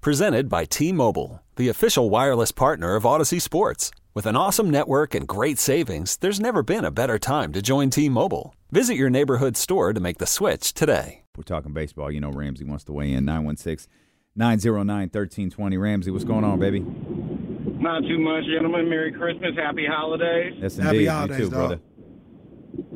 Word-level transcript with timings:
Presented 0.00 0.48
by 0.48 0.64
T 0.64 0.92
Mobile, 0.92 1.42
the 1.56 1.68
official 1.68 2.08
wireless 2.08 2.52
partner 2.52 2.94
of 2.94 3.04
Odyssey 3.04 3.40
Sports. 3.40 3.90
With 4.14 4.26
an 4.26 4.36
awesome 4.36 4.70
network 4.70 5.12
and 5.12 5.26
great 5.26 5.58
savings, 5.58 6.16
there's 6.18 6.38
never 6.38 6.62
been 6.62 6.84
a 6.84 6.92
better 6.92 7.18
time 7.18 7.52
to 7.52 7.60
join 7.60 7.90
T 7.90 8.08
Mobile. 8.08 8.54
Visit 8.70 8.94
your 8.94 9.10
neighborhood 9.10 9.56
store 9.56 9.92
to 9.92 9.98
make 9.98 10.18
the 10.18 10.26
switch 10.26 10.72
today. 10.72 11.22
We're 11.36 11.42
talking 11.42 11.72
baseball. 11.72 12.12
You 12.12 12.20
know, 12.20 12.30
Ramsey 12.30 12.64
wants 12.64 12.84
to 12.84 12.92
weigh 12.92 13.12
in 13.12 13.24
916 13.24 13.90
909 14.36 14.86
1320. 15.10 15.76
Ramsey, 15.76 16.10
what's 16.12 16.24
going 16.24 16.44
on, 16.44 16.60
baby? 16.60 16.78
Not 16.78 18.02
too 18.02 18.20
much, 18.20 18.44
gentlemen. 18.44 18.88
Merry 18.88 19.10
Christmas, 19.12 19.56
Happy 19.56 19.84
Holidays. 19.84 20.54
Yes, 20.58 20.76
Happy 20.76 20.98
indeed. 20.98 21.06
holidays, 21.06 21.38
you 21.40 21.44
too, 21.46 21.50
dog. 21.50 21.58
brother. 21.68 21.80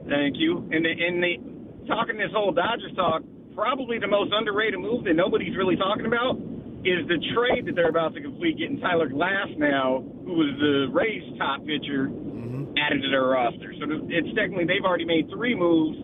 Thank 0.09 0.37
you. 0.38 0.59
And 0.71 0.84
the, 0.84 0.91
in 0.93 1.21
the 1.21 1.87
talking 1.88 2.16
this 2.16 2.30
whole 2.32 2.52
Dodgers 2.52 2.95
talk, 2.95 3.23
probably 3.57 3.98
the 3.98 4.07
most 4.07 4.32
underrated 4.32 4.79
move 4.79 5.02
that 5.05 5.15
nobody's 5.15 5.57
really 5.57 5.74
talking 5.77 6.07
about 6.07 6.38
is 6.84 7.06
the 7.06 7.18
trade 7.34 7.66
that 7.66 7.74
they're 7.74 7.88
about 7.88 8.14
to 8.14 8.20
complete, 8.20 8.59
getting 8.59 8.80
Tyler 8.80 9.09
Glasnow, 9.09 10.02
who 10.24 10.34
was 10.34 10.50
the 10.59 10.88
Rays' 10.93 11.23
top 11.38 11.60
pitcher, 11.60 12.09
mm-hmm. 12.09 12.74
added 12.76 13.02
to 13.02 13.09
their 13.10 13.24
roster. 13.24 13.73
So 13.79 13.87
it's 14.09 14.34
technically 14.37 14.65
they've 14.65 14.84
already 14.84 15.04
made 15.04 15.29
three 15.30 15.54
moves, 15.54 15.98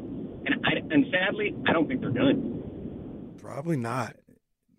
and 0.46 0.54
I, 0.64 0.78
and 0.90 1.06
sadly, 1.10 1.54
I 1.68 1.72
don't 1.72 1.88
think 1.88 2.00
they're 2.00 2.10
done. 2.10 3.34
Probably 3.40 3.76
not. 3.76 4.16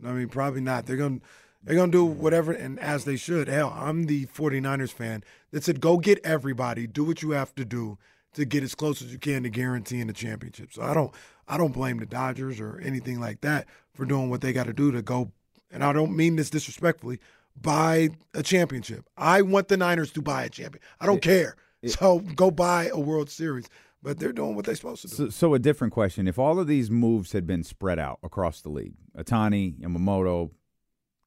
I 0.06 0.12
mean, 0.14 0.30
probably 0.30 0.62
not. 0.62 0.86
They're 0.86 0.98
going 0.98 1.20
to 1.20 1.26
they're 1.64 1.76
going 1.76 1.92
to 1.92 1.98
do 1.98 2.06
whatever 2.06 2.54
and 2.54 2.80
as 2.80 3.04
they 3.04 3.18
should. 3.18 3.50
Hell, 3.50 3.74
I'm 3.76 4.06
the 4.06 4.28
49ers 4.28 4.94
fan 4.94 5.24
that 5.52 5.64
said 5.64 5.82
go 5.82 5.98
get 5.98 6.20
everybody, 6.24 6.88
do 6.88 7.04
what 7.04 7.22
you 7.22 7.32
have 7.32 7.54
to 7.56 7.66
do 7.66 7.98
to 8.34 8.46
get 8.46 8.64
as 8.64 8.76
close 8.76 9.02
as 9.02 9.12
you 9.12 9.20
can 9.20 9.44
to 9.44 9.50
guaranteeing 9.50 10.08
the 10.08 10.14
championship. 10.14 10.72
So 10.72 10.82
I 10.82 10.94
don't 10.94 11.14
I 11.48 11.58
don't 11.58 11.74
blame 11.74 11.98
the 11.98 12.06
Dodgers 12.06 12.60
or 12.60 12.80
anything 12.80 13.20
like 13.20 13.42
that 13.42 13.68
for 13.94 14.06
doing 14.06 14.30
what 14.30 14.42
they 14.42 14.54
got 14.54 14.68
to 14.68 14.74
do 14.74 14.92
to 14.92 15.02
go 15.02 15.32
and 15.72 15.84
I 15.84 15.94
don't 15.94 16.16
mean 16.16 16.36
this 16.36 16.50
disrespectfully, 16.50 17.20
buy 17.60 18.10
a 18.34 18.44
championship. 18.44 19.06
I 19.18 19.42
want 19.42 19.68
the 19.68 19.78
Niners 19.78 20.12
to 20.14 20.22
buy 20.22 20.44
a 20.44 20.50
champion. 20.50 20.82
I 21.00 21.06
don't 21.06 21.22
care. 21.22 21.56
so 21.86 22.20
go 22.20 22.52
buy 22.52 22.90
a 22.92 23.00
World 23.00 23.30
Series. 23.30 23.68
But 24.02 24.18
they're 24.18 24.32
doing 24.32 24.56
what 24.56 24.64
they're 24.64 24.76
supposed 24.76 25.02
to 25.02 25.08
do. 25.10 25.16
So, 25.16 25.30
so 25.30 25.54
a 25.54 25.60
different 25.60 25.92
question. 25.94 26.26
If 26.26 26.40
all 26.40 26.58
of 26.58 26.68
these 26.68 26.90
moves 26.90 27.34
had 27.34 27.46
been 27.46 27.64
spread 27.64 28.00
out 28.00 28.20
across 28.24 28.62
the 28.62 28.70
league, 28.70 28.94
Ohtani, 29.18 29.78
Yamamoto, 29.78 30.52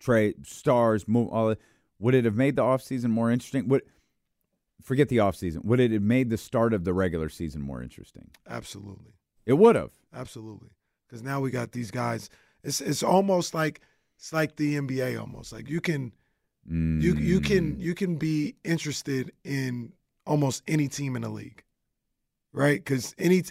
Trey, 0.00 0.32
stars, 0.42 1.06
move 1.06 1.28
all 1.28 1.48
that, 1.48 1.58
would 1.98 2.14
it 2.14 2.24
have 2.24 2.34
made 2.34 2.56
the 2.56 2.62
offseason 2.62 3.10
more 3.10 3.30
interesting? 3.30 3.68
Would 3.68 3.82
forget 4.82 5.08
the 5.08 5.18
offseason. 5.18 5.64
Would 5.64 5.80
it 5.80 5.92
have 5.92 6.02
made 6.02 6.30
the 6.30 6.38
start 6.38 6.72
of 6.74 6.84
the 6.84 6.92
regular 6.92 7.28
season 7.28 7.60
more 7.62 7.82
interesting? 7.82 8.30
Absolutely. 8.48 9.12
It 9.46 9.54
would 9.54 9.76
have. 9.76 9.92
Absolutely. 10.14 10.70
Because 11.06 11.22
now 11.22 11.40
we 11.40 11.50
got 11.50 11.72
these 11.72 11.90
guys. 11.90 12.30
It's 12.64 12.80
it's 12.80 13.02
almost 13.02 13.54
like 13.54 13.80
it's 14.22 14.32
like 14.32 14.54
the 14.54 14.76
NBA 14.78 15.20
almost. 15.20 15.52
Like 15.52 15.68
you 15.68 15.80
can 15.80 16.12
you 16.70 17.14
you 17.16 17.40
can 17.40 17.76
you 17.80 17.92
can 17.92 18.18
be 18.18 18.54
interested 18.62 19.32
in 19.42 19.92
almost 20.24 20.62
any 20.68 20.86
team 20.86 21.16
in 21.16 21.22
the 21.22 21.28
league. 21.28 21.64
Right? 22.52 22.78
Because 22.78 23.16
any 23.18 23.42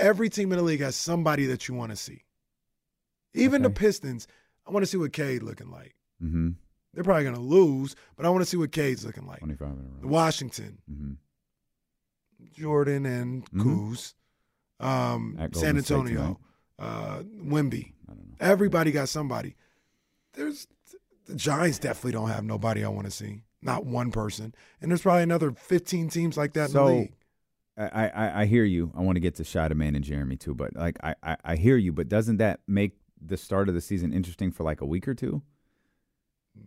every 0.00 0.28
team 0.28 0.50
in 0.50 0.58
the 0.58 0.64
league 0.64 0.80
has 0.80 0.96
somebody 0.96 1.46
that 1.46 1.68
you 1.68 1.74
want 1.74 1.92
to 1.92 1.96
see. 1.96 2.24
Even 3.32 3.62
the 3.62 3.70
Pistons, 3.70 4.26
I 4.66 4.72
want 4.72 4.82
to 4.82 4.86
see 4.88 4.96
what 4.96 5.12
Cade 5.12 5.44
looking 5.44 5.70
like. 5.70 5.94
Mm-hmm. 6.20 6.48
They're 6.94 7.04
probably 7.04 7.22
gonna 7.24 7.38
lose, 7.38 7.94
but 8.16 8.26
I 8.26 8.30
want 8.30 8.42
to 8.42 8.46
see 8.50 8.56
what 8.56 8.72
Cade's 8.72 9.04
looking 9.04 9.24
like. 9.26 9.38
25 9.38 9.68
in. 10.02 10.08
Washington, 10.08 10.78
Mm-hmm. 10.90 11.12
Jordan 12.54 13.06
and 13.06 13.44
Mhm. 13.52 13.62
Kuz, 13.62 14.14
um, 14.80 15.36
San 15.54 15.76
Antonio, 15.76 16.40
uh, 16.78 17.22
Wemby. 17.22 17.92
I 18.08 18.14
don't 18.14 18.28
know. 18.30 18.36
Everybody 18.40 18.90
got 18.90 19.08
somebody. 19.08 19.54
There's 20.38 20.66
the 21.26 21.34
Giants 21.34 21.78
definitely 21.78 22.12
don't 22.12 22.28
have 22.28 22.44
nobody 22.44 22.84
I 22.84 22.88
want 22.88 23.04
to 23.06 23.10
see. 23.10 23.42
Not 23.60 23.84
one 23.84 24.10
person. 24.12 24.54
And 24.80 24.90
there's 24.90 25.02
probably 25.02 25.24
another 25.24 25.50
15 25.52 26.08
teams 26.08 26.36
like 26.36 26.52
that 26.54 26.66
in 26.66 26.70
So- 26.70 26.86
the 26.86 26.94
league. 26.94 27.12
I, 27.76 28.08
I, 28.08 28.42
I 28.42 28.46
hear 28.46 28.64
you. 28.64 28.90
I 28.96 29.02
want 29.02 29.14
to 29.16 29.20
get 29.20 29.36
to 29.36 29.44
Shada 29.44 29.74
Man 29.76 29.94
and 29.94 30.04
Jeremy 30.04 30.34
too, 30.36 30.52
but 30.52 30.74
like 30.74 30.96
I, 31.02 31.14
I, 31.22 31.36
I 31.44 31.54
hear 31.56 31.76
you. 31.76 31.92
But 31.92 32.08
doesn't 32.08 32.38
that 32.38 32.58
make 32.66 32.92
the 33.24 33.36
start 33.36 33.68
of 33.68 33.74
the 33.76 33.80
season 33.80 34.12
interesting 34.12 34.50
for 34.50 34.64
like 34.64 34.80
a 34.80 34.84
week 34.86 35.06
or 35.06 35.14
two? 35.14 35.42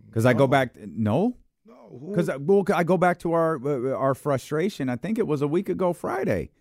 Because 0.05 0.25
I 0.25 0.31
go 0.31 0.45
No. 0.45 0.47
back. 0.47 0.75
No, 0.77 1.35
No, 1.65 2.01
because 2.09 2.29
I, 2.29 2.37
well, 2.37 2.63
I 2.73 2.85
go 2.85 2.97
back 2.97 3.19
to 3.19 3.33
our 3.33 3.59
uh, 3.65 3.93
our 3.97 4.15
frustration. 4.15 4.87
I 4.87 4.95
think 4.95 5.19
it 5.19 5.27
was 5.27 5.41
a 5.41 5.49
week 5.49 5.67
ago 5.67 5.91
Friday. 5.91 6.51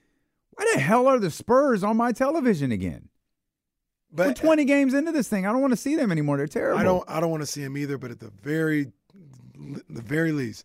Why 0.55 0.69
the 0.75 0.81
hell 0.81 1.07
are 1.07 1.21
the 1.21 1.31
Spurs 1.31 1.85
on 1.85 1.97
my 1.97 2.11
television 2.11 2.73
again? 2.73 3.09
We're 4.13 4.29
but 4.29 4.37
20 4.37 4.65
games 4.65 4.95
into 4.95 5.13
this 5.13 5.29
thing. 5.29 5.47
I 5.47 5.53
don't 5.53 5.61
want 5.61 5.73
to 5.73 5.77
see 5.77 5.95
them 5.97 6.11
anymore. 6.11 6.37
They're 6.37 6.47
terrible. 6.49 6.81
I 6.81 6.85
don't 6.85 7.05
I 7.09 7.21
don't 7.21 7.31
want 7.31 7.43
to 7.43 7.47
see 7.47 7.63
them 7.63 7.77
either, 7.77 7.97
but 7.99 8.11
at 8.11 8.19
the 8.21 8.31
very 8.43 8.93
the 9.89 10.03
very 10.03 10.33
least, 10.33 10.65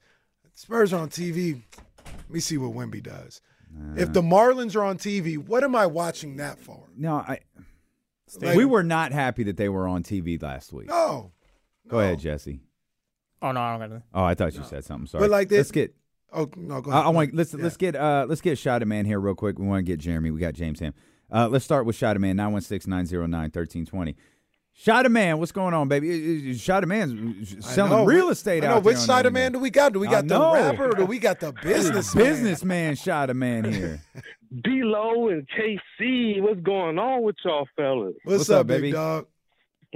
Spurs 0.53 0.93
are 0.93 1.01
on 1.01 1.09
TV. 1.09 1.61
Let 2.05 2.29
me 2.29 2.39
see 2.39 2.57
what 2.57 2.71
Wemby 2.73 3.03
does. 3.03 3.41
If 3.97 4.13
the 4.13 4.21
Marlins 4.21 4.73
are 4.75 4.83
on 4.83 4.97
TV, 4.97 5.37
what 5.37 5.63
am 5.63 5.75
I 5.75 5.85
watching 5.85 6.37
that 6.37 6.59
for? 6.59 6.87
No, 6.95 7.15
I. 7.15 7.39
Like- 8.41 8.55
we 8.57 8.65
were 8.65 8.83
not 8.83 9.11
happy 9.11 9.43
that 9.43 9.57
they 9.57 9.69
were 9.69 9.87
on 9.87 10.01
TV 10.01 10.41
last 10.41 10.73
week. 10.73 10.87
No. 10.87 11.31
Go 11.87 11.99
ahead, 11.99 12.19
Jesse. 12.19 12.61
Oh 13.41 13.51
no, 13.51 13.59
I 13.59 13.77
don't 13.77 13.89
got 13.89 13.95
to. 13.97 14.03
Oh, 14.13 14.23
I 14.23 14.33
thought 14.33 14.55
you 14.55 14.63
said 14.63 14.83
something. 14.85 15.07
Sorry. 15.07 15.21
But 15.23 15.29
like 15.29 15.49
this, 15.49 15.57
let's 15.59 15.71
get 15.71 15.93
Oh 16.33 16.49
no, 16.55 16.81
go 16.81 16.89
I, 16.89 16.95
ahead. 16.95 17.05
I 17.05 17.09
want 17.09 17.33
let's 17.35 17.53
Yeah. 17.53 17.63
let's 17.63 17.77
get 17.77 17.95
uh 17.95 18.25
let's 18.27 18.41
get 18.41 18.57
Shot 18.57 18.81
at 18.81 18.87
Man 18.87 19.05
here 19.05 19.19
real 19.19 19.35
quick. 19.35 19.59
We 19.59 19.67
want 19.67 19.85
to 19.85 19.91
get 19.91 19.99
Jeremy. 19.99 20.31
We 20.31 20.39
got 20.39 20.53
James 20.53 20.79
Ham. 20.79 20.93
Uh, 21.31 21.47
let's 21.47 21.65
start 21.65 21.85
with 21.85 21.95
Shot 21.95 22.19
Man 22.19 22.37
916-909-1320. 22.37 24.15
Shot 24.77 25.09
Man, 25.09 25.37
what's 25.39 25.53
going 25.53 25.73
on, 25.73 25.87
baby? 25.87 26.53
Shot 26.57 26.85
Man's 26.85 27.55
I 27.57 27.59
selling 27.61 27.91
know. 27.91 28.05
real 28.05 28.29
estate 28.29 28.63
I 28.63 28.67
know 28.67 28.73
out 28.75 28.83
which 28.83 28.95
there 28.95 29.01
on 29.01 29.07
side 29.07 29.23
the 29.23 29.27
of 29.27 29.33
man 29.33 29.53
do 29.53 29.59
we 29.59 29.69
got? 29.69 29.93
Do 29.93 29.99
we 29.99 30.07
got 30.07 30.27
the 30.27 30.37
rapper 30.37 30.89
or 30.89 30.95
do 30.95 31.05
we 31.05 31.17
got 31.17 31.39
the 31.39 31.53
business 31.63 32.13
businessman 32.13 32.95
Shot 32.95 33.33
Man 33.33 33.63
here. 33.71 34.01
D-Lo 34.63 35.29
and 35.29 35.47
KC, 35.47 36.41
what's 36.41 36.59
going 36.61 36.99
on 36.99 37.23
with 37.23 37.35
y'all 37.45 37.67
fellas? 37.77 38.15
What's, 38.23 38.39
What's 38.39 38.49
up, 38.49 38.61
up, 38.61 38.67
baby? 38.67 38.91
dog? 38.91 39.27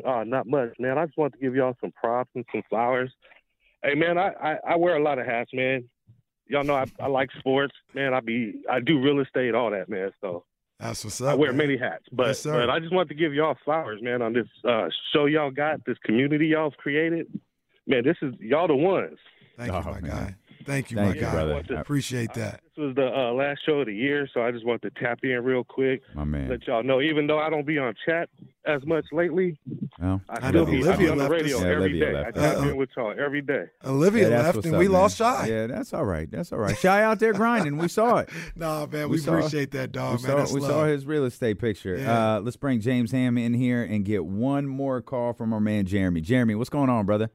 Oh, 0.05 0.23
not 0.23 0.47
much, 0.47 0.69
man. 0.79 0.97
I 0.97 1.05
just 1.05 1.17
want 1.17 1.33
to 1.33 1.39
give 1.39 1.55
y'all 1.55 1.75
some 1.81 1.91
props 1.91 2.31
and 2.35 2.45
some 2.51 2.63
flowers. 2.69 3.11
Hey, 3.83 3.95
man, 3.95 4.17
I, 4.17 4.29
I, 4.41 4.57
I 4.69 4.75
wear 4.77 4.95
a 4.95 5.03
lot 5.03 5.19
of 5.19 5.25
hats, 5.25 5.51
man. 5.53 5.89
Y'all 6.47 6.63
know 6.63 6.75
I, 6.75 6.85
I 7.01 7.07
like 7.07 7.29
sports, 7.37 7.73
man. 7.93 8.13
I 8.13 8.21
be 8.21 8.61
I 8.69 8.79
do 8.79 9.01
real 9.01 9.19
estate, 9.19 9.53
all 9.53 9.71
that, 9.71 9.89
man. 9.89 10.11
So 10.21 10.45
That's 10.79 11.03
what's 11.03 11.19
up. 11.21 11.29
I 11.31 11.35
wear 11.35 11.51
man. 11.51 11.57
many 11.67 11.77
hats, 11.77 12.05
but 12.11 12.27
Yes, 12.27 12.39
sir. 12.39 12.53
but 12.53 12.69
I 12.69 12.79
just 12.79 12.93
want 12.93 13.09
to 13.09 13.15
give 13.15 13.33
y'all 13.33 13.57
flowers, 13.65 14.01
man, 14.01 14.21
on 14.21 14.33
this 14.33 14.47
uh, 14.63 14.87
show 15.13 15.25
y'all 15.25 15.51
got, 15.51 15.83
this 15.85 15.97
community 16.05 16.47
y'all've 16.47 16.77
created. 16.77 17.27
Man, 17.85 18.03
this 18.05 18.15
is 18.21 18.33
y'all 18.39 18.67
the 18.67 18.75
ones. 18.75 19.17
Thank 19.57 19.73
Oh, 19.73 19.79
you, 19.79 19.83
my 19.85 19.99
man. 19.99 20.09
guy. 20.09 20.35
Thank 20.65 20.91
you, 20.91 20.97
Thank 20.97 21.09
my 21.09 21.15
you, 21.15 21.21
guy. 21.21 21.31
brother. 21.31 21.63
I- 21.77 21.79
Appreciate 21.81 22.33
that. 22.33 22.61
This 22.75 22.85
was 22.85 22.95
the 22.95 23.07
uh, 23.07 23.31
last 23.33 23.59
show 23.65 23.79
of 23.79 23.87
the 23.87 23.93
year, 23.93 24.27
so 24.33 24.41
I 24.41 24.51
just 24.51 24.65
want 24.65 24.81
to 24.83 24.89
tap 24.91 25.19
in 25.23 25.43
real 25.43 25.63
quick, 25.63 26.01
My 26.13 26.23
man. 26.23 26.49
let 26.49 26.65
y'all 26.67 26.83
know. 26.83 27.01
Even 27.01 27.27
though 27.27 27.39
I 27.39 27.49
don't 27.49 27.65
be 27.65 27.77
on 27.77 27.93
chat 28.05 28.29
as 28.65 28.85
much 28.85 29.05
lately, 29.11 29.57
Well, 29.99 30.21
I 30.29 30.33
I 30.45 30.49
still 30.49 30.65
know 30.65 30.71
be, 30.71 30.87
I 30.87 30.95
be 30.95 31.09
on 31.09 31.17
the 31.17 31.29
radio 31.29 31.57
us. 31.57 31.63
Yeah, 31.63 31.69
every 31.69 31.83
Olivia 31.85 31.99
day. 32.05 32.09
I 32.11 32.21
left 32.21 32.35
tap 32.37 32.57
in 32.67 32.75
with 32.77 32.89
y'all 32.95 33.13
every 33.19 33.41
day. 33.41 33.65
Olivia 33.85 34.29
yeah, 34.29 34.41
left 34.43 34.65
and 34.65 34.73
up, 34.75 34.79
we 34.79 34.85
man. 34.87 34.93
lost 34.93 35.17
Shy. 35.17 35.47
Yeah, 35.47 35.67
that's 35.67 35.93
all 35.93 36.05
right. 36.05 36.29
That's 36.31 36.51
all 36.53 36.59
right. 36.59 36.77
Shy 36.77 37.03
out 37.03 37.19
there 37.19 37.33
grinding. 37.33 37.77
We 37.77 37.87
saw 37.87 38.17
it. 38.17 38.29
Nah, 38.55 38.85
man, 38.85 39.09
We 39.09 39.15
we, 39.15 39.17
saw- 39.19 39.35
appreciate 39.37 39.71
that, 39.71 39.91
dog, 39.91 40.21
we 40.21 40.27
man. 40.27 40.47
saw, 40.47 40.53
we 40.53 40.59
love. 40.61 40.69
saw 40.71 40.85
his 40.85 41.05
real 41.05 41.25
estate 41.25 41.59
picture. 41.59 41.97
Yeah. 41.97 42.35
Uh, 42.35 42.39
let's 42.41 42.57
bring 42.57 42.79
James 42.81 43.11
Ham 43.11 43.37
in 43.37 43.53
here 43.53 43.83
and 43.83 44.03
get 44.05 44.25
one 44.25 44.67
more 44.67 45.01
call 45.01 45.33
from 45.33 45.51
our 45.53 45.59
man 45.61 45.85
Jeremy. 45.85 46.21
Jeremy, 46.21 46.55
what's 46.55 46.69
going 46.69 46.89
on, 46.89 47.05
brother? 47.05 47.29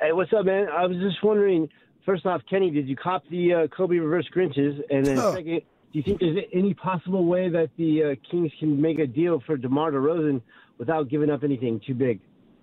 Hey, 0.00 0.12
what's 0.12 0.32
up, 0.32 0.44
man? 0.44 0.68
I 0.68 0.84
was 0.86 0.96
just 0.98 1.22
wondering. 1.22 1.68
First 2.08 2.24
off, 2.24 2.40
Kenny, 2.48 2.70
did 2.70 2.88
you 2.88 2.96
cop 2.96 3.22
the 3.30 3.52
uh, 3.52 3.66
Kobe 3.66 3.96
reverse 3.98 4.26
Grinches? 4.34 4.80
And 4.88 5.06
then 5.06 5.16
Huh. 5.18 5.32
second, 5.34 5.60
do 5.92 5.98
you 5.98 6.02
think 6.02 6.20
there's 6.20 6.42
any 6.54 6.72
possible 6.72 7.26
way 7.26 7.50
that 7.50 7.68
the 7.76 8.02
uh, 8.02 8.14
Kings 8.30 8.50
can 8.58 8.80
make 8.80 8.98
a 8.98 9.06
deal 9.06 9.40
for 9.44 9.58
DeMar 9.58 9.92
DeRozan 9.92 10.40
without 10.78 11.10
giving 11.10 11.28
up 11.28 11.44
anything 11.44 11.82
too 11.86 11.92
big? 11.92 12.20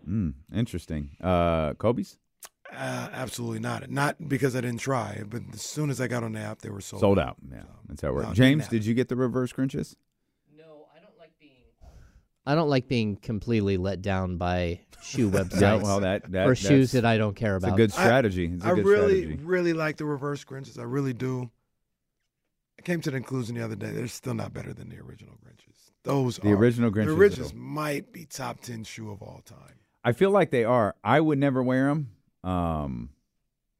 Mm, 0.09 0.33
interesting. 0.51 1.11
Uh, 1.21 1.75
Kobe's 1.75 2.17
Uh, 2.71 3.09
absolutely 3.13 3.59
not. 3.59 3.87
Not 3.91 4.27
because 4.27 4.55
I 4.55 4.61
didn't 4.61 4.79
try, 4.79 5.21
but 5.29 5.43
as 5.53 5.61
soon 5.61 5.91
as 5.91 6.01
I 6.01 6.07
got 6.07 6.23
on 6.23 6.31
the 6.31 6.39
app, 6.39 6.63
they 6.63 6.71
were 6.71 6.81
sold. 6.81 7.01
sold 7.01 7.19
out. 7.19 7.37
Yeah, 7.47 7.65
that's 7.87 8.01
how 8.01 8.07
it 8.07 8.13
works. 8.15 8.29
no, 8.29 8.33
James, 8.33 8.63
didn't 8.63 8.71
did 8.71 8.85
you 8.87 8.95
get 8.95 9.09
the 9.09 9.15
reverse 9.15 9.53
Grinches? 9.53 9.95
No, 12.45 12.51
I 12.51 12.55
don't 12.55 12.69
like 12.69 12.87
being 12.87 13.07
I 13.07 13.15
don't 13.15 13.15
like 13.15 13.23
being 13.23 13.35
completely 13.37 13.77
let 13.77 14.01
down 14.01 14.37
by 14.37 14.81
shoe 15.01 15.29
websites. 15.31 15.61
Yeah, 15.61 15.75
well, 15.75 15.99
that, 16.01 16.31
that 16.31 16.47
or 16.47 16.55
shoes 16.55 16.91
that 16.93 17.05
I 17.05 17.17
don't 17.17 17.35
care 17.35 17.55
about. 17.55 17.67
It's 17.69 17.73
a 17.73 17.77
good 17.77 17.91
strategy. 17.93 18.51
It's 18.53 18.63
a 18.65 18.67
I 18.69 18.75
good 18.75 18.85
really, 18.85 19.21
strategy. 19.23 19.43
really 19.43 19.73
like 19.73 19.97
the 19.97 20.05
reverse 20.05 20.43
Grinches. 20.43 20.79
I 20.79 20.83
really 20.83 21.13
do. 21.13 21.49
I 22.77 22.81
came 22.81 23.01
to 23.01 23.11
the 23.11 23.17
conclusion 23.17 23.55
the 23.55 23.63
other 23.63 23.75
day 23.75 23.91
they're 23.91 24.07
still 24.07 24.33
not 24.33 24.53
better 24.53 24.73
than 24.73 24.89
the 24.89 24.99
original 24.99 25.35
Grinches. 25.35 25.91
Those 26.03 26.37
The 26.37 26.51
are- 26.51 26.57
original 26.57 26.91
Grinches 26.91 27.05
The 27.05 27.11
are- 27.11 27.17
originals 27.17 27.53
might 27.53 28.11
be 28.13 28.25
top 28.25 28.61
ten 28.61 28.83
shoe 28.83 29.11
of 29.11 29.21
all 29.21 29.41
time. 29.45 29.79
I 30.03 30.11
feel 30.11 30.29
like 30.29 30.51
they 30.51 30.63
are. 30.63 30.95
I 31.03 31.19
would 31.19 31.39
never 31.39 31.63
wear 31.63 31.87
them. 31.87 32.11
Um, 32.43 33.09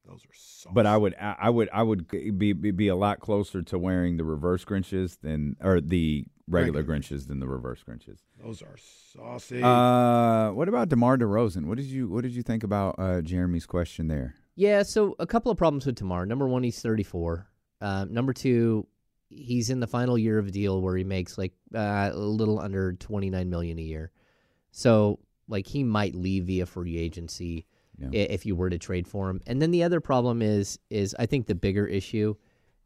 Those 0.04 0.24
are 0.24 0.34
saucy. 0.34 0.74
but 0.74 0.86
I 0.86 0.96
would, 0.96 1.14
I 1.20 1.36
I 1.38 1.50
would, 1.50 1.68
I 1.72 1.82
would 1.84 2.08
be, 2.08 2.52
be 2.52 2.70
be 2.72 2.88
a 2.88 2.96
lot 2.96 3.20
closer 3.20 3.62
to 3.62 3.78
wearing 3.78 4.16
the 4.16 4.24
reverse 4.24 4.64
Grinches 4.64 5.20
than, 5.20 5.54
or 5.60 5.80
the 5.80 6.24
regular 6.48 6.80
Regular. 6.80 7.00
Grinches 7.00 7.26
than 7.26 7.40
the 7.40 7.46
reverse 7.48 7.82
Grinches. 7.88 8.18
Those 8.42 8.62
are 8.62 8.76
saucy. 9.14 9.62
Uh, 9.62 10.52
what 10.52 10.68
about 10.68 10.88
DeMar 10.88 11.18
DeRozan? 11.18 11.66
What 11.66 11.76
did 11.76 11.86
you 11.86 12.08
What 12.08 12.22
did 12.22 12.32
you 12.32 12.42
think 12.42 12.62
about 12.64 12.94
uh, 12.98 13.20
Jeremy's 13.22 13.66
question 13.66 14.08
there? 14.08 14.34
Yeah, 14.54 14.82
so 14.84 15.14
a 15.18 15.26
couple 15.26 15.52
of 15.52 15.58
problems 15.58 15.84
with 15.86 15.96
DeMar. 15.96 16.24
Number 16.26 16.46
one, 16.48 16.62
he's 16.62 16.80
34. 16.80 17.46
Um, 17.82 18.12
number 18.14 18.32
two, 18.32 18.86
he's 19.28 19.68
in 19.70 19.80
the 19.80 19.86
final 19.86 20.16
year 20.16 20.38
of 20.38 20.46
a 20.46 20.50
deal 20.50 20.80
where 20.80 20.96
he 20.96 21.04
makes 21.04 21.36
like 21.36 21.52
uh, 21.74 22.10
a 22.12 22.16
little 22.16 22.58
under 22.58 22.92
29 22.94 23.50
million 23.50 23.78
a 23.78 23.82
year. 23.82 24.12
So 24.70 25.18
like 25.48 25.66
he 25.66 25.84
might 25.84 26.14
leave 26.14 26.44
via 26.46 26.64
free 26.66 26.96
agency 26.96 27.66
Yeah. 27.98 28.08
if 28.12 28.46
you 28.46 28.56
were 28.56 28.70
to 28.70 28.78
trade 28.78 29.06
for 29.06 29.28
him. 29.30 29.40
And 29.46 29.60
then 29.60 29.70
the 29.72 29.82
other 29.82 30.00
problem 30.00 30.42
is 30.42 30.78
is 30.90 31.14
I 31.18 31.26
think 31.26 31.46
the 31.46 31.54
bigger 31.54 31.86
issue, 31.86 32.34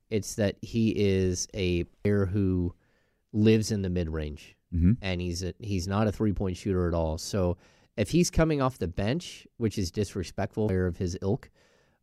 it's 0.09 0.35
that 0.37 0.57
he 0.63 0.91
is 0.97 1.47
a 1.55 1.85
player 2.03 2.27
who 2.27 2.75
lives 3.33 3.71
in 3.71 3.83
the 3.83 3.91
mid 3.91 4.09
range 4.09 4.57
Mhm. 4.75 4.97
and 5.03 5.21
he's 5.21 5.43
a, 5.43 5.53
he's 5.59 5.87
not 5.89 6.07
a 6.07 6.13
three 6.13 6.33
point 6.33 6.57
shooter 6.57 6.87
at 6.89 6.95
all. 6.95 7.19
So 7.19 7.57
if 7.97 8.11
he's 8.11 8.31
coming 8.31 8.61
off 8.63 8.79
the 8.79 8.89
bench, 8.89 9.47
which 9.57 9.79
is 9.79 9.91
disrespectful 9.91 10.69
player 10.69 10.87
of 10.87 10.97
his 10.97 11.17
ilk, 11.23 11.51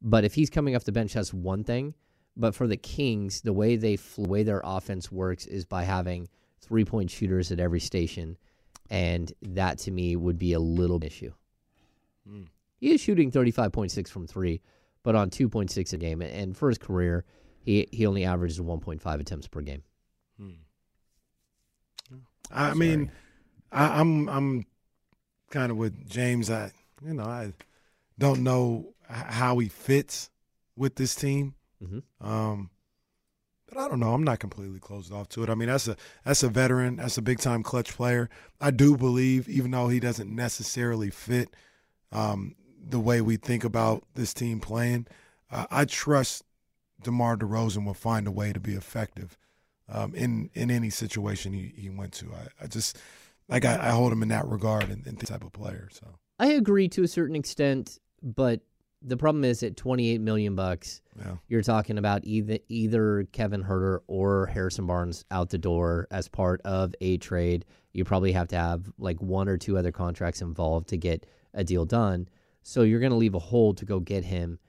but 0.02 0.24
if 0.24 0.34
he's 0.36 0.50
coming 0.50 0.76
off 0.76 0.84
the 0.84 0.92
bench, 0.92 1.14
that's 1.14 1.34
one 1.34 1.64
thing. 1.64 1.94
But 2.36 2.54
for 2.54 2.68
the 2.68 2.78
Kings, 2.78 3.42
the 3.42 3.54
way 3.54 3.78
they 3.78 3.96
fl- 3.96 4.24
the 4.24 4.30
way 4.30 4.44
their 4.44 4.62
offense 4.64 5.12
works 5.12 5.46
is 5.48 5.66
by 5.66 5.84
having 5.84 6.28
three 6.62 6.86
point 6.86 7.10
shooters 7.10 7.52
at 7.52 7.60
every 7.60 7.80
station, 7.80 8.38
and 8.90 9.34
that 9.42 9.80
to 9.80 9.92
me 9.92 10.16
would 10.16 10.38
be 10.38 10.54
a 10.54 10.60
little 10.60 11.04
issue. 11.04 11.34
He 12.80 12.92
is 12.92 13.02
shooting 13.02 13.32
thirty 13.32 13.52
five 13.52 13.72
point 13.72 13.92
six 13.92 14.12
from 14.12 14.28
three, 14.28 14.62
but 15.04 15.16
on 15.16 15.30
two 15.30 15.50
point 15.50 15.72
six 15.72 15.94
a 15.94 15.98
game, 15.98 16.22
and 16.22 16.56
for 16.56 16.68
his 16.70 16.78
career, 16.78 17.26
he 17.62 17.88
he 17.92 18.06
only 18.06 18.24
averages 18.26 18.62
one 18.62 18.82
point 18.82 19.02
five 19.02 19.20
attempts 19.20 19.48
per 19.48 19.62
game. 19.62 19.82
I 22.52 22.74
mean, 22.74 23.12
I, 23.72 24.00
I'm 24.00 24.30
I'm 24.30 24.66
kind 25.50 25.72
of 25.72 25.78
with 25.78 26.08
James. 26.10 26.50
I 26.50 26.72
you 27.06 27.14
know 27.14 27.26
I 27.26 27.54
don't 28.18 28.42
know 28.42 28.94
how 29.08 29.58
he 29.60 29.68
fits 29.70 30.30
with 30.76 30.96
this 30.96 31.16
team. 31.16 31.56
Mhm. 31.84 32.04
Um, 32.22 32.70
but 33.68 33.78
I 33.78 33.88
don't 33.90 34.00
know. 34.00 34.14
I'm 34.14 34.24
not 34.24 34.40
completely 34.40 34.80
closed 34.80 35.12
off 35.12 35.28
to 35.30 35.44
it. 35.44 35.50
I 35.50 35.56
mean, 35.56 35.68
that's 35.68 35.88
a 35.88 35.98
that's 36.24 36.44
a 36.44 36.50
veteran. 36.50 36.98
That's 36.98 37.18
a 37.18 37.22
big 37.22 37.40
time 37.40 37.64
clutch 37.64 37.94
player. 37.96 38.30
I 38.62 38.72
do 38.72 38.96
believe, 38.96 39.50
even 39.50 39.72
though 39.72 39.90
he 39.90 40.00
doesn't 40.00 40.34
necessarily 40.34 41.10
fit 41.10 41.50
um, 42.12 42.56
the 42.82 43.00
way 43.00 43.20
we 43.22 43.36
think 43.36 43.64
about 43.64 44.04
this 44.16 44.34
team 44.34 44.60
playing, 44.62 45.08
uh, 45.52 45.66
I 45.70 45.86
trust 45.86 46.44
DeMar 47.04 47.38
DeRozan 47.38 47.86
will 47.86 47.94
find 47.94 48.26
a 48.28 48.32
way 48.32 48.54
to 48.54 48.60
be 48.60 48.74
effective 48.74 49.38
um, 49.90 50.14
in 50.16 50.50
in 50.54 50.72
any 50.72 50.90
situation 50.90 51.54
he, 51.54 51.74
he 51.76 51.90
went 51.90 52.14
to. 52.14 52.28
I, 52.34 52.66
I 52.66 52.68
just 52.68 52.98
like 53.50 53.66
I, 53.66 53.88
I 53.88 53.90
hold 53.92 54.12
him 54.12 54.24
in 54.24 54.30
that 54.30 54.48
regard 54.48 54.90
and, 54.90 55.06
and 55.06 55.20
type 55.20 55.44
of 55.44 55.54
player. 55.54 55.90
So 55.92 56.06
I 56.40 56.48
agree 56.48 56.88
to 56.90 57.04
a 57.04 57.08
certain 57.08 57.36
extent, 57.36 58.00
but 58.22 58.62
the 59.02 59.18
problem 59.18 59.44
is 59.44 59.62
at 59.62 59.78
28 59.78 60.22
million 60.22 60.56
bucks, 60.56 61.02
yeah, 61.18 61.36
you're 61.48 61.62
talking 61.62 61.98
about 61.98 62.22
either 62.26 62.58
either 62.68 63.28
Kevin 63.32 63.64
Huerter 63.64 64.00
or 64.08 64.48
Harrison 64.48 64.88
Barnes 64.88 65.24
out 65.32 65.50
the 65.50 65.58
door 65.58 66.08
as 66.12 66.28
part 66.28 66.62
of 66.62 66.94
a 67.02 67.18
trade. 67.18 67.66
You 67.94 68.06
probably 68.06 68.32
have 68.32 68.48
to 68.50 68.58
have 68.58 68.92
like 68.98 69.22
one 69.22 69.48
or 69.48 69.58
two 69.58 69.78
other 69.78 69.92
contracts 69.92 70.42
involved 70.42 70.90
to 70.90 70.98
get 70.98 71.26
a 71.54 71.64
deal 71.64 71.86
done. 71.86 72.28
So 72.64 72.82
you're 72.82 73.00
going 73.00 73.12
to 73.12 73.18
leave 73.18 73.36
a 73.36 73.40
hole 73.40 73.74
to 73.76 73.86
go 73.86 74.00
get 74.00 74.26
him. 74.26 74.60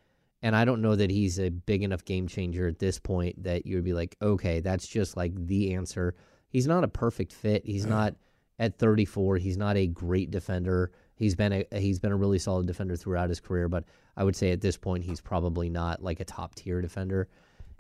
And 0.43 0.55
I 0.55 0.65
don't 0.65 0.83
know 0.83 0.95
that 0.95 1.11
he's 1.11 1.39
a 1.41 1.51
big 1.51 1.83
enough 1.83 2.05
game 2.05 2.29
changer 2.29 2.69
at 2.69 2.79
this 2.79 2.99
point 2.99 3.43
that 3.43 3.67
you 3.67 3.77
would 3.77 3.85
be 3.85 3.93
like, 3.93 4.17
okay, 4.23 4.61
that's 4.61 4.87
just 4.87 5.17
like 5.17 5.35
the 5.35 5.75
answer. 5.75 6.15
He's 6.49 6.67
not 6.67 6.85
a 6.85 6.89
perfect 6.89 7.33
fit. 7.33 7.65
He's 7.65 7.87
mm. 7.87 7.91
not 7.91 8.15
at 8.59 8.79
34. 8.79 9.39
He's 9.39 9.57
not 9.57 9.77
a 9.77 9.87
great 9.87 10.31
defender. 10.31 10.93
He's 11.17 11.35
been 11.35 11.53
a 11.53 11.65
he's 11.79 11.99
been 11.99 12.13
a 12.13 12.17
really 12.17 12.39
solid 12.39 12.67
defender 12.67 12.95
throughout 12.95 13.29
his 13.29 13.41
career, 13.41 13.69
but 13.69 13.85
I 14.17 14.25
would 14.25 14.37
say 14.37 14.53
at 14.53 14.61
this 14.61 14.77
point 14.77 15.05
he's 15.05 15.21
probably 15.21 15.69
not 15.69 16.03
like 16.03 16.21
a 16.21 16.25
top 16.25 16.55
tier 16.55 16.81
defender. 16.81 17.29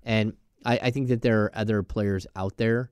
And 0.04 0.32
I, 0.64 0.78
I 0.82 0.90
think 0.90 1.08
that 1.08 1.22
there 1.22 1.44
are 1.44 1.52
other 1.54 1.82
players 1.84 2.26
out 2.34 2.56
there 2.56 2.90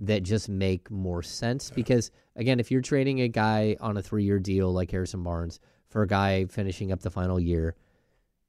that 0.00 0.22
just 0.22 0.50
make 0.50 0.90
more 0.90 1.22
sense 1.22 1.70
because 1.70 2.10
again, 2.36 2.60
if 2.60 2.70
you're 2.70 2.82
trading 2.82 3.22
a 3.22 3.28
guy 3.28 3.76
on 3.80 3.96
a 3.96 4.02
three 4.02 4.24
year 4.24 4.38
deal 4.38 4.72
like 4.72 4.90
Harrison 4.90 5.22
Barnes 5.22 5.60
for 5.88 6.02
a 6.02 6.06
guy 6.06 6.44
finishing 6.46 6.92
up 6.92 7.00
the 7.00 7.10
final 7.10 7.40
year, 7.40 7.74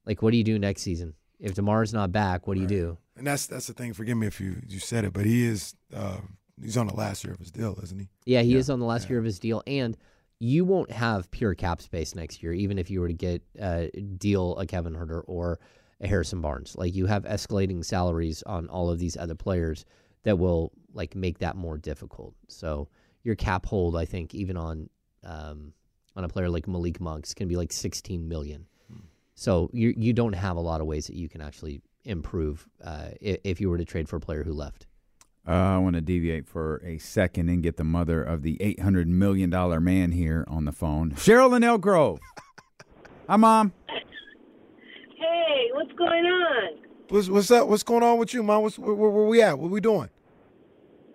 like 0.08 0.22
what 0.22 0.32
do 0.32 0.36
you 0.36 0.44
do 0.44 0.58
next 0.58 0.82
season? 0.82 1.14
If 1.38 1.54
DeMar's 1.54 1.94
not 1.94 2.10
back, 2.10 2.48
what 2.48 2.56
do 2.56 2.60
you 2.60 2.66
do? 2.66 2.98
and 3.18 3.26
that's 3.26 3.46
that's 3.46 3.66
the 3.66 3.72
thing. 3.74 3.92
Forgive 3.92 4.16
me 4.16 4.26
if 4.26 4.40
you 4.40 4.62
you 4.66 4.78
said 4.78 5.04
it, 5.04 5.12
but 5.12 5.26
he 5.26 5.44
is 5.44 5.74
uh, 5.94 6.18
he's 6.62 6.76
on 6.76 6.86
the 6.86 6.94
last 6.94 7.24
year 7.24 7.34
of 7.34 7.40
his 7.40 7.50
deal, 7.50 7.78
isn't 7.82 7.98
he? 7.98 8.08
Yeah, 8.24 8.42
he 8.42 8.54
is 8.56 8.70
on 8.70 8.80
the 8.80 8.86
last 8.86 9.10
year 9.10 9.18
of 9.18 9.24
his 9.24 9.38
deal, 9.38 9.62
and 9.66 9.96
you 10.38 10.64
won't 10.64 10.90
have 10.90 11.30
pure 11.30 11.54
cap 11.54 11.82
space 11.82 12.14
next 12.14 12.42
year, 12.42 12.52
even 12.52 12.78
if 12.78 12.90
you 12.90 13.00
were 13.00 13.08
to 13.08 13.14
get 13.14 13.42
uh, 13.60 13.86
deal 14.16 14.56
a 14.56 14.66
Kevin 14.66 14.94
Huerter 14.94 15.22
or 15.26 15.58
a 16.00 16.06
Harrison 16.06 16.40
Barnes. 16.40 16.76
Like 16.78 16.94
you 16.94 17.06
have 17.06 17.24
escalating 17.24 17.84
salaries 17.84 18.42
on 18.44 18.68
all 18.68 18.88
of 18.88 18.98
these 18.98 19.16
other 19.16 19.34
players 19.34 19.84
that 20.22 20.38
will 20.38 20.72
like 20.94 21.16
make 21.16 21.38
that 21.40 21.56
more 21.56 21.76
difficult. 21.76 22.34
So 22.46 22.88
your 23.24 23.34
cap 23.34 23.66
hold, 23.66 23.96
I 23.96 24.04
think, 24.04 24.34
even 24.34 24.56
on 24.56 24.88
um, 25.24 25.72
on 26.14 26.24
a 26.24 26.28
player 26.28 26.48
like 26.48 26.68
Malik 26.68 27.00
Monk's 27.00 27.34
can 27.34 27.48
be 27.48 27.56
like 27.56 27.72
sixteen 27.72 28.28
million. 28.28 28.68
So 29.38 29.70
you 29.72 29.94
you 29.96 30.12
don't 30.12 30.32
have 30.32 30.56
a 30.56 30.60
lot 30.60 30.80
of 30.80 30.88
ways 30.88 31.06
that 31.06 31.14
you 31.14 31.28
can 31.28 31.40
actually 31.40 31.80
improve 32.04 32.66
uh, 32.84 33.10
if, 33.20 33.38
if 33.44 33.60
you 33.60 33.70
were 33.70 33.78
to 33.78 33.84
trade 33.84 34.08
for 34.08 34.16
a 34.16 34.20
player 34.20 34.42
who 34.42 34.52
left. 34.52 34.88
Uh, 35.46 35.52
I 35.52 35.78
want 35.78 35.94
to 35.94 36.00
deviate 36.00 36.48
for 36.48 36.82
a 36.84 36.98
second 36.98 37.48
and 37.48 37.62
get 37.62 37.76
the 37.76 37.84
mother 37.84 38.20
of 38.20 38.42
the 38.42 38.60
eight 38.60 38.80
hundred 38.80 39.06
million 39.06 39.48
dollar 39.48 39.80
man 39.80 40.10
here 40.10 40.44
on 40.48 40.64
the 40.64 40.72
phone, 40.72 41.12
Cheryl 41.12 41.54
and 41.54 41.64
Elk 41.64 41.82
Grove. 41.82 42.18
Hi, 43.28 43.36
mom. 43.36 43.72
Hey, 45.16 45.70
what's 45.72 45.92
going 45.92 46.24
on? 46.24 46.78
What's 47.08 47.28
what's 47.28 47.52
up? 47.52 47.68
What's 47.68 47.84
going 47.84 48.02
on 48.02 48.18
with 48.18 48.34
you, 48.34 48.42
mom? 48.42 48.62
What's 48.62 48.76
where, 48.76 48.92
where, 48.92 49.10
where 49.10 49.24
we 49.24 49.40
at? 49.40 49.56
What 49.56 49.70
we 49.70 49.80
doing? 49.80 50.10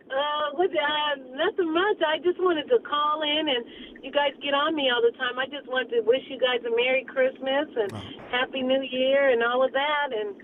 Uh, 0.09 0.55
what, 0.55 0.69
uh, 0.69 1.15
nothing 1.35 1.73
much. 1.73 1.97
I 2.07 2.19
just 2.23 2.39
wanted 2.39 2.69
to 2.69 2.79
call 2.87 3.21
in, 3.21 3.49
and 3.49 3.65
you 4.03 4.11
guys 4.11 4.35
get 4.43 4.53
on 4.53 4.75
me 4.75 4.91
all 4.93 5.01
the 5.01 5.15
time. 5.17 5.39
I 5.39 5.45
just 5.47 5.67
wanted 5.67 5.95
to 5.95 6.01
wish 6.03 6.21
you 6.29 6.37
guys 6.37 6.59
a 6.67 6.71
Merry 6.75 7.05
Christmas 7.07 7.67
and 7.75 7.91
oh. 7.93 8.01
Happy 8.31 8.61
New 8.61 8.81
Year 8.83 9.29
and 9.31 9.41
all 9.41 9.63
of 9.63 9.71
that, 9.73 10.07
and 10.11 10.35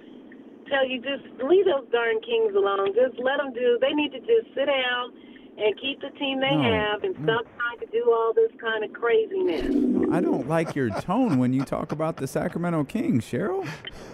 tell 0.72 0.88
you 0.88 1.01
just 1.04 1.28
leave 1.44 1.66
those 1.66 1.86
darn 1.92 2.20
Kings 2.22 2.56
alone. 2.56 2.96
Just 2.96 3.20
let 3.20 3.38
them 3.38 3.51
do. 3.54 3.78
They 3.82 3.92
need 3.94 4.12
to 4.13 4.20
just 4.20 4.48
sit 4.56 4.66
down 4.66 5.12
and 5.60 5.75
keep 5.82 6.00
the 6.00 6.10
team 6.18 6.39
they 6.39 6.56
No, 6.56 6.72
have 6.72 7.04
and 7.04 7.13
stop 7.24 7.44
trying 7.60 7.80
to 7.84 7.86
do 7.92 8.08
all 8.13 8.32
this 8.34 8.51
kind 8.62 8.84
of 8.86 8.94
craziness. 8.94 9.68
I 10.13 10.22
don't 10.22 10.48
like 10.48 10.74
your 10.74 10.89
tone 11.01 11.38
when 11.38 11.51
you 11.51 11.66
talk 11.66 11.92
about 11.92 12.16
the 12.16 12.28
Sacramento 12.28 12.86
Kings, 12.86 13.25
Cheryl. 13.25 13.68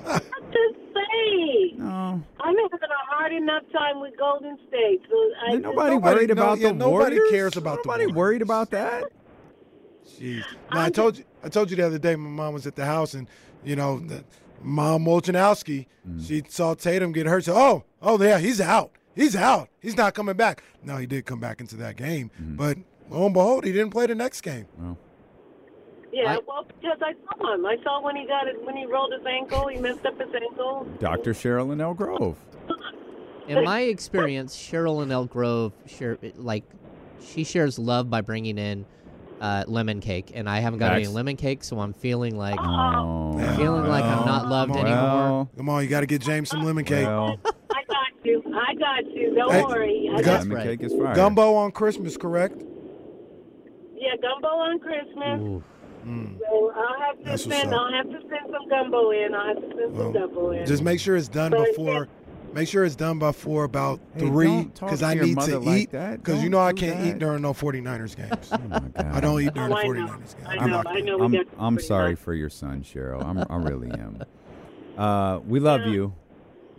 Just 0.10 0.80
say. 0.94 1.74
No. 1.78 2.24
I'm 2.40 2.56
having 2.56 2.80
a 2.82 3.14
hard 3.14 3.32
enough 3.34 3.64
time 3.72 4.00
with 4.00 4.18
Golden 4.18 4.58
State. 4.68 5.02
So 5.10 5.16
I 5.48 5.56
nobody, 5.58 5.96
Nobody- 5.96 5.98
worried 5.98 6.30
no, 6.30 6.34
about 6.34 6.58
yeah, 6.60 6.70
the 6.70 6.74
nobody 6.74 7.18
Warriors? 7.18 7.32
cares 7.32 7.58
about 7.58 7.84
the 7.84 7.90
Nobody 7.90 8.06
Warriors. 8.08 8.16
worried 8.16 8.42
about 8.42 8.72
that. 8.72 9.04
Jeez. 10.08 10.44
No, 10.74 10.82
I 10.82 10.90
told 10.90 11.18
you. 11.18 11.26
I 11.44 11.50
told 11.50 11.70
you 11.70 11.78
the 11.78 11.86
other 11.86 12.00
day. 12.00 12.16
My 12.16 12.30
mom 12.30 12.54
was 12.54 12.68
at 12.68 12.76
the 12.76 12.86
house, 12.86 13.14
and 13.14 13.28
you 13.64 13.76
know, 13.76 14.00
the, 14.00 14.24
Mom 14.62 15.06
Wolchanowski. 15.06 15.88
Mm. 16.08 16.28
She 16.28 16.44
saw 16.48 16.74
Tatum 16.74 17.12
get 17.12 17.28
hurt. 17.28 17.46
So, 17.46 17.56
oh, 17.56 17.84
oh, 18.02 18.22
yeah, 18.22 18.40
he's 18.40 18.62
out. 18.62 18.92
He's 19.16 19.36
out. 19.36 19.70
He's 19.80 19.96
not 19.96 20.14
coming 20.14 20.36
back. 20.36 20.64
No, 20.84 20.98
he 20.98 21.06
did 21.06 21.26
come 21.26 21.40
back 21.40 21.62
into 21.62 21.76
that 21.78 21.96
game, 21.96 22.32
mm-hmm. 22.40 22.56
but 22.56 22.78
lo 23.10 23.26
and 23.26 23.34
behold, 23.34 23.64
he 23.64 23.72
didn't 23.72 23.92
play 23.92 24.08
the 24.08 24.16
next 24.16 24.42
game. 24.42 24.68
Yeah, 26.12 26.36
I- 26.36 26.40
well, 26.48 26.66
because 26.82 27.00
I 27.02 27.14
saw 27.14 27.54
him. 27.54 27.66
I 27.66 27.78
saw 27.84 28.02
when 28.02 28.16
he 28.16 28.26
got 28.28 28.48
it 28.48 28.64
when 28.66 28.76
he 28.76 28.86
rolled 28.86 29.14
his 29.14 29.26
ankle. 29.26 29.68
He 29.68 29.80
messed 29.80 30.06
up 30.06 30.20
his 30.20 30.34
ankle. 30.34 30.88
Dr. 31.00 31.34
Cheryl 31.34 31.72
and 31.72 31.82
Elk 31.82 31.98
Grove. 31.98 32.38
In 33.48 33.64
my 33.64 33.82
experience, 33.82 34.56
Cheryl 34.56 35.04
and 35.04 35.12
Elk 35.12 35.30
Grove 35.30 35.74
share 35.86 36.18
like 36.36 36.64
she 37.22 37.44
shares 37.44 37.78
love 37.78 38.10
by 38.10 38.22
bringing 38.22 38.58
in 38.58 38.86
uh, 39.42 39.64
lemon 39.68 40.00
cake, 40.00 40.32
and 40.34 40.50
I 40.50 40.60
haven't 40.60 40.80
got 40.80 40.94
any 40.96 41.08
lemon 41.08 41.36
cake, 41.36 41.64
so 41.64 41.80
I'm 41.80 41.94
feeling 41.94 42.38
like 42.38 42.60
Oh, 42.60 43.38
Yeah. 43.38 43.56
feeling 43.58 43.88
like 43.88 44.04
I'm 44.04 44.26
not 44.26 44.48
loved 44.48 44.72
Come 44.72 44.80
on. 44.82 44.86
anymore. 44.88 45.10
well, 45.10 45.50
Come 45.58 45.70
on, 45.70 45.84
you 45.84 45.90
got 45.90 46.02
to 46.02 46.06
get 46.06 46.22
James 46.22 46.50
some 46.50 46.64
lemon 46.64 46.86
cake. 46.86 47.06
well, 47.06 47.38
I 47.46 47.84
got 47.88 48.08
you. 48.24 48.42
I 48.56 48.74
got 48.76 49.06
you. 49.12 49.36
Don't 49.36 49.52
Hey, 49.52 49.64
worry. 49.64 50.10
I 50.14 50.18
the 50.18 50.24
got 50.24 50.40
lemon 50.42 50.58
right. 50.58 50.64
cake 50.80 50.84
is 50.84 50.94
fire. 50.94 51.16
Gumbo 51.16 51.54
on 51.56 51.72
Christmas, 51.72 52.18
correct? 52.18 52.62
yeah, 53.96 54.12
gumbo 54.22 54.48
on 54.48 54.80
Christmas. 54.80 55.42
Ooh. 55.42 55.64
So 56.08 56.72
I'll 56.76 57.00
have 57.02 57.18
to 57.18 57.24
That's 57.26 57.46
what's 57.48 57.58
send. 57.62 57.74
up. 57.74 57.80
I'll 57.82 57.92
have 57.94 58.06
to 58.06 58.20
send 58.30 58.52
some 58.52 58.70
gumbo 58.70 59.10
in. 59.12 59.34
I'll 59.34 59.48
have 59.48 59.56
to 59.58 59.68
send 59.76 59.98
some 59.98 60.14
gumbo 60.14 60.52
in. 60.52 60.66
Just 60.68 60.84
make 60.84 61.00
sure 61.00 61.16
it's 61.16 61.28
done 61.28 61.50
But, 61.52 61.66
before. 61.70 62.08
Make 62.56 62.70
sure 62.70 62.86
it's 62.86 62.96
done 62.96 63.20
before 63.20 63.66
about 63.66 64.00
Hey, 64.14 64.22
three, 64.22 64.64
because 64.64 65.04
I 65.04 65.14
need 65.16 65.38
to 65.42 65.60
like 65.60 65.78
eat. 65.78 65.92
that. 65.92 66.24
Because 66.24 66.42
you 66.42 66.50
know 66.50 66.60
I 66.62 66.72
can't 66.72 67.00
that. 67.02 67.08
eat 67.16 67.20
during 67.20 67.42
no 67.42 67.54
49ers 67.54 68.16
games. 68.16 68.50
Oh 68.54 68.58
my 68.70 68.80
God. 68.80 69.14
I 69.14 69.20
don't 69.20 69.42
eat 69.42 69.54
during 69.54 69.74
Oh, 69.74 69.76
the 69.76 69.84
49ers 69.84 70.08
games. 70.08 70.36
I 70.48 70.56
I'm 70.56 70.88
I 70.88 71.00
know. 71.02 71.20
I'm, 71.22 71.36
I'm 71.58 71.80
sorry 71.80 72.16
for 72.16 72.34
your 72.34 72.50
son, 72.50 72.82
Cheryl. 72.82 73.22
I'm, 73.24 73.40
I 73.50 73.58
really 73.58 73.92
am. 73.92 74.22
Uh, 74.98 75.42
we 75.46 75.60
love 75.60 75.86
you 75.88 76.14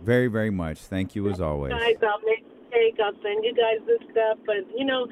very, 0.01 0.25
very 0.25 0.49
much. 0.49 0.79
Thank 0.79 1.13
you 1.15 1.29
as 1.29 1.39
always. 1.39 1.71
Guys, 1.71 1.97
I'll 2.01 2.19
make 2.25 2.39
a 2.39 2.71
cake. 2.73 2.95
I'll 2.99 3.11
send 3.21 3.45
you 3.45 3.53
guys 3.53 3.77
this 3.85 3.99
stuff. 4.11 4.39
But 4.43 4.55
you 4.75 4.85
know, 4.85 5.05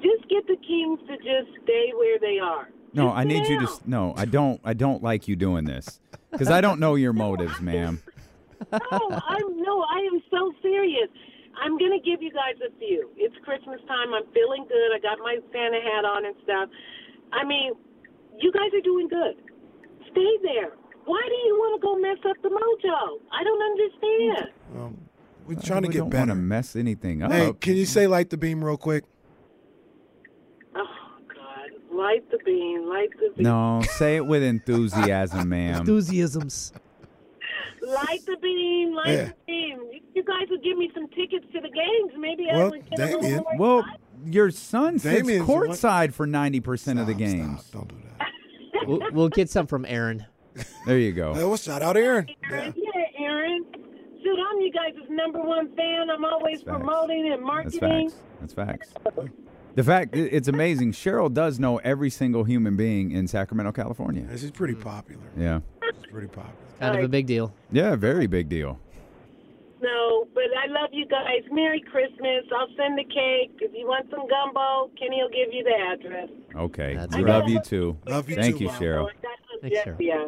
just 0.00 0.26
get 0.30 0.46
the 0.46 0.56
Kings 0.66 1.00
to 1.06 1.16
just 1.18 1.62
stay 1.62 1.92
where 1.94 2.18
they 2.18 2.38
are. 2.38 2.70
No, 2.94 3.08
Just 3.08 3.18
I 3.18 3.24
need 3.24 3.44
sit 3.44 3.50
you 3.50 3.58
to. 3.60 3.66
down. 3.66 3.78
No, 3.84 4.14
I 4.16 4.24
don't. 4.24 4.58
I 4.64 4.72
don't 4.72 5.02
like 5.02 5.28
you 5.28 5.36
doing 5.36 5.66
this 5.66 6.00
because 6.32 6.48
I 6.48 6.62
don't 6.62 6.80
know 6.80 6.94
your 6.94 7.12
motives, 7.12 7.60
ma'am. 7.60 8.02
No, 8.72 9.00
I'm 9.28 9.62
no. 9.62 9.82
I 9.82 10.00
am 10.12 10.22
so 10.30 10.52
serious. 10.62 11.08
I'm 11.60 11.78
gonna 11.78 12.00
give 12.04 12.22
you 12.22 12.30
guys 12.30 12.56
a 12.66 12.70
few. 12.78 13.10
It's 13.16 13.34
Christmas 13.44 13.80
time. 13.88 14.14
I'm 14.14 14.26
feeling 14.32 14.64
good. 14.68 14.90
I 14.94 14.98
got 15.00 15.18
my 15.18 15.38
Santa 15.52 15.80
hat 15.80 16.04
on 16.04 16.24
and 16.26 16.34
stuff. 16.44 16.68
I 17.32 17.44
mean, 17.44 17.72
you 18.38 18.52
guys 18.52 18.70
are 18.74 18.80
doing 18.84 19.08
good. 19.08 19.36
Stay 20.12 20.32
there. 20.42 20.72
Why 21.04 21.22
do 21.26 21.34
you 21.48 21.54
want 21.56 21.80
to 21.80 21.86
go 21.86 21.96
mess 21.96 22.18
up 22.28 22.36
the 22.42 22.48
mojo? 22.48 23.20
I 23.32 23.42
don't 23.44 23.62
understand. 23.62 24.52
Um, 24.76 24.98
we're 25.46 25.60
trying 25.60 25.82
to 25.82 25.88
we 25.88 25.94
get 25.94 26.00
don't 26.00 26.14
want 26.14 26.28
to 26.28 26.34
mess 26.34 26.76
anything 26.76 27.22
up. 27.22 27.32
Hey, 27.32 27.52
can 27.60 27.76
you 27.76 27.86
say 27.86 28.06
light 28.06 28.30
the 28.30 28.36
beam 28.36 28.62
real 28.64 28.76
quick? 28.76 29.04
Oh 30.76 30.86
God, 31.28 31.96
light 31.96 32.30
the 32.30 32.38
beam, 32.44 32.86
light 32.88 33.10
the 33.18 33.32
beam, 33.34 33.44
No, 33.44 33.82
say 33.96 34.16
it 34.16 34.26
with 34.26 34.42
enthusiasm, 34.42 35.48
ma'am. 35.48 35.80
Enthusiasms. 35.80 36.72
Light 37.90 38.24
the 38.26 38.36
beam, 38.42 38.94
light 38.94 39.08
Yeah. 39.08 39.24
the 39.26 39.34
beam. 39.46 39.78
You- 39.92 40.00
You 40.12 40.24
guys 40.24 40.48
would 40.50 40.62
give 40.62 40.76
me 40.76 40.90
some 40.94 41.08
tickets 41.08 41.46
to 41.52 41.60
the 41.60 41.68
games. 41.70 42.12
Maybe 42.18 42.48
I 42.50 42.56
Well, 42.56 42.70
would 42.70 42.90
get 42.90 42.98
a 42.98 43.04
little 43.04 43.20
Damien- 43.20 43.42
more 43.44 43.56
Well, 43.58 43.78
excited. 43.80 44.34
your 44.34 44.50
son 44.50 44.98
sits 44.98 45.20
Damien's 45.22 45.46
the 45.46 45.52
one- 45.52 45.68
courtside 45.68 46.12
for 46.12 46.26
ninety 46.26 46.60
percent 46.60 46.98
of 46.98 47.06
the 47.06 47.14
games. 47.14 47.64
stop. 47.64 47.88
Don't 47.88 47.88
do 47.88 48.08
that. 48.18 48.28
we'll, 48.88 49.00
we'll 49.12 49.28
get 49.28 49.48
some 49.48 49.66
from 49.66 49.84
Aaron. 49.86 50.26
There 50.86 50.98
you 50.98 51.12
go. 51.12 51.32
Hey, 51.34 51.44
well, 51.44 51.56
shout 51.56 51.80
out 51.82 51.96
Aaron. 51.96 52.28
Yeah. 52.28 52.56
Aaron, 52.56 52.74
yeah, 52.76 53.24
Aaron. 53.24 53.64
Shoot, 54.22 54.38
I'm 54.50 54.60
you 54.60 54.72
guys' 54.72 54.94
number 55.08 55.40
one 55.40 55.74
fan. 55.76 56.10
I'm 56.10 56.24
always 56.24 56.58
That's 56.62 56.64
facts. 56.64 56.76
promoting 56.84 57.22
and 57.32 57.32
That's 57.32 57.42
marketing. 57.80 58.10
facts. 58.10 58.14
That's 58.40 58.52
facts. 58.54 58.94
The 59.76 59.84
fact 59.84 60.16
it's 60.16 60.48
amazing. 60.48 60.92
Cheryl 60.92 61.32
does 61.32 61.58
know 61.60 61.78
every 61.78 62.10
single 62.10 62.42
human 62.44 62.76
being 62.76 63.12
in 63.12 63.28
Sacramento, 63.28 63.72
California. 63.72 64.24
This 64.28 64.42
is 64.42 64.50
pretty 64.50 64.74
popular. 64.74 65.22
Yeah. 65.38 65.60
It's 65.82 66.04
pretty 66.10 66.26
popular. 66.26 66.56
Kind 66.80 66.98
of 66.98 67.04
a 67.04 67.08
big 67.08 67.26
deal. 67.26 67.52
Yeah, 67.70 67.94
very 67.96 68.26
big 68.26 68.48
deal. 68.48 68.78
No, 69.82 70.26
but 70.34 70.44
I 70.62 70.66
love 70.70 70.90
you 70.92 71.06
guys. 71.06 71.42
Merry 71.50 71.80
Christmas. 71.90 72.44
I'll 72.54 72.68
send 72.76 72.98
the 72.98 73.04
cake. 73.04 73.56
If 73.60 73.72
you 73.74 73.86
want 73.86 74.06
some 74.10 74.26
gumbo, 74.28 74.90
Kenny 74.98 75.22
will 75.22 75.30
give 75.30 75.52
you 75.54 75.64
the 75.64 75.74
address. 75.74 76.28
Okay. 76.54 76.96
That's 76.96 77.16
we 77.16 77.22
right. 77.22 77.38
love 77.38 77.48
you 77.48 77.60
too. 77.62 77.96
Love 78.06 78.28
you 78.28 78.36
Thank 78.36 78.58
too, 78.58 78.64
you, 78.64 78.70
Mom. 78.70 78.80
Cheryl. 78.82 79.08
Oh, 79.08 79.28
Thanks, 79.62 79.76
yeah, 79.76 79.84
Cheryl. 79.84 79.96
yeah. 80.00 80.24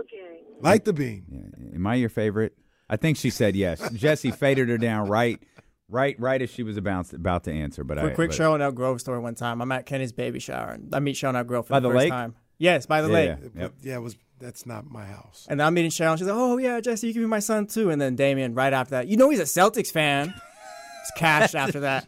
Okay. 0.00 0.40
Like 0.60 0.84
the 0.84 0.94
beam. 0.94 1.24
Yeah. 1.30 1.74
Am 1.74 1.86
I 1.86 1.96
your 1.96 2.08
favorite? 2.08 2.56
I 2.88 2.96
think 2.96 3.18
she 3.18 3.28
said 3.28 3.56
yes. 3.56 3.86
Jesse 3.92 4.30
faded 4.30 4.70
her 4.70 4.78
down 4.78 5.08
right, 5.08 5.42
right, 5.90 6.18
right 6.18 6.40
as 6.40 6.48
she 6.48 6.62
was 6.62 6.78
about 6.78 7.12
about 7.12 7.44
to 7.44 7.52
answer. 7.52 7.84
But 7.84 7.98
Quick, 7.98 8.12
I 8.12 8.14
quick 8.14 8.30
but, 8.30 8.38
Cheryl 8.38 8.54
and 8.54 8.62
Elk 8.62 8.74
Grove 8.74 9.00
story 9.02 9.18
one 9.18 9.34
time. 9.34 9.60
I'm 9.60 9.70
at 9.72 9.84
Kenny's 9.84 10.12
baby 10.12 10.38
shower. 10.38 10.70
and 10.70 10.94
I 10.94 11.00
meet 11.00 11.16
Cheryl 11.16 11.28
and 11.30 11.38
Elk 11.38 11.46
Grove 11.46 11.66
for 11.66 11.72
By 11.72 11.80
the, 11.80 11.88
the 11.88 11.94
first 11.94 11.98
lake? 12.04 12.10
time. 12.10 12.34
Yes, 12.58 12.86
by 12.86 13.02
the 13.02 13.08
Yeah, 13.08 13.14
lake. 13.14 13.28
yeah. 13.28 13.36
But, 13.54 13.60
Yep. 13.62 13.72
yeah, 13.82 13.94
it 13.96 14.02
was. 14.02 14.16
That's 14.40 14.66
not 14.66 14.84
my 14.90 15.04
house. 15.06 15.46
And 15.48 15.62
I'm 15.62 15.74
meeting 15.74 15.90
Cheryl. 15.90 16.10
And 16.10 16.18
she's 16.18 16.26
like, 16.28 16.36
"Oh 16.36 16.58
yeah, 16.58 16.80
Jesse, 16.80 17.06
you 17.06 17.12
can 17.12 17.22
be 17.22 17.26
my 17.28 17.38
son 17.38 17.66
too." 17.66 17.90
And 17.90 18.00
then 18.00 18.16
Damien, 18.16 18.54
right 18.54 18.72
after 18.72 18.90
that, 18.92 19.06
you 19.08 19.16
know 19.16 19.30
he's 19.30 19.40
a 19.40 19.44
Celtics 19.44 19.90
fan. 19.90 20.34
It's 21.06 21.10
cash 21.18 21.54
after 21.54 21.80
that. 21.80 22.06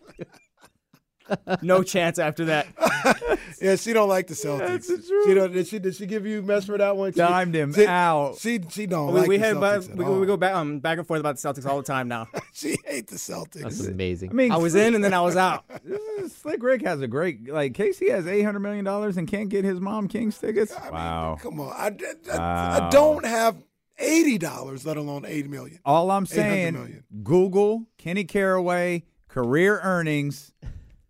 No 1.62 1.82
chance 1.82 2.18
after 2.18 2.46
that. 2.46 2.66
Yeah, 3.58 3.76
she 3.76 3.94
don't 3.94 4.08
like 4.10 4.26
the 4.26 4.34
Celtics. 4.34 4.84
She 5.24 5.32
don't. 5.32 5.50
Did 5.50 5.66
she? 5.66 5.78
Did 5.78 5.94
she 5.94 6.04
give 6.04 6.26
you 6.26 6.42
mess 6.42 6.66
for 6.66 6.76
that 6.76 6.94
one? 6.94 7.12
She, 7.12 7.16
Dimed 7.18 7.54
him 7.54 7.72
she, 7.72 7.86
out. 7.86 8.36
She 8.38 8.60
she 8.68 8.86
don't 8.86 9.14
we 9.14 9.20
like 9.20 9.28
we, 9.28 9.38
the 9.38 9.46
had, 9.46 9.56
Celtics 9.56 9.90
at 9.90 9.96
we, 9.96 10.04
all. 10.04 10.20
we 10.20 10.26
go 10.26 10.36
back 10.36 10.54
um, 10.54 10.78
back 10.80 10.98
and 10.98 11.06
forth 11.06 11.20
about 11.20 11.38
the 11.38 11.48
Celtics 11.48 11.64
all 11.64 11.78
the 11.78 11.82
time 11.82 12.06
now. 12.08 12.28
She 12.52 12.76
hate 12.84 13.08
the 13.08 13.16
Celtics. 13.16 13.62
That's 13.62 13.86
amazing. 13.86 14.30
I 14.30 14.32
mean, 14.34 14.52
I 14.52 14.56
was 14.56 14.74
in 14.74 14.94
and 14.94 15.02
then 15.02 15.12
I 15.14 15.20
was 15.20 15.36
out. 15.36 15.64
Slick 16.28 16.62
Rick 16.62 16.82
has 16.82 17.00
a 17.00 17.06
great 17.06 17.48
like. 17.50 17.74
Casey 17.74 18.10
has 18.10 18.26
eight 18.26 18.42
hundred 18.42 18.60
million 18.60 18.84
dollars 18.84 19.16
and 19.16 19.28
can't 19.28 19.48
get 19.48 19.64
his 19.64 19.80
mom 19.80 20.08
Kings 20.08 20.38
tickets. 20.38 20.74
wow. 20.90 21.38
Come 21.40 21.60
on, 21.60 21.72
I, 21.72 21.86
I, 22.32 22.36
Wow. 22.36 22.86
I 22.86 22.90
don't 22.90 23.24
have 23.24 23.56
eighty 23.98 24.36
dollars, 24.38 24.84
let 24.84 24.96
alone 24.96 25.24
eight 25.26 25.48
million. 25.48 25.80
All 25.84 26.10
I'm 26.10 26.26
saying. 26.26 27.04
Google 27.22 27.86
Kenny 27.98 28.24
Caraway 28.24 29.04
career 29.28 29.80
earnings. 29.82 30.52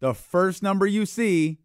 The 0.06 0.14
first 0.14 0.62
number 0.62 0.86
you 0.86 1.04
see 1.04 1.58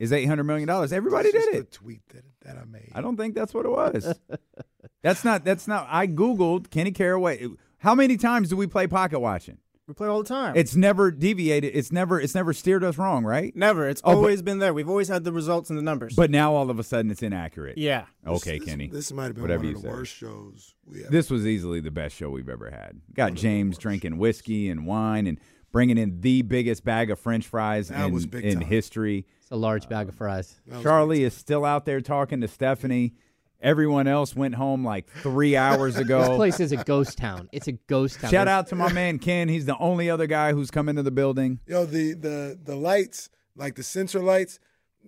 is 0.00 0.12
eight 0.12 0.24
hundred 0.26 0.44
million 0.44 0.66
dollars. 0.66 0.92
Everybody 0.92 1.30
That's 1.30 1.44
did 1.44 1.52
just 1.52 1.58
it. 1.66 1.70
The 1.70 1.76
tweet 1.78 2.08
that 2.08 2.24
that 2.44 2.56
I 2.58 2.64
made. 2.64 2.90
I 2.94 3.00
don't 3.00 3.16
think 3.16 3.34
that's 3.36 3.54
what 3.54 3.64
it 3.64 3.70
was. 3.70 4.12
that's 5.02 5.24
not. 5.24 5.44
That's 5.44 5.68
not. 5.68 5.86
I 5.90 6.06
googled 6.08 6.70
Kenny 6.70 6.90
Caraway. 6.90 7.46
How 7.78 7.94
many 7.94 8.16
times 8.16 8.48
do 8.48 8.56
we 8.56 8.66
play 8.66 8.86
pocket 8.88 9.20
watching? 9.20 9.58
We 9.86 9.92
play 9.94 10.08
all 10.08 10.22
the 10.22 10.28
time. 10.28 10.56
It's 10.56 10.74
never 10.74 11.10
deviated. 11.10 11.76
It's 11.76 11.92
never. 11.92 12.18
It's 12.20 12.34
never 12.34 12.52
steered 12.52 12.82
us 12.82 12.96
wrong, 12.98 13.22
right? 13.24 13.54
never. 13.54 13.86
It's 13.88 14.00
Oh, 14.02 14.12
but- 14.12 14.16
always 14.16 14.42
been 14.42 14.58
there. 14.58 14.74
We've 14.74 14.88
always 14.88 15.06
had 15.08 15.22
the 15.24 15.32
results 15.32 15.68
and 15.70 15.78
the 15.78 15.82
numbers. 15.82 16.16
But 16.16 16.30
now 16.32 16.52
all 16.54 16.70
of 16.70 16.78
a 16.80 16.82
sudden 16.82 17.10
it's 17.12 17.22
inaccurate. 17.22 17.76
yeah, 17.78 18.06
Okay, 18.26 18.58
this, 18.58 18.68
Kenny. 18.68 18.88
This 18.88 19.12
might 19.12 19.26
have 19.26 19.34
been 19.34 19.42
Whatever 19.42 19.64
one 19.64 19.70
you 19.70 19.76
of 19.76 19.82
the 19.82 19.88
say. 19.88 19.94
worst 19.94 20.14
shows 20.16 20.74
we 20.86 21.02
have. 21.02 21.10
This 21.12 21.30
was 21.30 21.46
easily 21.46 21.78
the 21.80 21.90
best 21.92 22.16
show 22.16 22.30
we've 22.30 22.48
ever 22.48 22.70
had. 22.70 23.00
Got 23.14 23.34
James 23.34 23.76
drinking 23.78 24.16
whiskey 24.18 24.70
and 24.70 24.86
wine 24.86 25.26
and 25.26 25.38
bringing 25.74 25.98
in 25.98 26.20
the 26.20 26.40
biggest 26.42 26.84
bag 26.84 27.10
of 27.10 27.18
French 27.18 27.46
fries 27.48 27.88
That 27.88 28.06
in, 28.06 28.12
was 28.14 28.26
big 28.26 28.44
in 28.44 28.60
history. 28.60 29.26
It's 29.42 29.50
a 29.50 29.56
large 29.56 29.88
bag 29.88 30.08
of 30.08 30.14
fries. 30.14 30.54
Charlie 30.82 31.24
is 31.24 31.34
still 31.34 31.64
out 31.64 31.84
there 31.84 32.00
talking 32.00 32.40
to 32.42 32.48
Stephanie. 32.48 33.12
Everyone 33.60 34.06
else 34.06 34.36
went 34.36 34.54
home 34.54 34.84
like 34.84 35.08
three 35.10 35.56
hours 35.66 35.96
ago. 35.96 36.20
This 36.20 36.36
place 36.36 36.60
is 36.60 36.70
a 36.72 36.76
ghost 36.84 37.18
town. 37.18 37.48
It's 37.50 37.66
a 37.66 37.72
ghost 37.72 38.20
town. 38.20 38.30
Shout 38.30 38.46
out 38.46 38.68
to 38.68 38.76
my 38.76 38.92
man 38.92 39.18
Ken. 39.18 39.48
He's 39.48 39.66
the 39.66 39.76
only 39.78 40.08
other 40.10 40.26
guy 40.28 40.52
who's 40.52 40.70
come 40.70 40.88
into 40.88 41.02
the 41.02 41.10
building. 41.10 41.58
Yo, 41.66 41.84
the 41.86 42.12
the 42.14 42.58
the 42.62 42.76
lights, 42.76 43.28
like 43.56 43.74
the 43.74 43.82
sensor 43.82 44.20
lights, 44.20 44.60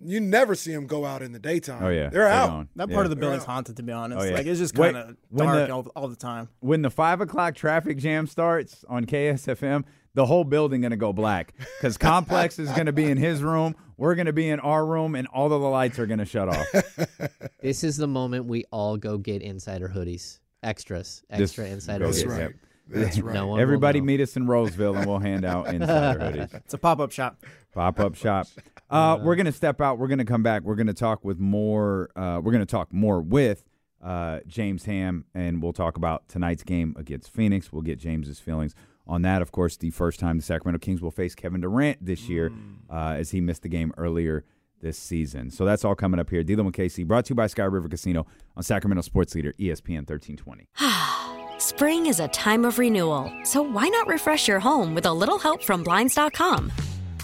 you 0.03 0.19
never 0.19 0.53
see 0.55 0.73
them 0.73 0.85
go 0.85 1.05
out 1.05 1.21
in 1.21 1.31
the 1.31 1.39
daytime. 1.39 1.81
Oh 1.83 1.89
yeah, 1.89 2.09
they're 2.09 2.27
out. 2.27 2.49
gone. 2.49 2.69
that 2.75 2.89
Yeah. 2.89 2.93
part 2.95 3.05
of 3.05 3.09
the 3.11 3.15
building's 3.15 3.45
haunted. 3.45 3.77
To 3.77 3.83
be 3.83 3.93
honest, 3.93 4.19
Oh, 4.21 4.23
yeah. 4.25 4.33
like 4.35 4.45
it's 4.47 4.59
just 4.59 4.75
kind 4.75 4.97
of 4.97 5.15
dark 5.33 5.67
the- 5.67 5.73
all, 5.73 5.87
all 5.95 6.07
the 6.09 6.15
time. 6.17 6.49
when 6.59 6.81
the 6.81 6.89
five 6.89 7.21
o'clock 7.21 7.55
traffic 7.55 7.97
jam 7.99 8.27
starts 8.27 8.83
on 8.89 9.05
KSFM, 9.05 9.83
the 10.17 10.25
whole 10.25 10.43
building 10.43 10.81
gonna 10.81 10.97
go 10.97 11.13
black 11.13 11.53
because 11.77 11.95
Complex 11.99 12.57
is 12.57 12.71
gonna 12.71 12.91
be 12.91 13.05
in 13.05 13.17
his 13.17 13.43
room. 13.43 13.75
We're 13.97 14.15
gonna 14.15 14.33
be 14.33 14.49
in 14.49 14.59
our 14.59 14.83
room, 14.83 15.13
and 15.13 15.27
all 15.27 15.45
of 15.53 15.61
the 15.61 15.69
lights 15.69 15.99
are 15.99 16.07
gonna 16.07 16.25
shut 16.25 16.49
off. 16.49 16.67
This 17.61 17.83
is 17.83 17.97
the 17.97 18.07
moment 18.07 18.45
we 18.45 18.63
all 18.71 18.97
go 18.97 19.17
get 19.17 19.41
insider 19.41 19.89
hoodies, 19.89 20.39
extras, 20.63 21.23
This- 21.29 21.41
extra 21.51 21.65
insider 21.67 22.05
That's 22.05 22.23
hoodies. 22.23 22.39
right. 22.45 22.55
That's 22.89 23.19
right. 23.19 23.33
No 23.35 23.47
one 23.47 23.59
Everybody 23.59 23.99
know. 23.99 24.05
meet 24.05 24.21
us 24.21 24.35
in 24.37 24.47
Roseville, 24.47 24.95
and 24.95 25.05
we'll 25.05 25.19
hand 25.19 25.43
out 25.45 25.67
insider 25.67 26.19
hoodies. 26.19 26.53
It's 26.55 26.73
a 26.73 26.77
pop 26.79 26.99
up 26.99 27.11
shop. 27.11 27.43
Pop 27.73 27.99
up 27.99 28.15
shop. 28.15 28.47
Uh, 28.89 29.19
we're 29.21 29.35
gonna 29.35 29.51
step 29.51 29.81
out. 29.81 29.99
We're 29.99 30.07
gonna 30.07 30.25
come 30.25 30.41
back. 30.43 30.63
We're 30.63 30.75
gonna 30.75 30.93
talk 30.93 31.23
with 31.25 31.39
more. 31.39 32.09
Uh, 32.15 32.39
we're 32.43 32.53
gonna 32.53 32.65
talk 32.65 32.91
more 32.93 33.21
with 33.21 33.63
uh, 34.03 34.39
James 34.47 34.85
Ham, 34.85 35.25
and 35.35 35.61
we'll 35.61 35.73
talk 35.73 35.97
about 35.97 36.27
tonight's 36.29 36.63
game 36.63 36.95
against 36.97 37.29
Phoenix. 37.31 37.71
We'll 37.73 37.81
get 37.83 37.99
James's 37.99 38.39
feelings 38.39 38.73
on 39.07 39.21
that. 39.23 39.41
Of 39.41 39.51
course, 39.51 39.77
the 39.77 39.89
first 39.89 40.19
time 40.19 40.37
the 40.37 40.43
Sacramento 40.43 40.79
Kings 40.79 41.01
will 41.01 41.11
face 41.11 41.35
Kevin 41.35 41.61
Durant 41.61 42.03
this 42.05 42.27
year, 42.29 42.51
uh, 42.89 43.15
as 43.17 43.31
he 43.31 43.41
missed 43.41 43.63
the 43.63 43.69
game 43.69 43.93
earlier 43.97 44.43
this 44.81 44.97
season. 44.97 45.49
So 45.49 45.65
that's 45.65 45.83
all 45.83 45.95
coming 45.95 46.19
up 46.19 46.29
here. 46.29 46.43
D-Lo 46.43 46.63
and 46.63 46.73
KC, 46.73 47.05
brought 47.07 47.25
to 47.25 47.29
you 47.31 47.35
by 47.35 47.47
Sky 47.47 47.63
River 47.63 47.89
Casino 47.89 48.27
on 48.55 48.63
Sacramento 48.63 49.01
Sports 49.01 49.33
Leader 49.33 49.53
ESPN 49.59 50.05
thirteen 50.05 50.37
twenty. 50.37 50.67
Spring 51.57 52.05
is 52.05 52.19
a 52.19 52.27
time 52.27 52.65
of 52.65 52.77
renewal, 52.77 53.31
so 53.43 53.63
why 53.63 53.87
not 53.87 54.07
refresh 54.07 54.47
your 54.47 54.59
home 54.59 54.93
with 54.93 55.07
a 55.07 55.13
little 55.13 55.39
help 55.39 55.63
from 55.63 55.83
Blinds.com? 55.83 56.71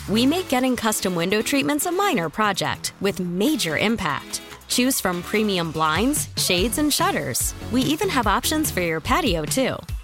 We 0.09 0.25
make 0.25 0.49
getting 0.49 0.75
custom 0.75 1.13
window 1.13 1.41
treatments 1.41 1.85
a 1.85 1.91
minor 1.91 2.29
project 2.29 2.93
with 2.99 3.19
major 3.19 3.77
impact. 3.77 4.41
Choose 4.67 4.99
from 4.99 5.21
premium 5.21 5.71
blinds, 5.71 6.29
shades, 6.35 6.79
and 6.79 6.91
shutters. 6.91 7.53
We 7.71 7.83
even 7.83 8.09
have 8.09 8.25
options 8.25 8.71
for 8.71 8.81
your 8.81 8.99
patio, 8.99 9.45
too. 9.45 9.75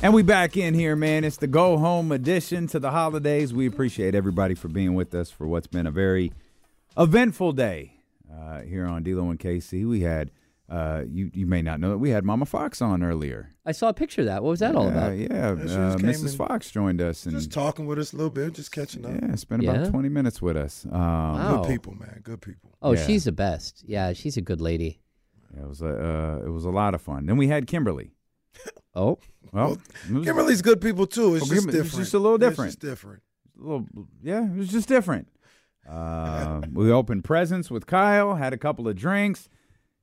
And 0.00 0.14
we 0.14 0.22
back 0.22 0.56
in 0.56 0.74
here, 0.74 0.94
man. 0.94 1.24
It's 1.24 1.38
the 1.38 1.48
go 1.48 1.76
home 1.76 2.12
edition 2.12 2.68
to 2.68 2.78
the 2.78 2.92
holidays. 2.92 3.52
We 3.52 3.66
appreciate 3.66 4.14
everybody 4.14 4.54
for 4.54 4.68
being 4.68 4.94
with 4.94 5.12
us 5.12 5.28
for 5.30 5.46
what's 5.48 5.66
been 5.66 5.86
a 5.86 5.90
very 5.90 6.32
eventful 6.96 7.52
day 7.52 7.94
uh, 8.32 8.60
here 8.60 8.86
on 8.86 9.02
D'Lo 9.02 9.28
and 9.30 9.40
KC. 9.40 9.88
We 9.88 10.02
had 10.02 10.30
uh, 10.68 11.02
you 11.10 11.30
you 11.34 11.46
may 11.46 11.62
not 11.62 11.80
know 11.80 11.90
that 11.90 11.98
we 11.98 12.10
had 12.10 12.24
Mama 12.24 12.46
Fox 12.46 12.80
on 12.80 13.02
earlier. 13.02 13.50
I 13.66 13.72
saw 13.72 13.88
a 13.88 13.92
picture 13.94 14.20
of 14.20 14.26
that. 14.28 14.44
What 14.44 14.50
was 14.50 14.60
that 14.60 14.76
all 14.76 14.86
about? 14.86 15.16
Yeah, 15.16 15.56
she 15.56 15.72
uh, 15.74 15.96
Mrs. 15.96 16.36
Fox 16.36 16.70
joined 16.70 17.00
us 17.02 17.26
and 17.26 17.34
Just 17.34 17.50
talking 17.50 17.86
with 17.86 17.98
us 17.98 18.12
a 18.12 18.16
little 18.16 18.30
bit, 18.30 18.52
just 18.54 18.70
catching 18.70 19.04
up. 19.04 19.12
yeah, 19.20 19.34
spent 19.34 19.62
Yeah? 19.64 19.72
about 19.72 19.90
twenty 19.90 20.08
minutes 20.10 20.40
with 20.40 20.56
us. 20.56 20.86
Um, 20.92 20.92
Wow. 20.92 21.62
Good 21.62 21.70
people, 21.72 21.94
man. 21.96 22.20
Good 22.22 22.40
people. 22.40 22.70
Oh, 22.82 22.92
Yeah. 22.92 23.04
she's 23.04 23.24
the 23.24 23.32
best. 23.32 23.82
Yeah, 23.84 24.12
she's 24.12 24.36
a 24.36 24.42
good 24.42 24.60
lady. 24.60 25.00
It 25.58 25.66
was 25.66 25.82
a 25.82 25.88
uh, 25.88 26.46
it 26.46 26.50
was 26.50 26.64
a 26.66 26.70
lot 26.70 26.94
of 26.94 27.02
fun. 27.02 27.26
Then 27.26 27.36
we 27.36 27.48
had 27.48 27.66
Kimberly. 27.66 28.12
Oh, 28.94 29.18
Well, 29.52 29.78
was- 30.10 30.24
Kimberly's 30.24 30.62
good 30.62 30.80
people 30.80 31.06
too. 31.06 31.34
It's 31.36 31.44
Oh, 31.50 31.54
just 31.54 31.66
different. 31.66 31.86
it's 31.86 31.96
just 31.96 32.14
a 32.14 32.18
little 32.18 32.34
It's 32.36 32.44
different. 32.48 32.68
just 32.70 32.80
different. 32.80 33.22
a 33.58 33.62
little 33.62 33.86
yeah 34.22 34.44
it 34.44 34.56
was 34.56 34.68
just 34.68 34.86
different 34.88 35.28
uh, 35.88 36.60
we 36.72 36.92
opened 36.92 37.24
presents 37.24 37.70
with 37.70 37.86
kyle 37.86 38.34
had 38.36 38.52
a 38.52 38.56
couple 38.58 38.86
of 38.86 38.94
drinks 38.94 39.48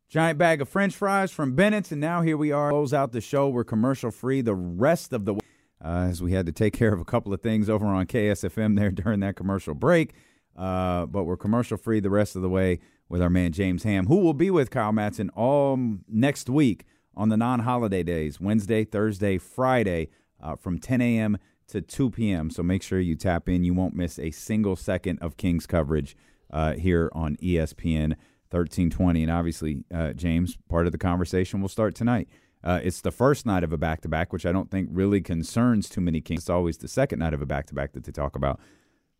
giant 0.09 0.37
bag 0.37 0.61
of 0.61 0.67
french 0.67 0.93
fries 0.95 1.31
from 1.31 1.55
bennett's 1.55 1.89
and 1.91 2.01
now 2.01 2.21
here 2.21 2.35
we 2.35 2.51
are 2.51 2.69
close 2.69 2.93
out 2.93 3.11
the 3.13 3.21
show 3.21 3.47
we're 3.47 3.63
commercial 3.63 4.11
free 4.11 4.41
the 4.41 4.53
rest 4.55 5.13
of 5.13 5.23
the 5.25 5.33
way 5.35 5.39
uh, 5.83 6.07
as 6.09 6.21
we 6.21 6.33
had 6.33 6.45
to 6.45 6.51
take 6.51 6.73
care 6.73 6.93
of 6.93 6.99
a 6.99 7.05
couple 7.05 7.33
of 7.33 7.41
things 7.41 7.69
over 7.69 7.85
on 7.85 8.05
ksfm 8.05 8.75
there 8.75 8.91
during 9.03 9.21
that 9.21 9.35
commercial 9.37 9.73
break 9.73 10.13
uh, 10.57 11.05
but 11.05 11.23
we're 11.23 11.37
commercial 11.37 11.77
free 11.77 11.99
the 12.01 12.09
rest 12.09 12.35
of 12.35 12.41
the 12.41 12.49
way 12.49 12.77
with 13.07 13.21
our 13.21 13.29
man 13.29 13.53
james 13.53 13.83
ham 13.83 14.07
who 14.07 14.17
will 14.17 14.33
be 14.33 14.51
with 14.51 14.69
kyle 14.69 14.91
matson 14.91 15.29
all 15.29 15.79
next 16.09 16.49
week 16.49 16.83
on 17.15 17.29
the 17.29 17.37
non-holiday 17.37 18.03
days 18.03 18.39
wednesday 18.39 18.83
thursday 18.83 19.37
friday 19.37 20.09
uh, 20.41 20.55
from 20.55 20.77
10 20.79 21.01
a.m 21.01 21.37
to 21.67 21.81
2 21.81 22.11
p.m. 22.11 22.49
So 22.49 22.63
make 22.63 22.83
sure 22.83 22.99
you 22.99 23.15
tap 23.15 23.49
in. 23.49 23.63
You 23.63 23.73
won't 23.73 23.95
miss 23.95 24.19
a 24.19 24.31
single 24.31 24.75
second 24.75 25.19
of 25.19 25.37
Kings 25.37 25.65
coverage 25.65 26.15
uh, 26.51 26.73
here 26.73 27.09
on 27.13 27.37
ESPN 27.37 28.15
1320. 28.51 29.23
And 29.23 29.31
obviously, 29.31 29.83
uh, 29.93 30.13
James, 30.13 30.57
part 30.69 30.85
of 30.85 30.91
the 30.91 30.97
conversation 30.97 31.61
will 31.61 31.69
start 31.69 31.95
tonight. 31.95 32.29
Uh, 32.63 32.79
it's 32.83 33.01
the 33.01 33.11
first 33.11 33.45
night 33.45 33.63
of 33.63 33.71
a 33.71 33.77
back 33.77 34.01
to 34.01 34.09
back, 34.09 34.33
which 34.33 34.45
I 34.45 34.51
don't 34.51 34.71
think 34.71 34.89
really 34.91 35.21
concerns 35.21 35.89
too 35.89 36.01
many 36.01 36.21
Kings. 36.21 36.41
It's 36.41 36.49
always 36.49 36.77
the 36.77 36.87
second 36.87 37.19
night 37.19 37.33
of 37.33 37.41
a 37.41 37.45
back 37.45 37.67
to 37.67 37.75
back 37.75 37.93
that 37.93 38.03
they 38.03 38.11
talk 38.11 38.35
about. 38.35 38.59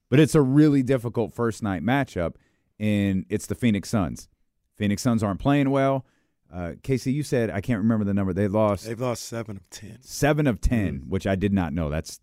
But 0.09 0.19
it's 0.19 0.35
a 0.35 0.41
really 0.41 0.83
difficult 0.83 1.33
first 1.33 1.61
night 1.61 1.83
matchup, 1.83 2.35
and 2.79 3.25
it's 3.29 3.45
the 3.47 3.55
Phoenix 3.55 3.89
Suns. 3.89 4.29
Phoenix 4.77 5.01
Suns 5.01 5.23
aren't 5.23 5.39
playing 5.39 5.69
well. 5.69 6.05
Uh, 6.53 6.73
Casey, 6.83 7.11
you 7.11 7.23
said, 7.23 7.49
I 7.49 7.59
can't 7.61 7.79
remember 7.79 8.05
the 8.05 8.13
number. 8.13 8.31
They 8.33 8.47
lost 8.47 8.85
They've 8.85 8.99
lost 8.99 9.23
seven 9.23 9.57
of 9.57 9.69
ten. 9.69 9.97
seven 10.01 10.47
of 10.47 10.61
10 10.61 11.05
which 11.09 11.27
I 11.27 11.35
did 11.35 11.51
not 11.51 11.73
know. 11.73 11.89
That's 11.89 12.19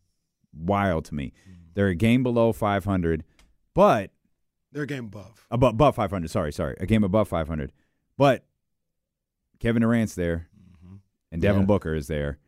wild 0.56 1.04
to 1.06 1.14
me. 1.14 1.32
They're 1.74 1.88
a 1.88 1.94
game 1.94 2.22
below 2.22 2.52
500, 2.52 3.24
but 3.74 4.10
They're 4.70 4.84
a 4.84 4.86
game 4.86 5.06
above. 5.06 5.46
above, 5.50 5.74
above 5.74 5.94
500. 5.96 6.30
Sorry, 6.30 6.52
sorry, 6.52 6.76
a 6.80 6.86
game 6.86 7.04
above 7.04 7.28
500. 7.28 7.72
But 8.16 8.44
Kevin 9.58 9.82
Durant's 9.82 10.14
there, 10.14 10.48
and 11.30 11.40
Devin 11.42 11.62
Yeah. 11.62 11.66
Booker 11.66 11.94
is 11.94 12.06
there, 12.08 12.38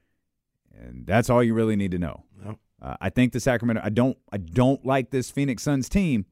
and 0.75 1.07
that's 1.07 1.29
all 1.31 1.43
you 1.43 1.55
really 1.55 1.77
need 1.77 1.91
to 1.93 1.99
know. 1.99 2.25
Yep. 2.45 2.59
Uh, 2.83 2.97
I 3.01 3.09
think 3.11 3.33
the 3.33 3.41
Sacramento. 3.41 3.81
I 3.85 3.89
don't. 3.89 4.19
I 4.33 4.37
don't 4.37 4.85
like 4.85 5.11
this 5.11 5.31
Phoenix 5.31 5.63
Suns 5.63 5.89
team, 5.89 6.27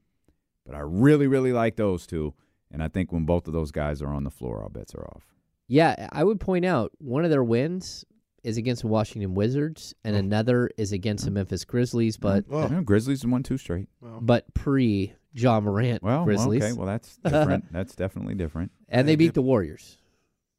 but 0.66 0.74
I 0.74 0.80
really, 0.80 1.26
really 1.26 1.52
like 1.52 1.76
those 1.76 2.06
two. 2.06 2.34
And 2.72 2.82
I 2.82 2.88
think 2.88 3.12
when 3.12 3.24
both 3.24 3.46
of 3.46 3.52
those 3.52 3.70
guys 3.70 4.02
are 4.02 4.08
on 4.08 4.24
the 4.24 4.30
floor, 4.30 4.62
all 4.62 4.68
bets 4.68 4.94
are 4.94 5.04
off. 5.04 5.24
yeah. 5.68 6.08
I 6.10 6.24
would 6.24 6.40
point 6.40 6.64
out 6.64 6.92
one 6.98 7.24
of 7.24 7.30
their 7.30 7.44
wins 7.44 8.04
is 8.42 8.56
against 8.56 8.82
the 8.82 8.88
Washington 8.88 9.34
Wizards, 9.34 9.94
and 10.04 10.16
oh. 10.16 10.18
another 10.18 10.70
is 10.76 10.92
against 10.92 11.24
the 11.24 11.30
mm. 11.30 11.34
Memphis 11.34 11.64
Grizzlies, 11.64 12.16
but 12.16 12.48
mm. 12.48 12.52
Well, 12.52 12.72
Yeah, 12.72 12.80
Grizzlies 12.82 13.24
won 13.24 13.42
two 13.42 13.56
straight. 13.56 13.88
well, 14.00 14.18
but 14.20 14.52
pre 14.54 15.14
Ja 15.34 15.60
Morant 15.60 16.02
Well, 16.02 16.24
Grizzlies, 16.24 16.62
okay. 16.62 16.72
Well, 16.72 16.86
that's 16.86 17.16
different. 17.24 17.72
that's 17.72 17.94
definitely 17.94 18.34
different. 18.34 18.72
and 18.88 19.08
they 19.08 19.16
beat 19.16 19.34
the 19.34 19.42
Warriors. 19.42 19.98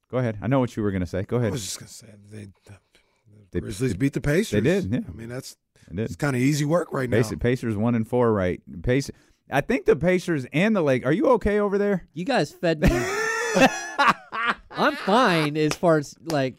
Go 0.09 0.17
ahead. 0.19 0.37
I 0.41 0.47
know 0.47 0.59
what 0.59 0.75
you 0.77 0.83
were 0.83 0.91
going 0.91 1.01
to 1.01 1.07
say. 1.07 1.23
Go 1.23 1.37
ahead. 1.37 1.49
I 1.49 1.51
was 1.51 1.63
just 1.63 1.79
gonna 1.79 1.89
say 1.89 2.07
they. 2.29 2.43
Uh, 2.69 2.75
the 3.51 3.59
They- 3.59 3.59
Grizzlies 3.59 3.95
beat 3.95 4.13
the 4.13 4.21
Pacers. 4.21 4.51
They 4.51 4.61
did, 4.61 4.91
yeah. 4.91 4.99
I 5.07 5.11
mean, 5.11 5.29
that's 5.29 5.57
it's 5.91 6.15
kind 6.15 6.35
of 6.35 6.41
easy 6.41 6.65
work 6.65 6.91
right 6.91 7.09
now. 7.09 7.21
Pacers 7.39 7.75
one 7.75 7.95
and 7.95 8.07
four, 8.07 8.31
right? 8.31 8.61
Pace. 8.83 9.11
I 9.51 9.61
think 9.61 9.85
the 9.85 9.95
Pacers 9.95 10.45
and 10.53 10.75
the 10.75 10.81
Lake. 10.81 11.05
Are 11.05 11.11
you 11.11 11.27
okay 11.31 11.59
over 11.59 11.77
there? 11.77 12.07
You 12.13 12.25
guys 12.25 12.51
fed 12.51 12.81
me. 12.81 12.89
I'm 14.71 14.95
fine 14.95 15.55
as 15.57 15.73
far 15.75 15.97
as 15.97 16.15
like, 16.23 16.55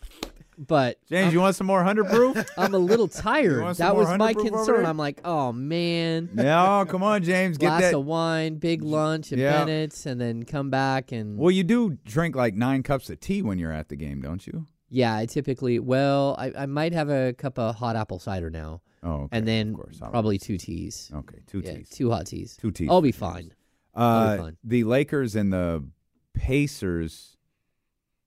but 0.56 0.98
James, 1.08 1.32
you 1.32 1.40
want 1.40 1.56
some 1.56 1.66
more 1.66 1.82
hundred 1.82 2.06
proof? 2.06 2.44
I'm 2.56 2.74
a 2.74 2.78
little 2.78 3.08
tired. 3.08 3.76
That 3.78 3.96
was 3.96 4.06
my 4.08 4.32
100 4.32 4.34
proof 4.34 4.46
over 4.52 4.56
concern. 4.66 4.86
I'm 4.86 4.96
like, 4.96 5.20
oh 5.24 5.52
man, 5.52 6.30
no, 6.32 6.84
come 6.88 7.02
on, 7.02 7.24
James, 7.24 7.58
get 7.58 7.66
glass 7.68 7.80
that. 7.82 7.94
of 7.94 8.04
wine, 8.04 8.56
big 8.56 8.82
lunch 8.82 9.32
at 9.32 9.38
Yeah. 9.38 9.64
Bennett's, 9.64 10.06
and 10.06 10.20
then 10.20 10.44
come 10.44 10.70
back 10.70 11.10
and 11.10 11.36
Well, 11.38 11.50
you 11.50 11.64
do 11.64 11.98
drink 12.04 12.36
like 12.36 12.54
nine 12.54 12.82
cups 12.84 13.10
of 13.10 13.18
tea 13.18 13.42
when 13.42 13.58
you're 13.58 13.72
at 13.72 13.88
the 13.88 13.96
game, 13.96 14.20
don't 14.22 14.46
you? 14.46 14.66
yeah, 14.90 15.16
I 15.16 15.26
typically 15.26 15.80
well, 15.80 16.36
I, 16.38 16.52
I 16.56 16.66
might 16.66 16.92
have 16.92 17.08
a 17.10 17.32
cup 17.32 17.58
of 17.58 17.74
hot 17.74 17.96
apple 17.96 18.20
cider 18.20 18.48
now, 18.50 18.80
Oh, 19.04 19.24
okay, 19.24 19.36
and 19.36 19.46
then 19.46 19.74
course, 19.74 19.98
probably 19.98 20.38
two 20.38 20.56
teas. 20.58 21.10
okay, 21.14 21.38
two 21.46 21.60
yeah, 21.64 21.74
teas. 21.76 21.88
two 21.90 22.10
hot 22.10 22.26
teas. 22.26 22.56
Two 22.56 22.70
teas 22.70 22.88
I'll 22.90 23.02
be 23.02 23.12
fine. 23.12 23.52
Uh, 23.94 24.36
fine. 24.38 24.56
the 24.64 24.82
Lakers 24.84 25.36
and 25.36 25.52
the 25.52 25.84
Pacers. 26.32 27.36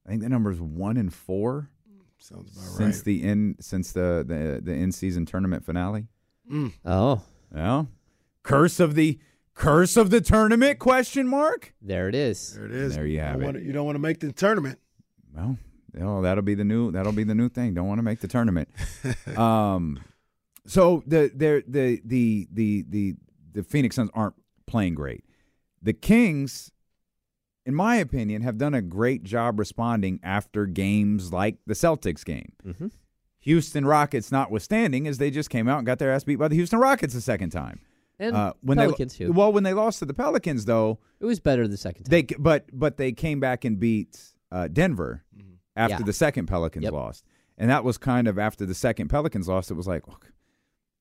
I 0.05 0.09
think 0.09 0.21
the 0.21 0.29
number's 0.29 0.59
one 0.61 0.97
and 0.97 1.13
four 1.13 1.69
Sounds 2.19 2.55
about 2.55 2.77
since 2.77 2.97
right. 2.97 3.05
the 3.05 3.23
in 3.23 3.55
since 3.59 3.91
the 3.91 4.23
the 4.27 4.61
the 4.63 4.73
in 4.73 4.91
season 4.91 5.25
tournament 5.25 5.65
finale. 5.65 6.07
Mm. 6.51 6.73
Oh, 6.85 7.21
Well, 7.51 7.89
curse 8.43 8.79
of 8.79 8.95
the 8.95 9.19
curse 9.53 9.97
of 9.97 10.09
the 10.09 10.21
tournament? 10.21 10.79
Question 10.79 11.27
mark. 11.27 11.73
there 11.81 12.07
it 12.07 12.15
is. 12.15 12.53
There 12.53 12.65
it 12.65 12.71
is. 12.71 12.95
There 12.95 13.05
you 13.05 13.19
have 13.19 13.33
don't 13.33 13.41
it. 13.41 13.45
wanna- 13.45 13.59
you 13.59 13.71
don't 13.73 13.85
want 13.85 13.95
to 13.95 13.99
make 13.99 14.19
the 14.19 14.31
tournament. 14.31 14.79
Well, 15.35 15.57
oh, 16.01 16.21
that'll 16.21 16.43
be 16.43 16.55
the 16.55 16.63
new 16.63 16.91
that'll 16.91 17.11
be 17.11 17.23
the 17.23 17.35
new 17.35 17.49
thing. 17.49 17.73
Don't 17.73 17.87
want 17.87 17.99
to 17.99 18.03
make 18.03 18.19
the 18.21 18.27
tournament. 18.27 18.69
um, 19.37 19.99
So 20.67 21.03
the 21.07 21.31
the 21.33 21.63
the 21.67 22.01
the 22.05 22.47
the 22.51 22.85
the 22.89 23.15
the 23.53 23.63
Phoenix 23.63 23.95
Suns 23.95 24.09
aren't 24.13 24.35
playing 24.67 24.93
great. 24.95 25.23
The 25.81 25.93
Kings, 25.93 26.71
in 27.65 27.73
my 27.73 27.95
opinion, 27.95 28.41
have 28.43 28.57
done 28.57 28.73
a 28.73 28.81
great 28.81 29.23
job 29.23 29.59
responding 29.59 30.19
after 30.23 30.65
games 30.65 31.31
like 31.33 31.57
the 31.65 31.73
Celtics 31.73 32.23
game. 32.25 32.51
Mhm. 32.65 32.91
Houston 33.39 33.85
Rockets, 33.85 34.31
notwithstanding, 34.31 35.07
as 35.07 35.17
they 35.19 35.31
just 35.31 35.49
came 35.49 35.69
out 35.69 35.77
and 35.77 35.85
got 35.85 35.99
their 35.99 36.11
ass 36.11 36.23
beat 36.25 36.35
by 36.35 36.47
the 36.49 36.55
Houston 36.55 36.79
Rockets 36.79 37.13
the 37.13 37.21
second 37.21 37.51
time. 37.51 37.79
And 38.19 38.35
Uh, 38.35 38.53
when 38.61 38.77
Pelicans, 38.77 39.15
they, 39.17 39.25
too. 39.25 39.31
Well, 39.31 39.53
when 39.53 39.63
they 39.63 39.73
lost 39.73 39.99
to 39.99 40.05
the 40.05 40.13
Pelicans, 40.13 40.65
though, 40.65 40.99
It 41.21 41.25
was 41.25 41.39
better 41.39 41.67
the 41.67 41.77
second 41.77 42.05
time. 42.05 42.09
they 42.11 42.23
but 42.37 42.65
but 42.73 42.97
they 42.97 43.11
came 43.13 43.39
back 43.39 43.63
and 43.63 43.79
beat 43.79 44.33
uh, 44.51 44.67
Denver 44.67 45.23
after 45.75 45.93
Mm-hmm. 45.95 46.01
Yeah. 46.01 46.05
the 46.05 46.13
second 46.13 46.47
Pelicans 46.47 46.83
Yep. 46.83 46.93
lost, 46.93 47.23
and 47.57 47.69
that 47.69 47.83
was 47.85 47.97
kind 47.97 48.27
of 48.27 48.37
after 48.39 48.65
the 48.65 48.73
second 48.73 49.07
Pelicans 49.09 49.47
lost. 49.47 49.69
It 49.71 49.75
was 49.75 49.87
like, 49.87 50.03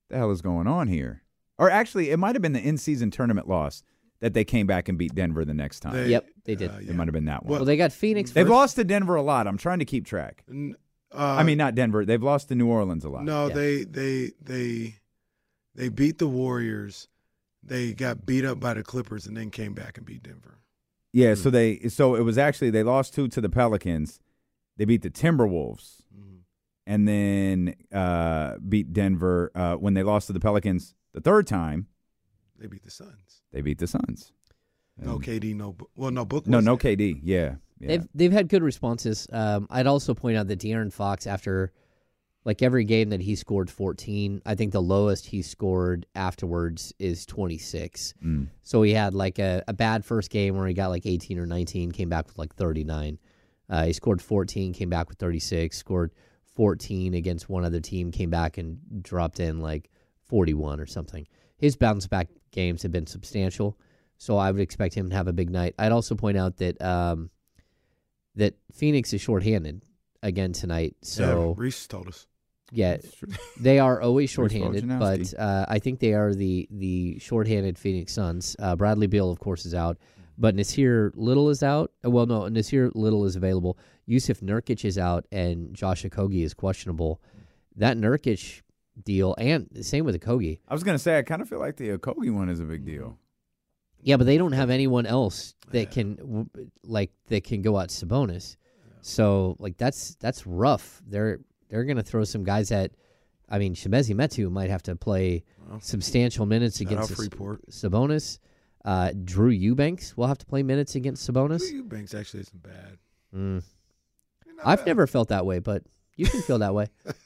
the 0.09 0.17
hell 0.17 0.31
is 0.31 0.43
going 0.43 0.67
on 0.67 0.89
here? 0.89 1.23
Or 1.59 1.71
actually, 1.71 2.11
it 2.11 2.19
might 2.19 2.35
have 2.35 2.43
been 2.43 2.53
the 2.53 2.61
in-season 2.61 3.11
tournament 3.11 3.49
loss 3.49 3.83
that 4.21 4.35
they 4.35 4.45
came 4.45 4.67
back 4.67 4.89
and 4.89 4.97
beat 4.99 5.15
Denver 5.15 5.45
the 5.45 5.55
next 5.55 5.81
time. 5.81 5.95
They- 5.95 6.09
Yep, 6.11 6.27
they 6.45 6.55
did. 6.55 6.71
uh, 6.71 6.79
It 6.81 6.95
might 6.95 7.07
have 7.07 7.13
been 7.15 7.25
that 7.27 7.45
one. 7.45 7.53
well, 7.53 7.65
they 7.65 7.77
got 7.77 7.93
Phoenix. 7.93 8.31
They've 8.31 8.45
first. 8.47 8.53
lost 8.53 8.77
to 8.77 8.85
Denver 8.85 9.15
a 9.15 9.23
lot. 9.23 9.47
I'm 9.47 9.59
trying 9.59 9.79
to 9.81 9.85
keep 9.85 10.07
track. 10.07 10.45
N- 10.51 10.77
Uh, 11.15 11.37
I 11.39 11.45
mean, 11.45 11.57
not 11.57 11.75
Denver. 11.75 12.05
They've 12.05 12.23
lost 12.23 12.49
to 12.49 12.55
New 12.55 12.67
Orleans 12.67 13.05
a 13.05 13.09
lot. 13.09 13.25
No, 13.25 13.47
Yeah. 13.49 13.55
they 13.55 13.85
they 13.85 14.33
they 14.43 14.95
they 15.75 15.89
beat 15.89 16.19
the 16.19 16.27
Warriors. 16.27 17.09
They 17.63 17.95
got 17.95 18.27
beat 18.27 18.45
up 18.45 18.59
by 18.61 18.75
the 18.75 18.83
Clippers 18.83 19.27
and 19.27 19.37
then 19.37 19.51
came 19.51 19.73
back 19.73 19.97
and 19.97 20.05
beat 20.05 20.23
Denver. 20.25 20.59
Yeah, 21.13 21.35
so 21.35 21.49
they 21.49 21.89
so 21.89 22.17
it 22.17 22.23
was 22.23 22.37
actually 22.37 22.71
they 22.71 22.83
lost 22.83 23.15
two 23.15 23.29
to 23.29 23.41
the 23.41 23.49
Pelicans. 23.49 24.19
They 24.77 24.85
beat 24.85 25.03
the 25.03 25.11
Timberwolves, 25.11 26.03
Mm-hmm. 26.03 26.06
And 26.87 27.07
then 27.07 27.75
uh, 27.93 28.57
beat 28.69 28.93
Denver. 28.93 29.51
Uh, 29.55 29.75
when 29.75 29.95
they 29.95 30.03
lost 30.03 30.27
to 30.29 30.33
the 30.33 30.41
Pelicans 30.41 30.95
the 31.13 31.21
third 31.21 31.47
time, 31.47 31.87
They 32.59 32.67
beat 32.67 32.83
the 32.85 32.91
Suns. 32.91 33.43
they 33.53 33.61
beat 33.61 33.79
the 33.79 33.87
Suns. 33.87 34.33
No 34.99 35.19
KD, 35.19 35.55
no 35.55 35.77
well, 35.95 36.11
no 36.11 36.25
book. 36.25 36.47
no, 36.47 36.61
no 36.61 36.77
there. 36.77 36.97
KD. 36.97 37.21
Yeah, 37.23 37.57
yeah. 37.79 37.89
They've 37.89 38.09
they've 38.15 38.33
had 38.33 38.49
good 38.49 38.63
responses. 38.63 39.27
Um, 39.31 39.67
I'd 39.69 39.87
also 39.87 40.15
point 40.15 40.39
out 40.39 40.47
that 40.49 40.59
De'Aaron 40.61 40.91
Fox, 40.93 41.27
after 41.27 41.73
like 42.47 42.63
every 42.63 42.85
game 42.85 43.11
that 43.11 43.21
he 43.21 43.35
scored 43.35 43.69
14, 43.69 44.41
I 44.47 44.55
think 44.55 44.73
the 44.73 44.81
lowest 44.81 45.27
he 45.27 45.43
scored 45.43 46.07
afterwards 46.15 46.95
is 47.01 47.27
26. 47.27 48.15
Mm. 48.25 48.47
So 48.63 48.83
he 48.83 48.93
had 48.93 49.15
like 49.15 49.41
a, 49.41 49.65
a 49.67 49.73
bad 49.75 50.05
first 50.05 50.31
game 50.31 50.57
where 50.57 50.67
he 50.69 50.73
got 50.73 50.89
like 50.91 51.05
18 51.07 51.41
or 51.41 51.47
19, 51.47 51.91
came 51.91 52.09
back 52.09 52.29
with 52.29 52.39
like 52.39 52.55
39. 52.55 53.19
Uh, 53.69 53.87
he 53.87 53.93
scored 53.93 54.23
14, 54.23 54.73
came 54.75 54.89
back 54.89 55.09
with 55.09 55.19
36, 55.19 55.77
scored 55.77 56.13
14 56.57 57.15
against 57.15 57.49
one 57.49 57.65
other 57.65 57.81
team, 57.81 58.11
came 58.11 58.31
back 58.31 58.59
and 58.59 58.79
dropped 59.03 59.39
in 59.41 59.61
like 59.61 59.91
41 60.29 60.81
or 60.81 60.87
something. 60.87 61.27
His 61.59 61.77
bounce 61.77 62.07
back 62.07 62.29
games 62.51 62.83
have 62.83 62.93
been 62.93 63.07
substantial, 63.07 63.79
so 64.19 64.37
I 64.37 64.51
would 64.51 64.61
expect 64.61 64.95
him 64.95 65.11
to 65.11 65.17
have 65.17 65.29
a 65.29 65.33
big 65.33 65.51
night. 65.51 65.75
I'd 65.79 65.93
also 65.93 66.15
point 66.15 66.37
out 66.37 66.57
that 66.57 66.81
um, 66.83 67.31
that 68.35 68.55
Phoenix 68.73 69.13
is 69.13 69.21
shorthanded 69.21 69.83
again 70.23 70.53
tonight. 70.53 70.97
So 71.03 71.55
yeah, 71.57 71.63
Reese 71.63 71.87
told 71.87 72.09
us. 72.09 72.27
yeah, 72.73 72.97
they 73.61 73.79
are 73.79 74.01
always 74.01 74.29
shorthanded, 74.31 74.87
but 74.99 75.33
uh, 75.39 75.67
I 75.69 75.79
think 75.79 76.01
they 76.01 76.13
are 76.15 76.35
the 76.35 76.69
the 76.71 77.19
shorthanded 77.19 77.79
Phoenix 77.79 78.13
Suns. 78.13 78.57
Uh, 78.59 78.77
Bradley 78.77 79.07
Beal, 79.07 79.31
of 79.31 79.39
course, 79.39 79.65
is 79.65 79.75
out, 79.75 79.97
but 80.37 80.55
Nassir 80.57 81.13
Little 81.15 81.49
is 81.49 81.63
out. 81.63 81.93
Uh, 82.05 82.11
Well, 82.11 82.27
no, 82.27 82.41
Nassir 82.43 82.91
Little 82.95 83.25
is 83.25 83.37
available. 83.37 83.79
Jusuf 84.09 84.41
Nurkic 84.41 84.85
is 84.85 84.99
out, 84.99 85.27
and 85.33 85.75
Josh 85.75 86.05
Okogie 86.05 86.45
is 86.45 86.55
questionable. 86.55 87.21
That 87.77 87.97
Nurkic 87.97 88.63
deal, 89.03 89.35
and 89.39 89.69
the 89.73 89.83
same 89.85 90.05
with 90.05 90.21
Okogie. 90.21 90.61
I 90.69 90.75
was 90.75 90.83
gonna 90.83 90.99
say 90.99 91.19
I 91.19 91.23
kind 91.23 91.43
of 91.43 91.49
feel 91.49 91.59
like 91.59 91.77
the 91.77 91.91
Okogie 91.99 92.33
one 92.33 92.49
is 92.49 92.61
a 92.61 92.65
big 92.65 92.85
deal. 92.85 93.19
Yeah, 94.01 94.17
but 94.17 94.25
they 94.27 94.39
don't 94.39 94.53
have 94.53 94.71
anyone 94.71 95.07
else 95.07 95.55
that 95.73 95.91
can 95.91 96.49
like 96.85 97.11
that 97.27 97.45
can 97.45 97.63
go 97.63 97.77
out 97.77 97.89
Sabonis. 97.89 98.57
So 99.01 99.57
like 99.59 99.77
that's 99.77 100.15
that's 100.21 100.47
rough. 100.47 101.03
They're 101.07 101.41
they're 101.69 101.85
gonna 101.85 102.03
throw 102.03 102.25
some 102.25 102.45
guys 102.45 102.71
at. 102.71 102.93
I 103.49 103.59
mean, 103.61 103.75
Chimezie 103.77 104.15
Metu 104.15 104.51
might 104.51 104.71
have 104.71 104.83
to 104.85 104.97
play 104.97 105.45
Well, 105.69 105.81
substantial 105.81 106.47
minutes 106.47 106.81
against 106.81 107.13
S- 107.13 107.17
Freeport. 107.17 107.65
Sabonis. 107.71 108.39
Uh, 108.85 109.13
Drew 109.25 109.51
Eubanks 109.51 110.17
will 110.17 110.27
have 110.27 110.39
to 110.39 110.47
play 110.47 110.63
minutes 110.65 110.95
against 110.97 111.29
Sabonis. 111.29 111.59
Drew 111.59 111.79
Eubanks 111.79 112.13
actually 112.15 112.41
isn't 112.41 112.63
bad. 112.63 112.99
Mm. 113.35 113.63
Not 114.57 114.67
I've 114.67 114.79
bad. 114.81 114.87
never 114.87 115.07
felt 115.07 115.29
that 115.29 115.47
way, 115.47 115.59
but 115.59 115.83
you 116.17 116.27
can 116.27 116.43
feel 116.43 116.59
that 116.59 116.75
way. 116.75 116.89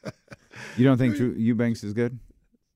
You 0.76 0.84
don't 0.84 0.98
think 0.98 1.16
Drew 1.16 1.32
Eubanks 1.32 1.82
is 1.84 1.94
good? 1.94 2.18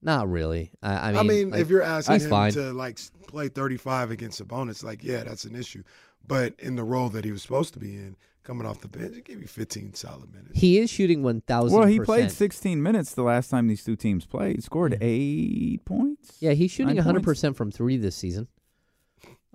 Not 0.01 0.29
really. 0.29 0.71
I, 0.81 1.09
I 1.09 1.11
mean, 1.11 1.17
I 1.19 1.23
mean, 1.23 1.49
like, 1.51 1.61
if 1.61 1.69
you're 1.69 1.81
asking 1.83 2.21
him 2.21 2.29
fine. 2.29 2.51
to 2.53 2.73
like 2.73 2.99
play 3.27 3.47
35 3.47 4.11
against 4.11 4.41
Sabonis, 4.41 4.83
like 4.83 5.03
yeah, 5.03 5.23
that's 5.23 5.45
an 5.45 5.55
issue. 5.55 5.83
But 6.27 6.55
in 6.57 6.75
the 6.75 6.83
role 6.83 7.09
that 7.09 7.25
he 7.25 7.31
was 7.31 7.41
supposed 7.43 7.73
to 7.73 7.79
be 7.79 7.95
in, 7.95 8.15
coming 8.43 8.65
off 8.65 8.81
the 8.81 8.87
bench, 8.87 9.15
it 9.17 9.25
gave 9.25 9.41
you 9.41 9.47
15 9.47 9.93
solid 9.93 10.31
minutes. 10.33 10.59
he 10.59 10.79
is 10.79 10.89
shooting 10.89 11.21
one 11.21 11.41
thousand. 11.41 11.77
Well, 11.77 11.87
he 11.87 11.99
played 11.99 12.31
16 12.31 12.81
minutes 12.81 13.13
the 13.13 13.23
last 13.23 13.49
time 13.49 13.67
these 13.67 13.83
two 13.83 13.95
teams 13.95 14.25
played. 14.25 14.63
Scored 14.63 14.97
eight 15.01 15.85
points. 15.85 16.37
Yeah, 16.39 16.51
he's 16.53 16.71
shooting 16.71 16.95
100 16.95 17.23
percent 17.23 17.55
from 17.55 17.71
three 17.71 17.97
this 17.97 18.15
season. 18.15 18.47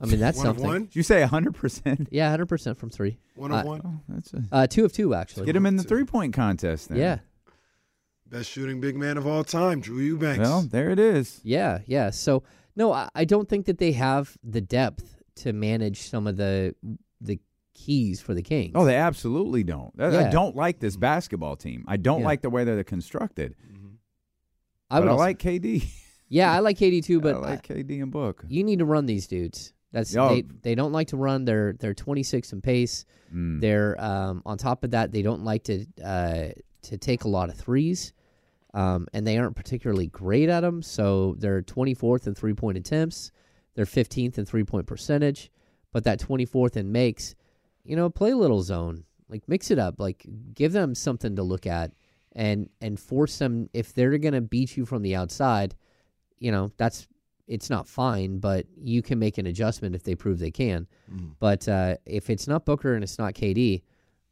I 0.00 0.06
mean, 0.06 0.18
that's 0.18 0.38
One 0.38 0.46
of 0.46 0.50
something. 0.56 0.66
one? 0.66 0.82
Did 0.84 0.96
you 0.96 1.02
say 1.02 1.20
100 1.20 1.54
percent? 1.54 2.08
Yeah, 2.10 2.30
hundred 2.30 2.46
percent 2.46 2.78
from 2.78 2.88
three. 2.90 3.18
One 3.36 3.52
of 3.52 3.64
Uh, 3.64 3.68
one, 3.68 3.80
Oh, 3.84 4.00
that's 4.08 4.32
a, 4.32 4.42
Uh, 4.50 4.66
two 4.66 4.84
of 4.84 4.92
two 4.92 5.14
actually. 5.14 5.46
get 5.46 5.54
him 5.56 5.66
in 5.66 5.76
the 5.76 5.82
three 5.82 6.04
point 6.04 6.32
contest. 6.32 6.88
Then. 6.88 6.98
Yeah, 6.98 7.18
best 8.26 8.48
shooting 8.50 8.80
big 8.80 8.96
man 8.96 9.16
of 9.18 9.26
all 9.26 9.44
time, 9.44 9.80
Drew 9.80 9.98
Eubanks. 9.98 10.38
Well, 10.40 10.62
there 10.62 10.90
it 10.90 10.98
is. 10.98 11.40
yeah, 11.44 11.80
yeah. 11.86 12.10
So 12.10 12.42
no, 12.76 12.92
I, 12.92 13.08
I 13.14 13.24
don't 13.24 13.48
think 13.48 13.66
that 13.66 13.78
they 13.78 13.92
have 13.92 14.36
the 14.42 14.60
depth 14.60 15.16
to 15.36 15.52
manage 15.52 16.00
some 16.08 16.26
of 16.26 16.36
the 16.36 16.74
the 17.20 17.38
keys 17.74 18.20
for 18.20 18.34
the 18.34 18.42
Kings. 18.42 18.72
Oh, 18.74 18.84
they 18.84 18.96
absolutely 18.96 19.62
don't. 19.64 19.92
I- 19.98 20.04
I 20.06 20.10
Yeah. 20.12 20.30
don't 20.30 20.54
like 20.56 20.80
this 20.80 20.96
basketball 20.96 21.56
team. 21.56 21.84
I 21.88 21.96
don't 21.98 22.20
Yeah. 22.20 22.26
like 22.26 22.40
the 22.42 22.50
way 22.50 22.64
that 22.64 22.74
they're 22.74 22.84
constructed. 22.84 23.54
I 24.90 24.96
but 24.96 25.02
would 25.02 25.08
I 25.08 25.12
also- 25.12 25.20
like 25.24 25.38
KD. 25.38 25.88
Yeah, 26.28 26.52
I 26.52 26.60
like 26.60 26.78
KD 26.78 27.02
too, 27.02 27.20
but 27.24 27.34
I 27.34 27.38
like 27.38 27.66
KD 27.66 28.00
and 28.02 28.10
Book. 28.12 28.44
you 28.48 28.62
need 28.64 28.78
to 28.80 28.84
run 28.84 29.06
these 29.06 29.26
dudes. 29.26 29.72
That's 29.92 30.14
Yo. 30.14 30.28
they, 30.28 30.42
they 30.62 30.74
don't 30.74 30.92
like 30.92 31.08
to 31.08 31.16
run. 31.16 31.44
They're 31.44 31.72
they're 31.74 31.94
26 31.94 32.52
in 32.52 32.60
pace. 32.60 33.04
Mm. 33.34 33.60
They're 33.60 34.00
um, 34.00 34.42
on 34.46 34.58
top 34.58 34.84
of 34.84 34.92
that, 34.92 35.12
they 35.12 35.22
don't 35.22 35.44
like 35.44 35.64
to 35.64 35.86
uh, 36.02 36.48
to 36.82 36.98
take 36.98 37.24
a 37.24 37.28
lot 37.28 37.48
of 37.48 37.56
threes, 37.56 38.12
um, 38.72 39.08
and 39.12 39.26
they 39.26 39.38
aren't 39.38 39.56
particularly 39.56 40.06
great 40.06 40.48
at 40.48 40.60
them. 40.60 40.82
So 40.82 41.34
they're 41.38 41.62
24th 41.62 42.26
in 42.26 42.34
three 42.34 42.54
point 42.54 42.78
attempts. 42.78 43.32
They're 43.74 43.84
15th 43.84 44.38
in 44.38 44.44
three 44.44 44.64
point 44.64 44.86
percentage, 44.86 45.50
but 45.92 46.04
that 46.04 46.20
24th 46.20 46.76
in 46.76 46.92
makes, 46.92 47.34
you 47.84 47.96
know, 47.96 48.10
play 48.10 48.30
a 48.30 48.36
little 48.36 48.62
zone, 48.62 49.04
like 49.28 49.48
mix 49.48 49.70
it 49.70 49.78
up, 49.78 49.96
like 49.98 50.26
give 50.54 50.72
them 50.72 50.94
something 50.94 51.36
to 51.36 51.42
look 51.42 51.66
at, 51.66 51.92
and 52.32 52.68
and 52.80 52.98
force 52.98 53.38
them 53.38 53.68
if 53.72 53.92
they're 53.92 54.18
gonna 54.18 54.40
beat 54.40 54.76
you 54.76 54.86
from 54.86 55.02
the 55.02 55.16
outside, 55.16 55.74
you 56.38 56.52
know, 56.52 56.70
that's 56.76 57.08
it's 57.50 57.68
not 57.68 57.88
fine, 57.88 58.38
but 58.38 58.64
you 58.80 59.02
can 59.02 59.18
make 59.18 59.36
an 59.36 59.46
adjustment 59.46 59.94
if 59.94 60.04
they 60.04 60.14
prove 60.14 60.38
they 60.38 60.52
can. 60.52 60.86
But 61.40 61.68
uh, 61.68 61.96
if 62.06 62.30
it's 62.30 62.46
not 62.46 62.64
Booker 62.64 62.94
and 62.94 63.02
it's 63.02 63.18
not 63.18 63.34
KD, 63.34 63.82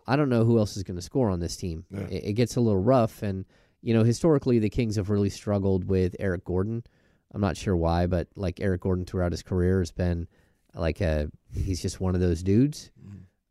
I 0.07 0.17
don't 0.17 0.29
know 0.29 0.45
who 0.45 0.59
else 0.59 0.77
is 0.77 0.85
going 0.85 0.97
to 0.97 1.03
score 1.03 1.29
on 1.29 1.41
this 1.41 1.57
team. 1.57 1.85
Yeah. 1.91 2.03
It, 2.03 2.25
it 2.29 2.33
gets 2.35 2.55
a 2.57 2.61
little 2.61 2.81
rough, 2.81 3.23
and 3.23 3.45
you 3.83 3.93
know 3.93 4.05
historically 4.05 4.61
the 4.61 4.71
Kings 4.71 4.97
have 4.97 5.11
really 5.11 5.31
struggled 5.31 5.85
with 5.85 6.15
Eric 6.21 6.45
Gordon. 6.45 6.85
I'm 7.35 7.41
not 7.41 7.57
sure 7.57 7.77
why, 7.77 8.07
but 8.07 8.29
like 8.37 8.61
Eric 8.61 8.83
Gordon 8.83 9.05
throughout 9.05 9.33
his 9.33 9.43
career 9.43 9.81
has 9.81 9.91
been 9.91 10.29
like 10.75 11.01
a 11.01 11.29
he's 11.53 11.83
just 11.83 12.01
one 12.01 12.15
of 12.15 12.21
those 12.21 12.43
dudes. 12.43 12.91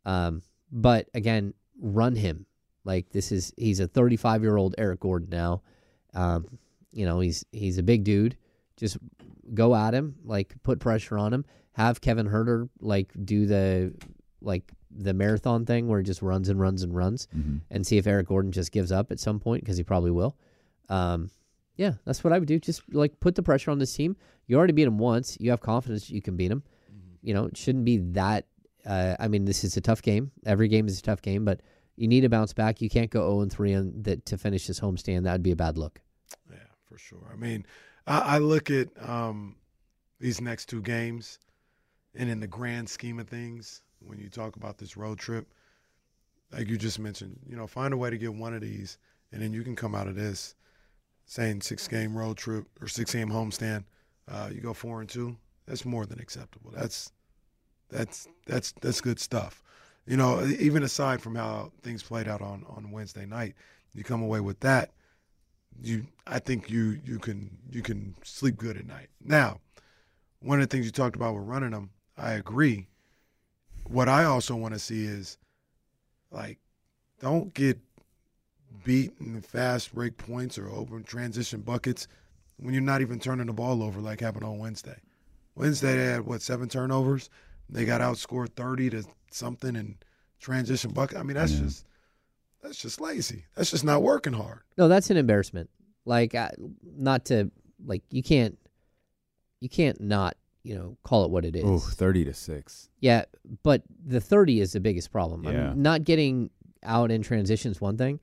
Um, 0.04 0.42
but 0.72 1.08
again, 1.12 1.52
run 1.78 2.16
him 2.16 2.46
like 2.84 3.10
this 3.10 3.32
is 3.32 3.52
he's 3.58 3.80
a 3.80 3.86
35 3.86 4.42
year 4.42 4.56
old 4.56 4.74
Eric 4.78 5.00
Gordon 5.00 5.28
now. 5.30 5.60
Um, 6.14 6.58
you 6.90 7.04
know 7.04 7.20
he's 7.20 7.44
he's 7.52 7.76
a 7.76 7.82
big 7.82 8.02
dude. 8.02 8.36
Just 8.78 8.96
go 9.54 9.74
at 9.74 9.94
him, 9.94 10.16
like 10.24 10.54
put 10.62 10.78
pressure 10.80 11.18
on 11.18 11.32
him. 11.32 11.44
Have 11.72 12.00
Kevin 12.00 12.28
Huerter 12.28 12.68
like 12.80 13.12
do 13.24 13.46
the 13.46 13.94
like 14.40 14.72
the 14.90 15.12
marathon 15.14 15.66
thing 15.66 15.86
where 15.88 15.98
he 16.00 16.04
just 16.04 16.22
runs 16.22 16.48
and 16.48 16.58
runs 16.58 16.82
and 16.82 16.94
runs, 16.94 17.28
Mhm. 17.36 17.60
and 17.70 17.86
see 17.86 17.98
if 17.98 18.06
Eric 18.06 18.28
Gordon 18.28 18.52
just 18.52 18.72
gives 18.72 18.90
up 18.90 19.12
at 19.12 19.20
some 19.20 19.38
point 19.38 19.62
because 19.62 19.76
he 19.76 19.84
probably 19.84 20.10
will. 20.10 20.36
Um, 20.88 21.30
yeah, 21.76 21.94
that's 22.04 22.24
what 22.24 22.32
I 22.32 22.38
would 22.38 22.48
do. 22.48 22.58
Just 22.58 22.82
like 22.92 23.20
put 23.20 23.34
the 23.34 23.42
pressure 23.42 23.70
on 23.70 23.78
this 23.78 23.94
team. 23.94 24.16
You 24.46 24.56
already 24.56 24.72
beat 24.72 24.86
him 24.86 24.98
once. 24.98 25.36
You 25.40 25.50
have 25.50 25.60
confidence 25.60 26.08
you 26.10 26.22
can 26.22 26.36
beat 26.36 26.50
him. 26.50 26.62
You 27.22 27.34
know, 27.34 27.44
it 27.46 27.56
shouldn't 27.56 27.84
be 27.84 27.98
that. 28.12 28.46
Uh, 28.86 29.16
I 29.20 29.28
mean, 29.28 29.44
this 29.44 29.64
is 29.64 29.76
a 29.76 29.80
tough 29.80 30.00
game. 30.02 30.30
Every 30.46 30.68
game 30.68 30.86
is 30.86 30.98
a 30.98 31.02
tough 31.02 31.20
game, 31.20 31.44
but 31.44 31.60
you 31.96 32.08
need 32.08 32.22
to 32.22 32.28
bounce 32.28 32.52
back. 32.52 32.80
You 32.80 32.88
can't 32.88 33.10
go 33.10 33.20
zero 33.28 33.40
and 33.42 33.52
three 33.52 33.74
on 33.74 33.92
that 34.02 34.24
to 34.26 34.38
finish 34.38 34.66
this 34.66 34.80
homestand. 34.80 35.24
That 35.24 35.32
would 35.32 35.42
be 35.42 35.50
a 35.50 35.56
bad 35.56 35.76
look. 35.76 36.00
Yeah, 36.50 36.56
for 36.86 36.96
sure. 36.96 37.28
I 37.32 37.36
mean, 37.36 37.66
I, 38.08 38.18
I 38.18 38.38
look 38.38 38.70
at 38.70 38.88
um, 39.06 39.54
these 40.18 40.40
next 40.40 40.66
two 40.66 40.82
games, 40.82 41.38
and 42.14 42.30
in 42.30 42.40
the 42.40 42.46
grand 42.46 42.88
scheme 42.88 43.18
of 43.20 43.28
things, 43.28 43.82
when 44.00 44.18
you 44.18 44.28
talk 44.28 44.56
about 44.56 44.78
this 44.78 44.96
road 44.96 45.18
trip, 45.18 45.46
like 46.52 46.68
you 46.68 46.78
just 46.78 46.98
mentioned, 46.98 47.38
you 47.46 47.56
know, 47.56 47.66
find 47.66 47.92
a 47.92 47.96
way 47.96 48.10
to 48.10 48.16
get 48.18 48.32
one 48.34 48.54
of 48.54 48.62
these, 48.62 48.98
and 49.32 49.42
then 49.42 49.52
you 49.52 49.62
can 49.62 49.76
come 49.76 49.94
out 49.94 50.08
of 50.08 50.16
this 50.16 50.54
saying 51.26 51.60
six 51.60 51.86
game 51.86 52.16
road 52.16 52.38
trip 52.38 52.66
or 52.80 52.88
six 52.88 53.12
game 53.12 53.28
homestand, 53.28 53.84
uh, 54.30 54.48
you 54.52 54.60
go 54.60 54.72
four 54.72 55.00
and 55.00 55.08
two. 55.08 55.36
That's 55.66 55.84
more 55.84 56.06
than 56.06 56.18
acceptable. 56.18 56.70
That's 56.74 57.12
that's 57.90 58.26
that's 58.46 58.72
that's 58.80 59.02
good 59.02 59.20
stuff. 59.20 59.62
You 60.06 60.16
know, 60.16 60.42
even 60.58 60.82
aside 60.82 61.20
from 61.20 61.34
how 61.34 61.72
things 61.82 62.02
played 62.02 62.28
out 62.28 62.40
on 62.40 62.64
on 62.68 62.90
Wednesday 62.90 63.26
night, 63.26 63.54
you 63.94 64.02
come 64.02 64.22
away 64.22 64.40
with 64.40 64.60
that. 64.60 64.90
You, 65.80 66.06
I 66.26 66.38
think 66.38 66.70
you 66.70 67.00
you 67.04 67.18
can 67.18 67.56
you 67.70 67.82
can 67.82 68.14
sleep 68.24 68.56
good 68.56 68.76
at 68.76 68.86
night. 68.86 69.08
Now, 69.24 69.60
one 70.40 70.60
of 70.60 70.68
the 70.68 70.74
things 70.74 70.86
you 70.86 70.92
talked 70.92 71.16
about 71.16 71.34
with 71.34 71.44
running 71.44 71.70
them, 71.70 71.90
I 72.16 72.32
agree. 72.32 72.88
What 73.86 74.08
I 74.08 74.24
also 74.24 74.54
want 74.54 74.74
to 74.74 74.80
see 74.80 75.04
is, 75.04 75.38
like, 76.30 76.58
don't 77.20 77.54
get 77.54 77.78
beat 78.84 79.12
in 79.20 79.40
fast 79.40 79.94
break 79.94 80.16
points 80.16 80.58
or 80.58 80.68
open 80.68 81.02
transition 81.04 81.60
buckets 81.60 82.06
when 82.58 82.74
you're 82.74 82.82
not 82.82 83.00
even 83.00 83.18
turning 83.18 83.46
the 83.46 83.52
ball 83.52 83.82
over 83.82 84.00
like 84.00 84.20
happened 84.20 84.44
on 84.44 84.58
Wednesday. 84.58 84.96
Wednesday 85.54 85.96
they 85.96 86.04
had 86.04 86.26
what 86.26 86.42
seven 86.42 86.68
turnovers. 86.68 87.30
They 87.70 87.84
got 87.84 88.00
outscored 88.00 88.50
thirty 88.50 88.90
to 88.90 89.04
something 89.30 89.76
in 89.76 89.96
transition 90.40 90.92
bucket. 90.92 91.18
I 91.18 91.22
mean 91.22 91.36
that's 91.36 91.58
just 91.58 91.86
that's 92.62 92.80
just 92.80 93.00
lazy. 93.00 93.44
That's 93.54 93.70
just 93.70 93.84
not 93.84 94.02
working 94.02 94.32
hard. 94.32 94.60
No, 94.76 94.88
that's 94.88 95.10
an 95.10 95.16
embarrassment. 95.16 95.70
Like, 96.04 96.34
uh, 96.34 96.48
not 96.82 97.26
to 97.26 97.50
like 97.84 98.02
you 98.10 98.22
can't 98.22 98.58
you 99.60 99.68
can't 99.68 100.00
not 100.00 100.36
you 100.62 100.74
know 100.74 100.96
call 101.04 101.24
it 101.24 101.30
what 101.30 101.44
it 101.44 101.56
is. 101.56 101.64
Ooh, 101.64 101.78
30 101.78 102.24
to 102.26 102.34
6. 102.34 102.88
Yeah, 103.00 103.24
but 103.62 103.82
the 104.06 104.20
30 104.20 104.60
is 104.60 104.72
the 104.72 104.80
biggest 104.80 105.10
problem. 105.10 105.46
I 105.46 105.50
mean, 105.50 105.60
Yeah. 105.60 105.72
not 105.76 106.04
getting 106.04 106.50
out 106.82 107.10
in 107.10 107.22
transition 107.22 107.70
is 107.72 107.80
one 107.80 107.96
thing, 107.96 108.20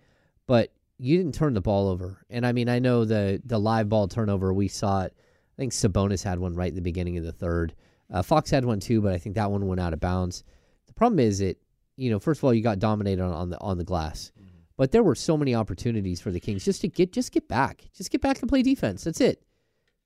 but 0.48 0.72
you 0.98 1.18
didn't 1.18 1.36
turn 1.36 1.54
the 1.54 1.62
ball 1.62 1.88
over. 1.90 2.26
And 2.30 2.46
I 2.46 2.52
mean, 2.54 2.70
I 2.70 2.80
know 2.80 3.06
the 3.06 3.42
the 3.46 3.60
live 3.60 3.90
ball 3.90 4.08
turnover 4.08 4.54
we 4.54 4.68
saw 4.68 5.04
it. 5.04 5.14
I 5.18 5.56
think 5.58 5.72
Sabonis 5.74 6.24
had 6.24 6.40
one 6.40 6.54
right 6.56 6.70
in 6.70 6.76
the 6.76 6.82
beginning 6.82 7.18
of 7.18 7.24
the 7.24 7.32
third. 7.32 7.74
Uh, 8.12 8.22
Fox 8.22 8.50
had 8.50 8.66
one 8.66 8.80
too, 8.80 9.02
but 9.02 9.14
I 9.14 9.18
think 9.18 9.36
that 9.36 9.50
one 9.52 9.68
went 9.68 9.80
out 9.82 9.94
of 9.94 10.00
bounds. 10.00 10.44
The 10.88 10.94
problem 10.94 11.20
is 11.20 11.42
it, 11.42 11.58
you 11.98 12.10
know, 12.10 12.20
first 12.20 12.40
of 12.40 12.44
all, 12.44 12.54
you 12.54 12.62
got 12.62 12.80
dominated 12.80 13.22
on, 13.22 13.32
on 13.32 13.50
the 13.50 13.60
on 13.60 13.78
the 13.78 13.84
glass, 13.84 14.32
but 14.78 14.92
there 14.92 15.04
were 15.04 15.16
so 15.16 15.38
many 15.38 15.56
opportunities 15.56 16.20
for 16.20 16.32
the 16.32 16.40
Kings 16.40 16.66
just 16.66 16.82
to 16.82 16.88
get 16.88 17.14
just 17.14 17.32
get 17.32 17.48
back, 17.48 17.84
just 17.96 18.12
get 18.12 18.22
back 18.22 18.40
and 18.42 18.50
play 18.50 18.62
defense. 18.62 19.04
That's 19.04 19.22
it. 19.22 19.42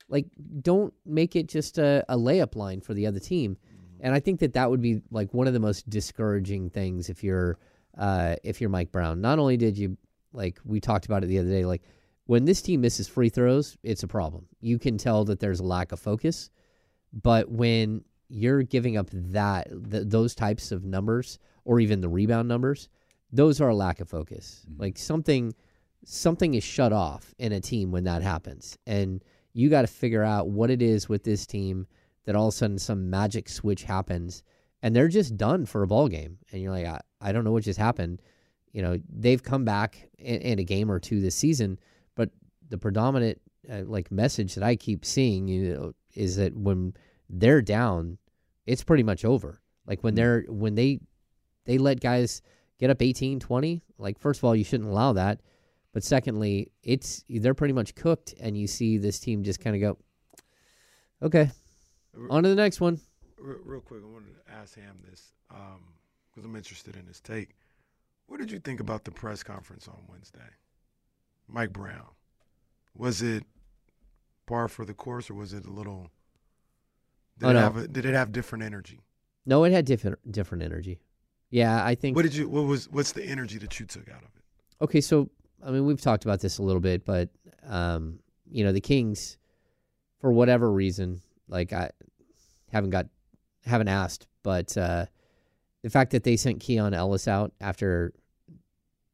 Like, 0.08 0.26
don't 0.62 0.94
make 1.06 1.36
it 1.36 1.48
just 1.48 1.78
a, 1.78 2.04
a 2.10 2.18
layup 2.18 2.56
line 2.56 2.82
for 2.82 2.94
the 2.96 3.06
other 3.06 3.20
team. 3.20 3.58
And 4.02 4.14
I 4.14 4.20
think 4.20 4.40
that 4.40 4.54
that 4.54 4.70
would 4.70 4.82
be 4.82 5.02
like 5.12 5.34
one 5.34 5.48
of 5.48 5.54
the 5.54 5.60
most 5.60 5.90
discouraging 5.90 6.70
things 6.70 7.10
if 7.10 7.24
you're 7.24 7.60
uh, 7.98 8.36
if 8.44 8.62
you're 8.62 8.70
Mike 8.70 8.92
Brown. 8.92 9.22
Not 9.22 9.40
only 9.40 9.58
did 9.58 9.78
you 9.78 9.98
like 10.34 10.60
we 10.64 10.80
talked 10.80 11.06
about 11.06 11.24
it 11.24 11.28
the 11.28 11.40
other 11.40 11.50
day, 11.50 11.66
like 11.66 11.84
when 12.26 12.46
this 12.46 12.62
team 12.62 12.82
misses 12.82 13.08
free 13.08 13.30
throws, 13.30 13.78
it's 13.84 14.04
a 14.04 14.08
problem. 14.08 14.46
You 14.62 14.80
can 14.80 14.98
tell 14.98 15.26
that 15.26 15.40
there's 15.40 15.60
a 15.60 15.66
lack 15.66 15.92
of 15.92 16.00
focus. 16.00 16.50
But 17.12 17.50
when 17.50 18.04
you're 18.30 18.62
giving 18.62 18.98
up 18.98 19.08
that 19.12 19.68
th- 19.90 20.04
those 20.08 20.36
types 20.36 20.72
of 20.72 20.86
numbers 20.86 21.40
or 21.70 21.80
even 21.80 22.02
the 22.02 22.10
rebound 22.10 22.48
numbers, 22.48 22.90
those 23.32 23.62
are 23.62 23.70
a 23.70 23.76
lack 23.76 24.00
of 24.00 24.10
focus. 24.10 24.66
Like 24.80 24.98
something 24.98 25.54
something 26.04 26.56
is 26.56 26.64
shut 26.64 26.92
off 26.92 27.36
in 27.38 27.52
a 27.52 27.62
team 27.62 27.92
when 27.92 28.06
that 28.06 28.24
happens. 28.24 28.76
And 28.88 29.24
you 29.54 29.70
got 29.70 29.82
to 29.82 29.88
figure 29.88 30.24
out 30.24 30.50
what 30.50 30.72
it 30.72 30.82
is 30.82 31.08
with 31.08 31.24
this 31.24 31.46
team 31.46 31.86
that 32.26 32.36
all 32.36 32.48
of 32.48 32.56
a 32.56 32.58
sudden 32.58 32.80
some 32.80 33.12
magic 33.12 33.48
switch 33.48 33.84
happens 33.84 34.42
and 34.82 34.96
they're 34.96 35.10
just 35.10 35.38
done 35.38 35.68
for 35.68 35.84
a 35.84 35.88
ball 35.88 36.08
game. 36.08 36.40
And 36.52 36.60
you're 36.60 36.72
like, 36.72 36.88
I, 36.88 37.02
I 37.22 37.32
don't 37.32 37.44
know 37.44 37.52
what 37.52 37.66
just 37.66 37.78
happened. 37.78 38.24
You 38.72 38.82
know, 38.82 38.98
they've 39.08 39.44
come 39.44 39.64
back 39.64 40.10
in, 40.18 40.42
in 40.42 40.60
a 40.60 40.64
game 40.64 40.90
or 40.90 41.00
two 41.00 41.22
this 41.22 41.36
season, 41.36 41.78
but 42.16 42.32
the 42.68 42.80
predominant 42.80 43.40
uh, 43.72 43.84
like 43.86 44.12
message 44.12 44.56
that 44.56 44.64
I 44.64 44.76
keep 44.76 45.06
seeing, 45.06 45.48
you 45.48 45.76
know, 45.76 45.94
is 46.16 46.38
that 46.38 46.58
when 46.58 46.96
they're 47.30 47.62
down, 47.62 48.18
it's 48.66 48.84
pretty 48.84 49.04
much 49.04 49.24
over. 49.24 49.62
Like 49.86 50.04
when 50.04 50.16
they're 50.16 50.46
when 50.48 50.74
they 50.74 51.02
they 51.66 51.78
let 51.78 52.00
guys 52.00 52.42
get 52.80 52.90
up 52.90 53.02
18, 53.02 53.40
20, 53.40 53.82
like 53.98 54.20
first 54.20 54.40
of 54.40 54.44
all, 54.46 54.56
you 54.56 54.64
shouldn't 54.64 54.90
allow 54.90 55.14
that. 55.14 55.42
But 55.92 56.04
secondly, 56.04 56.72
it's 56.84 57.24
they're 57.30 57.54
pretty 57.56 57.74
much 57.74 57.96
cooked 57.96 58.34
and 58.40 58.58
you 58.58 58.68
see 58.68 58.98
this 58.98 59.20
team 59.20 59.44
just 59.44 59.60
kind 59.60 59.76
of 59.76 59.82
go 59.82 59.98
okay. 61.24 61.50
On 62.30 62.44
to 62.44 62.50
the 62.50 62.56
next 62.56 62.80
one. 62.82 63.00
Real, 63.40 63.58
real 63.64 63.82
quick, 63.82 64.02
I 64.04 64.08
wanted 64.12 64.34
to 64.36 64.52
ask 64.54 64.76
Ham 64.76 65.00
this 65.10 65.34
um, 65.52 65.82
because 66.30 66.46
I'm 66.46 66.56
interested 66.56 66.96
in 66.96 67.06
his 67.08 67.20
take. 67.22 67.56
What 68.28 68.40
did 68.40 68.52
you 68.52 68.60
think 68.60 68.80
about 68.80 69.04
the 69.04 69.12
press 69.12 69.42
conference 69.42 69.88
on 69.88 69.98
Wednesday? 70.08 70.40
Mike 71.48 71.74
Brown. 71.74 72.06
Was 72.96 73.22
it 73.22 73.44
par 74.46 74.68
for 74.68 74.86
the 74.86 74.94
course, 74.94 75.30
or 75.30 75.34
was 75.36 75.54
it 75.54 75.66
a 75.66 75.72
little? 75.72 76.10
Did, 77.40 77.46
Oh, 77.48 77.50
it, 77.50 77.54
no. 77.54 77.60
have 77.62 77.78
a, 77.78 77.88
did 77.88 78.06
it 78.06 78.14
have 78.14 78.32
different 78.32 78.64
energy? 78.64 79.00
No, 79.46 79.64
it 79.64 79.72
had 79.72 79.86
different 79.86 80.20
different 80.32 80.64
energy. 80.64 81.00
Yeah, 81.52 81.84
I 81.84 81.96
think 81.96 82.16
What 82.16 82.24
did 82.24 82.36
you? 82.36 82.48
What 82.48 82.66
was? 82.66 82.90
What's 82.90 83.12
the 83.12 83.24
energy 83.24 83.58
that 83.60 83.80
you 83.80 83.86
took 83.86 84.08
out 84.10 84.18
of 84.24 84.30
it? 84.36 84.84
Okay, 84.84 85.02
so 85.02 85.30
I 85.66 85.72
mean, 85.72 85.86
we've 85.86 86.00
talked 86.02 86.24
about 86.26 86.40
this 86.42 86.58
a 86.60 86.64
little 86.64 86.80
bit, 86.82 87.06
but 87.06 87.30
um, 87.68 88.20
you 88.52 88.64
know, 88.64 88.72
the 88.72 88.82
Kings, 88.82 89.38
for 90.20 90.32
whatever 90.32 90.72
reason, 90.72 91.22
like 91.48 91.74
I 91.74 91.90
haven't 92.72 92.92
got, 92.92 93.08
haven't 93.66 93.88
asked, 93.88 94.28
but 94.44 94.78
uh, 94.78 95.06
the 95.82 95.90
fact 95.90 96.12
that 96.12 96.24
they 96.24 96.38
sent 96.38 96.60
Keon 96.60 96.94
Ellis 96.94 97.28
out 97.28 97.52
after 97.60 98.14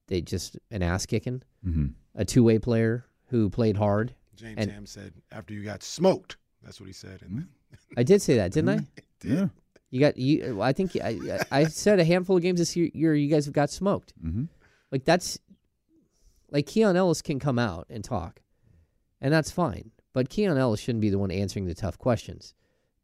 they 0.07 0.21
just 0.21 0.57
an 0.71 0.83
ass 0.83 1.05
kicking, 1.05 1.41
Mhm. 1.65 1.93
a 2.15 2.25
two 2.25 2.43
way 2.43 2.59
player 2.59 3.05
who 3.27 3.49
played 3.49 3.77
hard. 3.77 4.13
James 4.35 4.55
and 4.57 4.69
Ham 4.71 4.85
said 4.85 5.13
after 5.31 5.53
you 5.53 5.63
got 5.63 5.81
smoked. 5.83 6.37
That's 6.63 6.79
what 6.81 6.87
he 6.87 6.93
said. 6.93 7.21
And 7.21 7.47
I 7.97 8.03
did 8.03 8.21
say 8.21 8.35
that, 8.35 8.51
didn't 8.51 8.69
I? 8.69 8.79
Yeah. 9.23 9.47
You 9.95 10.01
got 10.01 10.17
you. 10.17 10.61
I 10.61 10.73
think 10.73 10.97
I, 11.01 11.39
I 11.49 11.63
said 11.63 12.01
a 12.01 12.03
handful 12.03 12.35
of 12.35 12.41
games 12.41 12.59
this 12.59 12.75
year. 12.75 13.15
You 13.15 13.29
guys 13.29 13.45
have 13.45 13.53
got 13.53 13.69
smoked. 13.69 14.13
Mm-hmm. 14.21 14.43
Like 14.91 15.05
that's 15.05 15.39
like 16.51 16.65
Keon 16.65 16.97
Ellis 16.97 17.21
can 17.21 17.39
come 17.39 17.57
out 17.57 17.87
and 17.89 18.03
talk, 18.03 18.41
and 19.21 19.33
that's 19.33 19.51
fine. 19.51 19.91
But 20.11 20.27
Keon 20.27 20.57
Ellis 20.57 20.81
shouldn't 20.81 20.99
be 20.99 21.11
the 21.11 21.17
one 21.17 21.31
answering 21.31 21.63
the 21.65 21.73
tough 21.73 21.97
questions. 21.97 22.53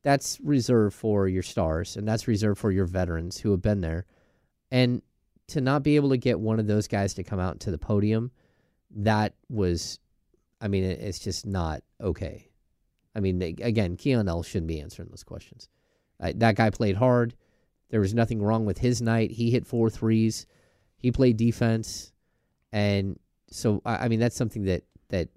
That's 0.03 0.37
reserved 0.43 0.93
for 0.93 1.29
your 1.29 1.43
stars, 1.43 1.95
and 1.95 2.05
that's 2.05 2.27
reserved 2.27 2.59
for 2.59 2.71
your 2.73 2.83
veterans 2.87 3.37
who 3.37 3.51
have 3.51 3.61
been 3.61 3.79
there. 3.79 4.05
And 4.69 5.01
to 5.47 5.61
not 5.61 5.83
be 5.83 5.95
able 5.95 6.09
to 6.09 6.17
get 6.17 6.41
one 6.41 6.59
of 6.59 6.67
those 6.67 6.89
guys 6.89 7.13
to 7.13 7.23
come 7.23 7.39
out 7.39 7.61
to 7.61 7.71
the 7.71 7.77
podium, 7.77 8.31
that 8.97 9.33
was, 9.47 9.97
I 10.59 10.67
mean, 10.67 10.83
it's 10.83 11.19
just 11.19 11.45
not 11.45 11.83
okay. 12.01 12.49
I 13.15 13.21
mean, 13.21 13.39
they- 13.39 13.55
again, 13.61 13.95
Keon 13.95 14.27
Ellis 14.27 14.47
shouldn't 14.47 14.67
be 14.67 14.81
answering 14.81 15.07
those 15.09 15.23
questions. 15.23 15.69
Uh, 16.21 16.33
that 16.35 16.55
guy 16.55 16.69
played 16.69 16.95
hard. 16.95 17.33
There 17.89 17.99
was 17.99 18.13
nothing 18.13 18.41
wrong 18.41 18.65
with 18.65 18.77
his 18.77 19.01
night. 19.01 19.31
He 19.31 19.51
hit 19.51 19.65
four 19.65 19.89
threes. 19.89 20.45
He 20.97 21.11
played 21.11 21.37
defense, 21.37 22.13
and 22.71 23.19
so 23.49 23.81
I, 23.85 24.05
I 24.05 24.07
mean 24.07 24.19
that's 24.19 24.35
something 24.35 24.65
that 24.65 24.83
that 25.09 25.29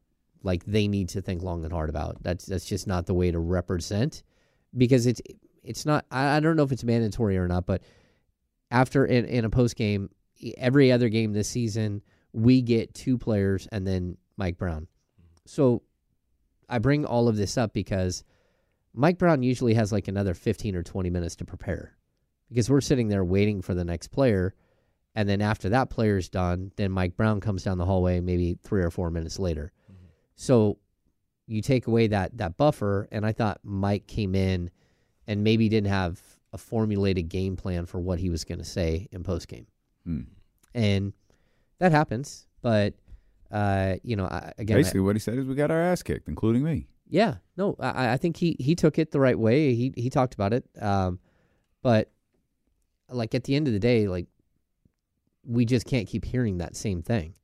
like 0.43 0.65
they 0.67 0.87
need 0.87 1.09
to 1.11 1.23
think 1.23 1.43
long 1.43 1.65
and 1.65 1.73
hard 1.73 1.89
about. 1.89 2.23
That's 2.23 2.47
that's 2.47 2.67
just 2.67 2.87
not 2.87 3.07
the 3.07 3.15
way 3.15 3.31
to 3.31 3.39
represent 3.39 4.23
because 4.77 5.07
it's 5.07 5.21
it's 5.63 5.87
not. 5.87 6.05
I, 6.11 6.37
I 6.37 6.41
don't 6.41 6.57
know 6.57 6.63
if 6.63 6.73
it's 6.73 6.85
mandatory 6.85 7.39
or 7.39 7.49
not, 7.49 7.67
but 7.67 7.83
after 8.71 9.07
in, 9.07 9.25
in 9.25 9.45
a 9.45 9.51
post 9.51 9.77
game, 9.77 10.11
every 10.59 10.93
other 10.93 11.09
game 11.09 11.33
this 11.33 11.49
season, 11.49 12.03
we 12.33 12.61
get 12.61 12.95
two 12.95 13.17
players 13.17 13.67
and 13.73 13.87
then 13.87 14.17
Mike 14.37 14.59
Brown. 14.59 14.87
So 15.47 15.83
I 16.69 16.79
bring 16.79 17.05
all 17.05 17.29
of 17.29 17.37
this 17.37 17.57
up 17.57 17.73
because 17.73 18.25
Mike 18.95 19.19
Brown 19.19 19.43
usually 19.43 19.75
has 19.75 19.93
like 19.93 20.09
another 20.09 20.35
15 20.35 20.77
or 20.77 20.83
20 20.83 21.11
minutes 21.11 21.37
to 21.37 21.45
prepare 21.45 21.97
because 22.49 22.71
we're 22.71 22.81
sitting 22.81 23.09
there 23.09 23.25
waiting 23.25 23.61
for 23.61 23.75
the 23.75 23.85
next 23.85 24.09
player. 24.09 24.55
And 25.17 25.29
then 25.29 25.41
after 25.41 25.69
that 25.71 25.91
player's 25.91 26.29
done, 26.29 26.71
then 26.77 26.91
Mike 26.91 27.17
Brown 27.17 27.41
comes 27.41 27.63
down 27.65 27.79
the 27.79 27.85
hallway 27.85 28.21
maybe 28.21 28.57
three 28.63 28.83
or 28.83 28.91
four 28.91 29.11
minutes 29.11 29.39
later. 29.39 29.73
So 30.37 30.79
you 31.47 31.61
take 31.63 31.87
away 31.87 32.07
that 32.09 32.37
that 32.39 32.57
buffer, 32.57 33.07
and 33.13 33.25
I 33.27 33.33
thought 33.33 33.61
Mike 33.63 34.07
came 34.07 34.35
in 34.35 34.71
and 35.27 35.45
maybe 35.45 35.69
didn't 35.69 35.91
have 35.91 36.21
a 36.53 36.59
formulated 36.59 37.29
game 37.29 37.57
plan 37.57 37.87
for 37.87 38.01
what 38.01 38.19
he 38.19 38.31
was 38.31 38.45
going 38.45 38.59
to 38.59 38.65
say 38.65 39.09
in 39.13 39.23
post 39.23 39.47
game, 39.49 39.67
Hmm. 40.05 40.21
and 40.75 41.13
that 41.79 41.93
happens. 41.93 42.47
But 42.63 42.95
uh, 43.53 43.97
you 44.03 44.17
know, 44.17 44.25
I, 44.27 44.53
again, 44.59 44.77
I- 44.77 44.81
Basically, 44.81 45.01
what 45.01 45.15
he 45.17 45.21
said 45.21 45.39
is 45.39 45.45
we 45.47 45.55
got 45.55 45.71
our 45.71 45.81
ass 45.81 46.03
kicked, 46.03 46.29
including 46.29 46.63
me. 46.65 46.89
Yeah, 47.15 47.37
no, 47.57 47.77
I, 47.79 48.15
I 48.15 48.17
think 48.17 48.37
he 48.37 48.57
he 48.59 48.75
took 48.75 48.99
it 48.99 49.13
the 49.13 49.21
right 49.21 49.39
way. 49.39 49.73
He 49.77 49.93
he 49.97 50.11
talked 50.11 50.35
about 50.35 50.53
it, 50.53 50.65
um, 50.83 51.21
but 51.81 52.11
like 53.09 53.37
at 53.37 53.45
the 53.45 53.55
end 53.55 53.69
of 53.69 53.73
the 53.73 53.79
day, 53.79 54.09
like 54.09 54.27
we 55.47 55.65
just 55.65 55.87
can't 55.87 56.09
keep 56.09 56.25
hearing 56.25 56.59
that 56.59 56.75
same 56.75 57.03
thing. 57.03 57.35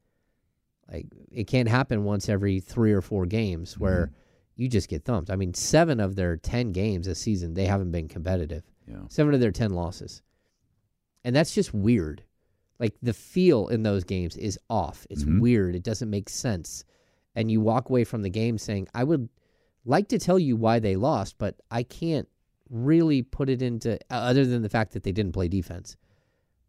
Like 0.93 1.07
it 1.31 1.45
can't 1.47 1.69
happen 1.69 2.03
once 2.03 2.29
every 2.29 2.59
three 2.59 2.93
or 2.93 3.01
four 3.01 3.27
games 3.27 3.79
where 3.79 4.11
you 4.57 4.69
just 4.69 4.89
get 4.89 5.05
thumped. 5.05 5.31
I 5.31 5.37
mean, 5.37 5.55
seven 5.55 6.01
of 6.01 6.17
their 6.17 6.37
ten 6.37 6.73
games 6.73 7.07
this 7.07 7.21
season 7.21 7.55
they 7.55 7.67
haven't 7.67 7.93
been 7.93 8.09
competitive. 8.09 8.65
Yeah. 8.89 9.03
Seven 9.09 9.35
of 9.35 9.41
their 9.41 9.53
ten 9.53 9.71
losses, 9.71 10.21
and 11.23 11.37
that's 11.37 11.55
just 11.55 11.73
weird. 11.73 12.25
Like 12.81 12.95
the 13.03 13.13
feel 13.13 13.69
in 13.69 13.85
those 13.85 14.03
games 14.03 14.37
is 14.37 14.59
off. 14.69 15.07
It's 15.11 15.23
Mhm. 15.23 15.39
weird. 15.41 15.77
It 15.77 15.85
doesn't 15.85 16.11
make 16.11 16.29
sense. 16.29 16.85
and 17.37 17.49
you 17.49 17.61
walk 17.61 17.89
away 17.89 18.03
from 18.03 18.23
the 18.23 18.29
game 18.29 18.59
saying, 18.59 18.89
I 18.93 19.05
would 19.05 19.29
like 19.85 20.09
to 20.09 20.19
tell 20.19 20.39
you 20.39 20.57
why 20.57 20.79
they 20.79 20.97
lost, 20.97 21.37
but 21.39 21.61
I 21.71 21.83
can't 21.83 22.29
really 22.69 23.23
put 23.23 23.49
it 23.49 23.63
into 23.63 23.99
other 24.11 24.45
than 24.45 24.63
the 24.63 24.69
fact 24.69 24.93
that 24.93 25.03
they 25.03 25.13
didn't 25.13 25.33
play 25.33 25.49
defense. 25.49 25.97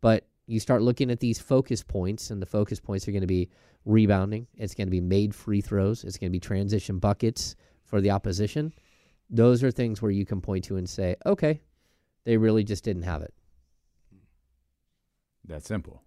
But 0.01 0.27
you 0.47 0.59
start 0.59 0.81
looking 0.81 1.11
at 1.11 1.19
these 1.19 1.39
focus 1.39 1.83
points, 1.83 2.31
and 2.31 2.41
the 2.41 2.45
focus 2.45 2.79
points 2.79 3.07
are 3.07 3.11
going 3.11 3.21
to 3.21 3.27
be 3.27 3.49
rebounding. 3.85 4.47
It's 4.55 4.73
going 4.73 4.87
to 4.87 4.91
be 4.91 5.01
made 5.01 5.35
free 5.35 5.61
throws. 5.61 6.03
It's 6.03 6.17
going 6.17 6.29
to 6.29 6.35
be 6.35 6.39
transition 6.39 6.99
buckets 6.99 7.55
for 7.85 8.01
the 8.01 8.11
opposition. 8.11 8.73
Those 9.29 9.63
are 9.63 9.71
things 9.71 10.01
where 10.01 10.11
you 10.11 10.25
can 10.25 10.41
point 10.41 10.65
to 10.65 10.77
and 10.77 10.89
say, 10.89 11.15
okay, 11.25 11.61
they 12.23 12.37
really 12.37 12.63
just 12.63 12.83
didn't 12.83 13.03
have 13.03 13.21
it. 13.21 13.33
That 15.45 15.65
simple. 15.65 16.03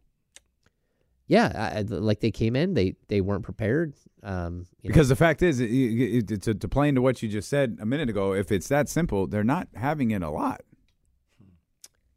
Yeah, 1.27 1.73
I, 1.77 1.81
like 1.83 2.21
they 2.21 2.31
came 2.31 2.55
in, 2.55 2.75
they 2.75 2.97
they 3.09 3.21
weren't 3.21 3.45
prepared. 3.45 3.95
Um, 4.23 4.67
because 4.83 5.09
know. 5.09 5.15
the 5.15 5.17
fact 5.17 5.43
is, 5.43 5.61
it, 5.61 5.71
it, 5.71 6.31
it, 6.31 6.43
to, 6.43 6.55
to 6.55 6.69
play 6.69 6.89
into 6.89 7.01
what 7.01 7.23
you 7.23 7.29
just 7.29 7.49
said 7.49 7.79
a 7.81 7.87
minute 7.87 8.11
ago, 8.11 8.35
if 8.35 8.53
it's 8.53 8.69
that 8.69 8.89
simple, 8.89 9.27
they're 9.27 9.45
not 9.45 9.69
having 9.75 10.11
it 10.11 10.23
a 10.23 10.31
lot. 10.31 10.63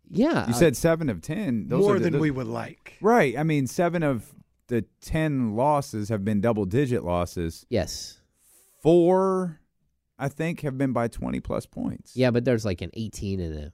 Yeah, 0.10 0.48
you 0.48 0.54
said 0.54 0.76
seven 0.76 1.10
of 1.10 1.22
ten. 1.22 1.68
more 1.70 1.96
the, 1.96 2.06
than 2.06 2.14
the, 2.14 2.20
we 2.20 2.32
would 2.32 2.48
like. 2.48 2.98
Right. 3.02 3.38
I 3.38 3.44
mean, 3.44 3.68
seven 3.68 4.04
of 4.04 4.26
the 4.68 4.86
ten 5.02 5.56
losses 5.56 6.10
have 6.10 6.24
been 6.24 6.42
double 6.42 6.66
digit 6.66 7.04
losses. 7.04 7.66
Yes. 7.70 8.20
Four, 8.82 9.60
I 10.20 10.30
think, 10.30 10.62
have 10.62 10.78
been 10.78 10.94
by 10.94 11.08
twenty 11.08 11.40
plus 11.40 11.66
points. 11.66 12.16
Yeah, 12.16 12.32
but 12.32 12.46
there's 12.46 12.66
like 12.66 12.82
an 12.82 12.92
eighteen 12.94 13.40
and 13.40 13.56
a 13.56 13.74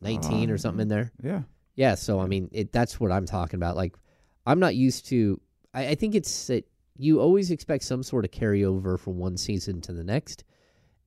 nineteen 0.00 0.50
uh, 0.50 0.54
or 0.54 0.58
something 0.58 0.82
in 0.82 0.88
there. 0.88 1.12
Yeah. 1.22 1.42
Yeah. 1.74 1.94
So 1.94 2.20
I 2.20 2.26
mean, 2.26 2.48
it, 2.52 2.72
that's 2.72 3.00
what 3.00 3.10
I'm 3.10 3.26
talking 3.26 3.56
about. 3.56 3.76
Like 3.76 3.96
I'm 4.46 4.60
not 4.60 4.74
used 4.74 5.06
to. 5.06 5.40
I, 5.74 5.88
I 5.88 5.94
think 5.94 6.14
it's 6.14 6.46
that 6.48 6.66
you 6.96 7.20
always 7.20 7.50
expect 7.50 7.84
some 7.84 8.02
sort 8.02 8.24
of 8.24 8.30
carryover 8.30 8.98
from 8.98 9.18
one 9.18 9.36
season 9.36 9.80
to 9.82 9.92
the 9.92 10.04
next, 10.04 10.44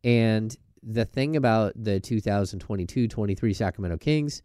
and 0.03 0.55
the 0.81 1.05
thing 1.05 1.35
about 1.35 1.73
the 1.75 1.99
2022-23 1.99 3.55
Sacramento 3.55 3.97
Kings 3.97 4.43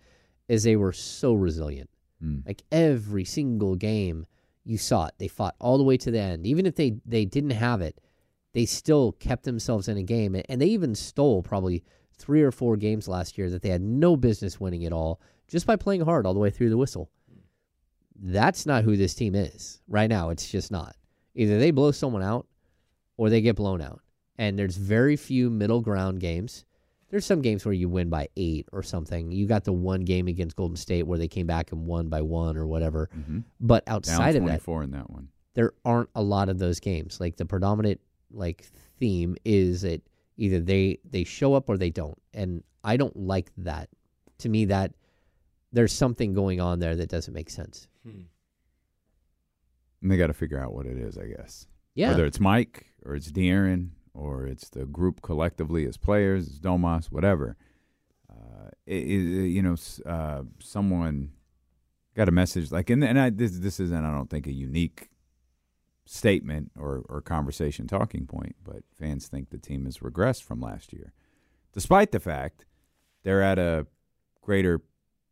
is 0.48 0.62
they 0.62 0.76
were 0.76 0.92
so 0.92 1.34
resilient. 1.34 1.90
Mm. 2.24 2.46
Like 2.46 2.62
every 2.72 3.24
single 3.24 3.76
game, 3.76 4.26
you 4.64 4.78
saw 4.78 5.06
it. 5.06 5.14
They 5.18 5.28
fought 5.28 5.54
all 5.58 5.76
the 5.78 5.84
way 5.84 5.96
to 5.98 6.10
the 6.10 6.18
end. 6.18 6.46
Even 6.46 6.66
if 6.66 6.76
they 6.76 6.96
they 7.06 7.24
didn't 7.24 7.50
have 7.50 7.80
it, 7.80 8.00
they 8.52 8.66
still 8.66 9.12
kept 9.12 9.44
themselves 9.44 9.88
in 9.88 9.96
a 9.96 10.02
game, 10.02 10.40
and 10.48 10.60
they 10.60 10.66
even 10.66 10.94
stole 10.94 11.42
probably 11.42 11.84
three 12.16 12.42
or 12.42 12.52
four 12.52 12.76
games 12.76 13.08
last 13.08 13.38
year 13.38 13.48
that 13.50 13.62
they 13.62 13.70
had 13.70 13.80
no 13.80 14.16
business 14.16 14.60
winning 14.60 14.84
at 14.84 14.92
all 14.92 15.20
just 15.48 15.66
by 15.66 15.76
playing 15.76 16.02
hard 16.02 16.26
all 16.26 16.34
the 16.34 16.40
way 16.40 16.50
through 16.50 16.68
the 16.68 16.76
whistle. 16.76 17.10
That's 18.22 18.66
not 18.66 18.84
who 18.84 18.96
this 18.96 19.14
team 19.14 19.34
is 19.34 19.80
right 19.88 20.08
now. 20.08 20.30
It's 20.30 20.50
just 20.50 20.70
not. 20.70 20.94
Either 21.34 21.58
they 21.58 21.70
blow 21.70 21.90
someone 21.90 22.22
out 22.22 22.46
or 23.16 23.30
they 23.30 23.40
get 23.40 23.56
blown 23.56 23.80
out. 23.80 24.02
And 24.36 24.58
there's 24.58 24.76
very 24.76 25.16
few 25.16 25.50
middle 25.50 25.80
ground 25.80 26.20
games. 26.20 26.64
There's 27.10 27.26
some 27.26 27.42
games 27.42 27.64
where 27.64 27.74
you 27.74 27.88
win 27.88 28.08
by 28.08 28.28
eight 28.36 28.68
or 28.72 28.82
something. 28.82 29.32
You 29.32 29.46
got 29.46 29.64
the 29.64 29.72
one 29.72 30.02
game 30.02 30.28
against 30.28 30.56
Golden 30.56 30.76
State 30.76 31.02
where 31.02 31.18
they 31.18 31.28
came 31.28 31.46
back 31.46 31.72
and 31.72 31.86
won 31.86 32.08
by 32.08 32.22
one 32.22 32.56
or 32.56 32.66
whatever. 32.66 33.10
Mm-hmm. 33.16 33.40
But 33.60 33.84
outside 33.86 34.32
Down 34.32 34.42
of 34.42 34.48
that, 34.48 34.82
in 34.82 34.90
that 34.92 35.10
one, 35.10 35.28
there 35.54 35.72
aren't 35.84 36.10
a 36.14 36.22
lot 36.22 36.48
of 36.48 36.58
those 36.58 36.78
games. 36.78 37.20
Like 37.20 37.36
the 37.36 37.44
predominant 37.44 38.00
like 38.30 38.64
theme 38.98 39.36
is 39.44 39.82
that 39.82 40.02
either 40.36 40.60
they 40.60 41.00
they 41.08 41.24
show 41.24 41.54
up 41.54 41.68
or 41.68 41.76
they 41.76 41.90
don't, 41.90 42.16
and 42.32 42.62
I 42.84 42.96
don't 42.96 43.16
like 43.16 43.50
that. 43.58 43.88
To 44.38 44.48
me, 44.48 44.66
that 44.66 44.92
there's 45.72 45.92
something 45.92 46.32
going 46.34 46.60
on 46.60 46.78
there 46.80 46.96
that 46.96 47.08
doesn't 47.08 47.34
make 47.34 47.50
sense. 47.50 47.88
Hmm. 48.04 48.22
And 50.02 50.10
they 50.10 50.16
got 50.16 50.28
to 50.28 50.34
figure 50.34 50.58
out 50.58 50.72
what 50.72 50.86
it 50.86 50.96
is, 50.96 51.18
I 51.18 51.26
guess. 51.26 51.66
Yeah. 51.94 52.08
Whether 52.10 52.26
it's 52.26 52.40
Mike 52.40 52.86
or 53.04 53.14
it's 53.14 53.30
De'Aaron 53.30 53.90
or 54.14 54.46
it's 54.46 54.68
the 54.70 54.86
group 54.86 55.22
collectively 55.22 55.86
as 55.86 55.96
players, 55.96 56.48
it's 56.48 56.58
Domas, 56.58 57.06
whatever. 57.06 57.56
Uh, 58.30 58.70
it, 58.86 59.04
it, 59.04 59.48
you 59.48 59.62
know, 59.62 59.76
uh, 60.06 60.42
someone 60.58 61.32
got 62.16 62.28
a 62.28 62.32
message 62.32 62.72
like, 62.72 62.90
and, 62.90 63.04
and 63.04 63.18
I, 63.18 63.30
this 63.30 63.58
this 63.58 63.78
isn't, 63.80 64.04
I 64.04 64.10
don't 64.10 64.30
think, 64.30 64.46
a 64.46 64.52
unique 64.52 65.10
statement 66.06 66.72
or, 66.76 67.04
or 67.08 67.20
conversation 67.20 67.86
talking 67.86 68.26
point, 68.26 68.56
but 68.64 68.82
fans 68.98 69.28
think 69.28 69.50
the 69.50 69.58
team 69.58 69.84
has 69.84 69.98
regressed 69.98 70.42
from 70.42 70.60
last 70.60 70.92
year, 70.92 71.12
despite 71.72 72.10
the 72.10 72.20
fact 72.20 72.64
they're 73.22 73.42
at 73.42 73.58
a 73.58 73.86
greater 74.40 74.80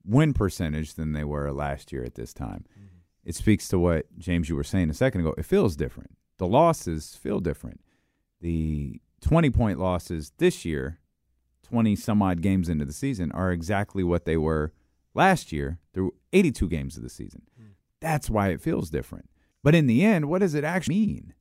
win 0.08 0.32
percentage 0.32 0.94
than 0.94 1.12
they 1.12 1.24
were 1.24 1.52
last 1.52 1.92
year 1.92 2.02
at 2.02 2.14
this 2.14 2.32
time. 2.32 2.64
Mm-hmm. 2.72 2.96
It 3.24 3.34
speaks 3.34 3.68
to 3.68 3.78
what 3.78 4.06
James 4.18 4.48
you 4.48 4.56
were 4.56 4.64
saying 4.64 4.88
a 4.88 4.94
second 4.94 5.20
ago. 5.20 5.34
It 5.36 5.44
feels 5.44 5.76
different. 5.76 6.16
The 6.38 6.46
losses 6.46 7.14
feel 7.14 7.40
different. 7.40 7.80
The 8.40 9.00
20 9.20 9.50
point 9.50 9.78
losses 9.78 10.32
this 10.38 10.64
year, 10.64 10.98
20 11.64 11.94
some 11.96 12.22
odd 12.22 12.40
games 12.40 12.68
into 12.68 12.86
the 12.86 12.92
season, 12.92 13.30
are 13.32 13.52
exactly 13.52 14.02
what 14.02 14.24
they 14.24 14.36
were 14.36 14.72
last 15.14 15.52
year 15.52 15.78
through 15.92 16.14
82 16.32 16.68
games 16.68 16.96
of 16.96 17.02
the 17.02 17.10
season. 17.10 17.42
Mm. 17.60 17.72
That's 18.00 18.30
why 18.30 18.48
it 18.48 18.62
feels 18.62 18.88
different. 18.88 19.28
But 19.62 19.74
in 19.74 19.86
the 19.86 20.04
end, 20.04 20.28
what 20.28 20.38
does 20.38 20.54
it 20.54 20.64
actually 20.64 20.94
mean? 20.94 21.34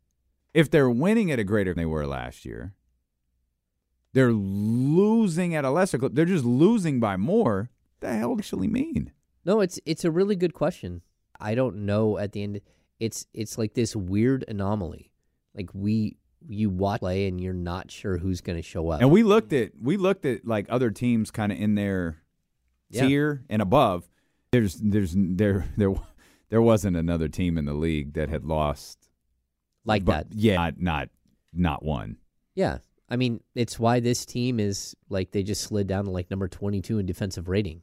If 0.53 0.69
they're 0.69 0.89
winning 0.89 1.31
at 1.31 1.39
a 1.39 1.43
greater 1.43 1.71
than 1.71 1.81
they 1.83 1.85
were 1.85 2.07
last 2.07 2.43
year, 2.43 2.73
they're 4.13 4.33
losing 4.33 5.53
at 5.53 5.63
a 5.63 5.69
lesser 5.69 5.99
clip. 5.99 6.15
They're 6.15 6.25
just 6.25 6.43
losing 6.45 6.99
by 6.99 7.15
more 7.17 7.69
the 7.99 8.13
hell 8.15 8.35
actually 8.37 8.67
mean? 8.67 9.11
No, 9.45 9.61
it's 9.61 9.79
it's 9.85 10.03
a 10.05 10.11
really 10.11 10.35
good 10.35 10.53
question. 10.53 11.01
I 11.39 11.55
don't 11.55 11.85
know 11.85 12.17
at 12.17 12.31
the 12.33 12.43
end 12.43 12.61
it's 12.99 13.27
it's 13.33 13.57
like 13.57 13.73
this 13.73 13.95
weird 13.95 14.43
anomaly. 14.47 15.11
Like 15.55 15.69
we 15.73 16.17
you 16.47 16.69
watch 16.69 16.99
play 16.99 17.27
and 17.27 17.41
you're 17.41 17.53
not 17.53 17.91
sure 17.91 18.17
who's 18.17 18.41
going 18.41 18.57
to 18.57 18.61
show 18.61 18.89
up. 18.89 19.01
And 19.01 19.11
we 19.11 19.23
looked 19.23 19.53
at 19.53 19.71
we 19.81 19.97
looked 19.97 20.25
at 20.25 20.45
like 20.45 20.65
other 20.69 20.91
teams 20.91 21.31
kind 21.31 21.51
of 21.51 21.59
in 21.59 21.75
their 21.75 22.17
Yeah. 22.89 23.07
tier 23.07 23.43
and 23.49 23.61
above. 23.61 24.09
There's 24.51 24.75
there's 24.75 25.13
there 25.15 25.65
there 25.77 25.93
there 26.49 26.61
wasn't 26.61 26.95
another 26.97 27.27
team 27.27 27.57
in 27.57 27.65
the 27.65 27.73
league 27.73 28.13
that 28.13 28.29
had 28.29 28.45
lost 28.45 29.09
like 29.85 30.05
but 30.05 30.29
that. 30.29 30.35
yeah, 30.37 30.55
not 30.55 30.79
not 30.79 31.09
not 31.53 31.83
one. 31.83 32.17
Yeah. 32.55 32.79
I 33.09 33.15
mean, 33.15 33.39
it's 33.55 33.79
why 33.79 33.99
this 34.01 34.25
team 34.25 34.59
is 34.59 34.95
like 35.09 35.31
they 35.31 35.41
just 35.43 35.61
slid 35.61 35.87
down 35.87 36.05
to 36.05 36.11
like 36.11 36.29
number 36.29 36.47
22 36.49 36.99
in 36.99 37.05
defensive 37.05 37.47
rating. 37.47 37.81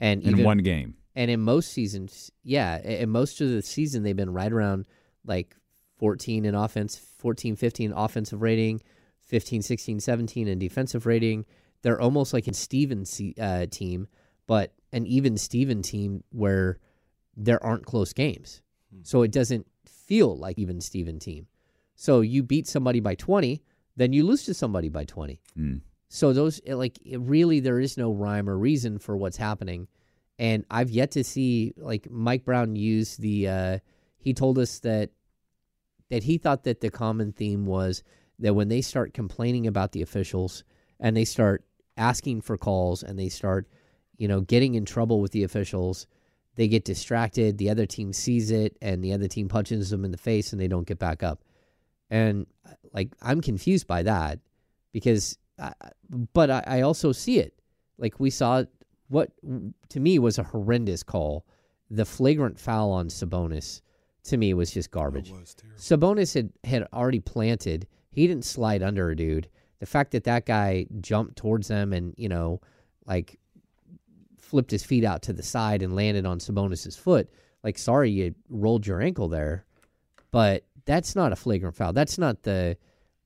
And 0.00 0.22
In 0.22 0.30
even, 0.30 0.44
one 0.44 0.58
game. 0.58 0.94
And 1.14 1.30
in 1.30 1.40
most 1.40 1.72
seasons, 1.72 2.30
yeah, 2.42 2.78
in 2.78 3.10
most 3.10 3.40
of 3.40 3.48
the 3.48 3.62
season 3.62 4.02
they've 4.02 4.16
been 4.16 4.32
right 4.32 4.52
around 4.52 4.86
like 5.24 5.56
14 5.98 6.44
in 6.44 6.54
offense, 6.54 6.96
14, 7.18 7.56
15 7.56 7.92
offensive 7.92 8.42
rating, 8.42 8.82
15, 9.20 9.62
16, 9.62 10.00
17 10.00 10.48
in 10.48 10.58
defensive 10.58 11.06
rating. 11.06 11.44
They're 11.82 12.00
almost 12.00 12.32
like 12.32 12.46
a 12.46 12.54
Steven 12.54 13.04
uh, 13.40 13.66
team, 13.66 14.08
but 14.46 14.72
an 14.92 15.06
even 15.06 15.36
Steven 15.36 15.82
team 15.82 16.24
where 16.30 16.78
there 17.36 17.62
aren't 17.64 17.86
close 17.86 18.12
games. 18.12 18.62
So 19.02 19.22
it 19.22 19.32
doesn't 19.32 19.66
feel 19.86 20.36
like 20.36 20.58
even 20.58 20.80
Steven 20.80 21.18
team. 21.18 21.46
So 21.94 22.20
you 22.20 22.42
beat 22.42 22.66
somebody 22.66 23.00
by 23.00 23.14
20, 23.14 23.62
then 23.96 24.12
you 24.12 24.24
lose 24.26 24.44
to 24.44 24.54
somebody 24.54 24.88
by 24.88 25.04
20. 25.04 25.40
Mm. 25.58 25.80
So 26.14 26.34
those 26.34 26.58
it, 26.58 26.74
like 26.74 26.98
it 27.06 27.18
really 27.20 27.60
there 27.60 27.80
is 27.80 27.96
no 27.96 28.12
rhyme 28.12 28.46
or 28.46 28.58
reason 28.58 28.98
for 28.98 29.16
what's 29.16 29.38
happening. 29.38 29.88
And 30.38 30.66
I've 30.70 30.90
yet 30.90 31.12
to 31.12 31.24
see 31.24 31.72
like 31.78 32.10
Mike 32.10 32.44
Brown 32.44 32.76
use 32.76 33.16
the 33.16 33.48
uh 33.48 33.78
he 34.18 34.34
told 34.34 34.58
us 34.58 34.80
that 34.80 35.08
that 36.10 36.22
he 36.22 36.36
thought 36.36 36.64
that 36.64 36.82
the 36.82 36.90
common 36.90 37.32
theme 37.32 37.64
was 37.64 38.02
that 38.38 38.52
when 38.52 38.68
they 38.68 38.82
start 38.82 39.14
complaining 39.14 39.66
about 39.66 39.92
the 39.92 40.02
officials 40.02 40.64
and 41.00 41.16
they 41.16 41.24
start 41.24 41.64
asking 41.96 42.42
for 42.42 42.58
calls 42.58 43.02
and 43.02 43.18
they 43.18 43.30
start, 43.30 43.66
you 44.18 44.28
know, 44.28 44.42
getting 44.42 44.74
in 44.74 44.84
trouble 44.84 45.18
with 45.18 45.32
the 45.32 45.44
officials, 45.44 46.06
they 46.56 46.68
get 46.68 46.84
distracted, 46.84 47.56
the 47.56 47.70
other 47.70 47.86
team 47.86 48.12
sees 48.12 48.50
it 48.50 48.76
and 48.82 49.02
the 49.02 49.14
other 49.14 49.28
team 49.28 49.48
punches 49.48 49.88
them 49.88 50.04
in 50.04 50.10
the 50.10 50.18
face 50.18 50.52
and 50.52 50.60
they 50.60 50.68
don't 50.68 50.86
get 50.86 50.98
back 50.98 51.22
up. 51.22 51.42
And 52.10 52.46
uh, 52.68 52.74
like 52.92 53.14
I'm 53.22 53.40
confused 53.40 53.86
by 53.86 54.02
that 54.02 54.40
because 54.92 55.38
I, 55.58 55.72
but 56.32 56.50
I, 56.50 56.64
I 56.66 56.80
also 56.82 57.12
see 57.12 57.38
it. 57.38 57.54
Like 57.98 58.18
we 58.18 58.30
saw 58.30 58.64
what 59.08 59.30
to 59.90 60.00
me 60.00 60.18
was 60.18 60.38
a 60.38 60.42
horrendous 60.42 61.02
call. 61.02 61.46
The 61.90 62.04
flagrant 62.04 62.58
foul 62.58 62.90
on 62.90 63.08
Sabonis 63.08 63.82
to 64.24 64.36
me 64.36 64.54
was 64.54 64.70
just 64.70 64.90
garbage. 64.90 65.30
was 65.30 65.56
Sabonis 65.76 66.34
had, 66.34 66.50
had 66.64 66.88
already 66.92 67.20
planted. 67.20 67.86
He 68.10 68.26
didn't 68.26 68.44
slide 68.44 68.82
under 68.82 69.10
a 69.10 69.16
dude. 69.16 69.48
The 69.80 69.86
fact 69.86 70.12
that 70.12 70.24
that 70.24 70.46
guy 70.46 70.86
jumped 71.00 71.36
towards 71.36 71.68
them 71.68 71.92
and, 71.92 72.14
you 72.16 72.28
know, 72.28 72.60
like 73.04 73.38
flipped 74.38 74.70
his 74.70 74.84
feet 74.84 75.04
out 75.04 75.22
to 75.22 75.32
the 75.32 75.42
side 75.42 75.82
and 75.82 75.96
landed 75.96 76.24
on 76.24 76.38
Sabonis's 76.38 76.96
foot, 76.96 77.28
like, 77.64 77.78
sorry 77.78 78.10
you 78.10 78.34
rolled 78.48 78.86
your 78.86 79.00
ankle 79.00 79.28
there, 79.28 79.64
but 80.30 80.64
that's 80.84 81.16
not 81.16 81.32
a 81.32 81.36
flagrant 81.36 81.76
foul. 81.76 81.92
That's 81.92 82.18
not 82.18 82.42
the, 82.42 82.76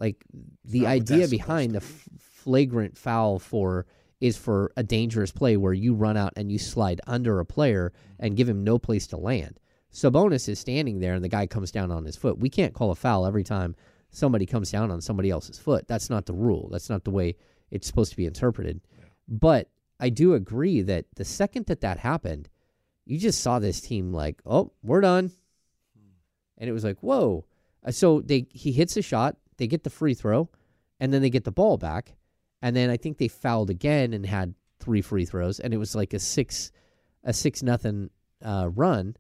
like, 0.01 0.25
the 0.65 0.81
not 0.81 0.89
idea 0.89 1.29
behind 1.29 1.73
the 1.73 1.79
f- 1.83 2.09
flagrant 2.21 2.97
foul 2.97 3.39
for 3.39 3.87
is 4.21 4.37
for 4.37 4.73
a 4.77 4.83
dangerous 4.83 5.31
play 5.31 5.57
where 5.57 5.73
you 5.73 5.95
run 5.95 6.17
out 6.17 6.33
and 6.37 6.51
you 6.51 6.59
slide 6.59 7.01
under 7.07 7.39
a 7.39 7.45
player 7.45 7.93
and 8.19 8.37
give 8.37 8.49
him 8.49 8.65
no 8.65 8.79
place 8.79 9.07
to 9.09 9.17
land. 9.17 9.61
Sabonis 9.93 10.49
is 10.49 10.59
standing 10.59 11.01
there 11.01 11.15
and 11.15 11.25
the 11.25 11.29
guy 11.29 11.47
comes 11.47 11.71
down 11.71 11.91
on 11.91 12.05
his 12.05 12.17
foot. 12.17 12.39
We 12.39 12.49
can't 12.51 12.75
call 12.75 12.91
a 12.91 12.95
foul 12.95 13.27
every 13.27 13.45
time 13.45 13.75
somebody 14.11 14.47
comes 14.47 14.71
down 14.71 14.91
on 14.91 15.01
somebody 15.01 15.31
else's 15.31 15.59
foot. 15.59 15.87
That's 15.89 16.11
not 16.11 16.27
the 16.27 16.35
rule. 16.35 16.69
That's 16.71 16.91
not 16.91 17.05
the 17.05 17.11
way 17.11 17.37
it's 17.71 17.87
supposed 17.87 18.11
to 18.11 18.17
be 18.17 18.27
interpreted. 18.27 18.81
But 19.29 19.69
I 19.99 20.11
do 20.11 20.35
agree 20.35 20.83
that 20.83 21.07
the 21.17 21.25
second 21.25 21.67
that 21.67 21.81
that 21.81 21.99
happened, 21.99 22.49
you 23.05 23.19
just 23.19 23.41
saw 23.41 23.59
this 23.59 23.81
team 23.81 24.13
like, 24.13 24.41
oh, 24.47 24.73
we're 24.83 25.01
done, 25.01 25.33
and 26.59 26.69
it 26.69 26.73
was 26.73 26.85
like, 26.85 26.99
whoa. 27.01 27.45
Uh, 27.85 27.91
So 27.91 28.21
they 28.21 28.47
he 28.51 28.73
hits 28.73 28.97
a 28.97 29.03
shot, 29.03 29.37
they 29.57 29.67
get 29.67 29.85
the 29.85 29.91
free 29.91 30.15
throw, 30.15 30.49
and 31.01 31.13
then 31.13 31.23
they 31.23 31.31
get 31.31 31.45
the 31.45 31.53
ball 31.53 31.77
back, 31.77 32.15
and 32.63 32.75
then 32.75 32.91
I 32.91 32.97
think 32.97 33.19
they 33.19 33.29
fouled 33.29 33.71
again 33.71 34.13
and 34.13 34.25
had 34.27 34.55
three 34.81 35.03
free 35.03 35.25
throws, 35.25 35.61
and 35.61 35.75
it 35.75 35.79
was 35.79 35.95
like 35.95 36.15
a 36.15 36.19
six 36.19 36.73
a 37.25 37.33
six 37.33 37.63
nothing 37.63 38.11
uh, 38.45 38.71
run, 38.75 39.17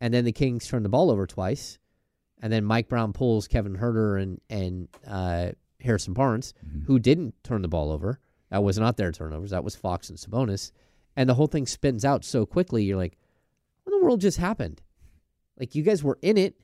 and 0.00 0.12
then 0.12 0.24
the 0.24 0.32
Kings 0.32 0.66
turned 0.66 0.84
the 0.84 0.90
ball 0.90 1.10
over 1.10 1.26
twice, 1.26 1.78
and 2.40 2.52
then 2.52 2.64
Mike 2.64 2.88
Brown 2.88 3.12
pulls 3.12 3.48
Kevin 3.48 3.76
Huerter 3.76 4.22
and 4.22 4.40
and 4.50 4.88
uh, 5.06 5.52
Harrison 5.80 6.14
Barnes, 6.14 6.54
who 6.86 6.98
didn't 6.98 7.34
turn 7.42 7.62
the 7.62 7.68
ball 7.68 7.90
over. 7.90 8.20
That 8.50 8.62
was 8.62 8.78
not 8.78 8.96
their 8.96 9.12
turnovers. 9.12 9.50
That 9.50 9.64
was 9.64 9.76
Fox 9.76 10.08
and 10.10 10.18
Sabonis, 10.18 10.72
and 11.16 11.28
the 11.28 11.34
whole 11.34 11.46
thing 11.46 11.66
spins 11.66 12.04
out 12.04 12.24
so 12.24 12.46
quickly. 12.46 12.84
You're 12.84 12.96
like, 12.96 13.18
what 13.84 13.94
in 13.94 14.00
the 14.00 14.04
world 14.04 14.20
just 14.20 14.38
happened? 14.38 14.82
Like 15.58 15.74
you 15.74 15.82
guys 15.82 16.02
were 16.02 16.18
in 16.22 16.36
it. 16.36 16.54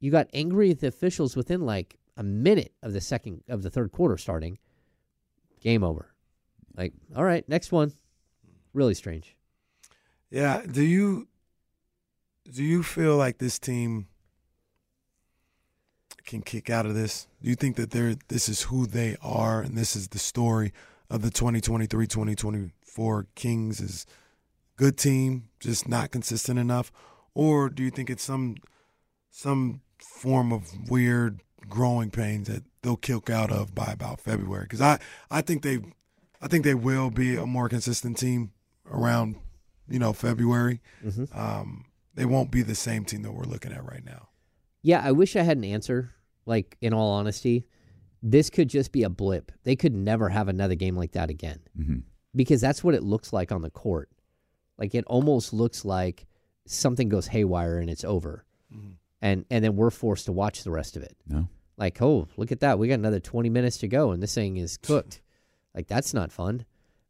You 0.00 0.10
got 0.10 0.28
angry 0.32 0.70
at 0.70 0.78
the 0.78 0.86
officials 0.86 1.36
within 1.36 1.62
like 1.62 1.98
a 2.18 2.22
minute 2.22 2.74
of 2.82 2.92
the 2.92 3.00
second 3.00 3.42
of 3.48 3.62
the 3.62 3.70
third 3.70 3.92
quarter 3.92 4.18
starting. 4.18 4.58
Game 5.60 5.82
over. 5.82 6.12
Like, 6.76 6.92
all 7.16 7.24
right, 7.24 7.48
next 7.48 7.72
one. 7.72 7.92
Really 8.74 8.94
strange. 8.94 9.36
Yeah. 10.30 10.62
Do 10.70 10.82
you 10.82 11.28
do 12.50 12.62
you 12.62 12.82
feel 12.82 13.16
like 13.16 13.38
this 13.38 13.58
team 13.58 14.08
can 16.24 16.42
kick 16.42 16.68
out 16.68 16.86
of 16.86 16.94
this? 16.94 17.28
Do 17.42 17.48
you 17.48 17.54
think 17.54 17.76
that 17.76 17.92
they're 17.92 18.16
this 18.28 18.48
is 18.48 18.62
who 18.62 18.86
they 18.86 19.16
are 19.22 19.62
and 19.62 19.76
this 19.76 19.96
is 19.96 20.08
the 20.08 20.18
story 20.18 20.72
of 21.08 21.22
the 21.22 21.30
2023-2024 21.30 23.26
Kings 23.34 23.80
is 23.80 24.04
good 24.76 24.98
team, 24.98 25.48
just 25.58 25.88
not 25.88 26.10
consistent 26.10 26.58
enough? 26.58 26.92
Or 27.32 27.70
do 27.70 27.82
you 27.82 27.90
think 27.90 28.10
it's 28.10 28.24
some 28.24 28.56
some 29.30 29.82
form 29.98 30.52
of 30.52 30.90
weird 30.90 31.40
growing 31.68 32.10
pains 32.10 32.48
that 32.48 32.64
they'll 32.82 32.96
kick 32.96 33.30
out 33.30 33.50
of 33.52 33.74
by 33.74 33.86
about 33.92 34.20
February? 34.20 34.64
Because 34.64 34.80
I, 34.80 34.98
I 35.30 35.40
think 35.42 35.62
they 35.62 35.78
I 36.40 36.46
think 36.48 36.64
they 36.64 36.74
will 36.74 37.10
be 37.10 37.36
a 37.36 37.46
more 37.46 37.68
consistent 37.68 38.16
team 38.16 38.52
around, 38.90 39.36
you 39.88 39.98
know, 39.98 40.12
February. 40.12 40.80
Mhm. 41.04 41.36
Um, 41.36 41.84
they 42.14 42.24
won't 42.24 42.50
be 42.50 42.62
the 42.62 42.74
same 42.76 43.04
team 43.04 43.22
that 43.22 43.32
we're 43.32 43.44
looking 43.44 43.72
at 43.72 43.84
right 43.84 44.04
now. 44.04 44.28
Yeah, 44.82 45.00
I 45.04 45.12
wish 45.12 45.34
I 45.36 45.42
had 45.42 45.56
an 45.56 45.64
answer. 45.64 46.12
Like, 46.46 46.76
in 46.80 46.92
all 46.94 47.10
honesty, 47.10 47.66
this 48.22 48.48
could 48.50 48.68
just 48.68 48.90
be 48.92 49.02
a 49.02 49.10
blip. 49.10 49.52
They 49.64 49.76
could 49.76 49.94
never 49.94 50.28
have 50.30 50.48
another 50.48 50.74
game 50.76 50.96
like 50.96 51.12
that 51.12 51.28
again 51.28 51.58
Mhm. 51.78 52.02
because 52.34 52.60
that's 52.60 52.82
what 52.82 52.94
it 52.94 53.02
looks 53.02 53.32
like 53.32 53.52
on 53.52 53.62
the 53.62 53.70
court. 53.70 54.08
Like, 54.78 54.94
it 54.94 55.04
almost 55.06 55.52
looks 55.52 55.84
like 55.84 56.26
something 56.66 57.08
goes 57.08 57.26
haywire 57.26 57.78
and 57.78 57.90
it's 57.90 58.04
over, 58.04 58.44
and 59.20 59.44
and 59.50 59.64
then 59.64 59.74
we're 59.76 59.90
forced 59.90 60.26
to 60.26 60.32
watch 60.32 60.62
the 60.64 60.70
rest 60.70 60.96
of 60.96 61.02
it. 61.02 61.16
No. 61.26 61.48
Like, 61.78 62.02
oh, 62.02 62.28
look 62.36 62.52
at 62.52 62.60
that, 62.60 62.78
we 62.78 62.88
got 62.88 62.94
another 62.94 63.20
twenty 63.20 63.48
minutes 63.48 63.78
to 63.78 63.88
go, 63.88 64.10
and 64.10 64.22
this 64.22 64.34
thing 64.34 64.56
is 64.58 64.76
cooked. 64.82 65.22
like, 65.74 65.86
that's 65.86 66.12
not 66.12 66.32
fun. 66.32 66.64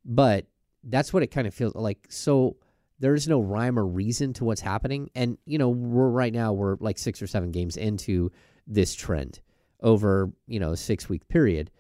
But 0.05 0.47
that's 0.85 1.13
what 1.13 1.23
it 1.23 1.29
kind 1.29 1.47
of 1.47 1.55
feels 1.55 1.75
like. 1.75 2.07
So 2.09 2.57
there's 3.01 3.29
no 3.29 3.41
rhyme 3.41 3.79
or 3.79 3.87
reason 3.87 4.33
to 4.35 4.45
what's 4.45 4.61
happening. 4.61 5.11
And, 5.15 5.39
you 5.45 5.59
know, 5.59 5.69
we're 5.69 6.09
right 6.09 6.33
now, 6.33 6.53
we're 6.53 6.77
like 6.81 6.99
six 6.99 7.23
or 7.23 7.27
seven 7.27 7.51
games 7.51 7.77
into 7.77 8.31
this 8.67 8.95
trend 8.95 9.41
over, 9.83 10.31
you 10.47 10.59
know, 10.61 10.73
a 10.73 10.77
six 10.77 11.09
week 11.09 11.29
period. 11.29 11.71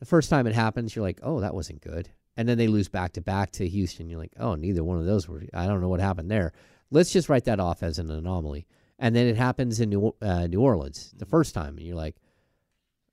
The 0.00 0.06
first 0.06 0.28
time 0.30 0.46
it 0.46 0.54
happens, 0.54 0.94
you're 0.94 1.04
like, 1.04 1.20
oh, 1.22 1.40
that 1.40 1.54
wasn't 1.54 1.80
good. 1.80 2.10
And 2.36 2.48
then 2.48 2.58
they 2.58 2.66
lose 2.66 2.88
back 2.88 3.12
to 3.12 3.20
back 3.20 3.52
to 3.52 3.68
Houston. 3.68 4.10
You're 4.10 4.18
like, 4.18 4.34
oh, 4.38 4.54
neither 4.54 4.84
one 4.84 4.98
of 4.98 5.06
those 5.06 5.28
were, 5.28 5.44
I 5.54 5.66
don't 5.66 5.80
know 5.80 5.88
what 5.88 6.00
happened 6.00 6.30
there. 6.30 6.52
Let's 6.90 7.12
just 7.12 7.28
write 7.28 7.44
that 7.44 7.60
off 7.60 7.82
as 7.82 7.98
an 7.98 8.10
anomaly. 8.10 8.66
And 8.98 9.14
then 9.14 9.26
it 9.26 9.36
happens 9.36 9.80
in 9.80 9.90
New, 9.90 10.14
uh, 10.22 10.46
New 10.46 10.60
Orleans 10.60 11.12
the 11.16 11.26
first 11.26 11.54
time. 11.54 11.76
And 11.76 11.86
you're 11.86 11.96
like, 11.96 12.16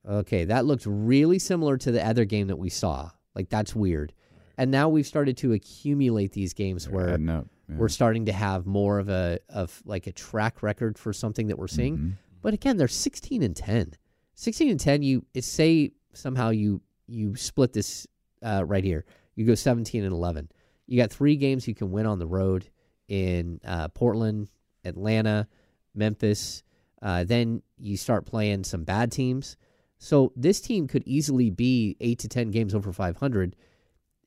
okay, 0.08 0.46
that 0.46 0.66
looked 0.66 0.86
really 0.86 1.40
similar 1.40 1.78
to 1.78 1.92
the 1.92 2.06
other 2.06 2.26
game 2.26 2.48
that 2.48 2.58
we 2.58 2.70
saw. 2.70 3.10
Like, 3.36 3.50
that's 3.50 3.76
weird. 3.76 4.14
And 4.58 4.70
now 4.70 4.90
we've 4.90 5.08
started 5.08 5.38
to 5.38 5.54
accumulate 5.54 6.34
these 6.34 6.54
games 6.54 6.86
They're 6.86 6.94
where 6.94 7.10
adding 7.10 7.30
up, 7.30 7.48
yeah. 7.68 7.78
we're 7.78 7.90
starting 7.90 8.26
to 8.26 8.34
have 8.34 8.68
more 8.68 9.00
of 9.00 9.10
a 9.10 9.40
of 9.50 9.82
like 9.86 10.08
a 10.08 10.12
track 10.12 10.62
record 10.62 11.00
for 11.00 11.14
something 11.14 11.48
that 11.48 11.58
we're 11.58 11.68
seeing. 11.68 11.98
Mm-hmm. 11.98 12.10
But 12.42 12.54
again, 12.54 12.78
they're 12.78 12.88
16 12.88 13.44
and 13.44 13.56
10. 13.56 13.94
16 14.36 14.70
and 14.70 14.80
10, 14.80 15.04
you 15.04 15.26
it's 15.34 15.48
say 15.48 15.94
somehow 16.14 16.50
you 16.50 16.82
you 17.08 17.36
split 17.36 17.74
this 17.74 18.08
uh, 18.44 18.64
right 18.66 18.84
here. 18.84 19.06
You 19.36 19.46
go 19.46 19.56
17 19.56 20.04
and 20.04 20.14
11. 20.14 20.50
You 20.88 20.98
got 21.02 21.12
three 21.12 21.38
games 21.38 21.68
you 21.68 21.76
can 21.76 21.92
win 21.92 22.06
on 22.06 22.20
the 22.20 22.28
road 22.28 22.70
in 23.08 23.60
uh, 23.66 23.88
Portland, 23.90 24.50
Atlanta, 24.84 25.48
Memphis. 25.94 26.64
Uh, 27.02 27.24
then 27.24 27.62
you 27.78 27.98
start 27.98 28.26
playing 28.26 28.64
some 28.64 28.84
bad 28.84 29.12
teams. 29.12 29.58
So 29.98 30.32
this 30.36 30.62
team 30.62 30.88
could 30.88 31.04
easily 31.06 31.50
be 31.50 31.96
eight 32.00 32.20
to 32.20 32.28
10 32.28 32.52
games 32.52 32.74
over 32.74 32.92
500 32.92 33.56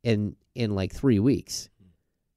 in 0.02 0.36
in 0.54 0.74
like 0.74 0.92
three 0.92 1.18
weeks 1.18 1.68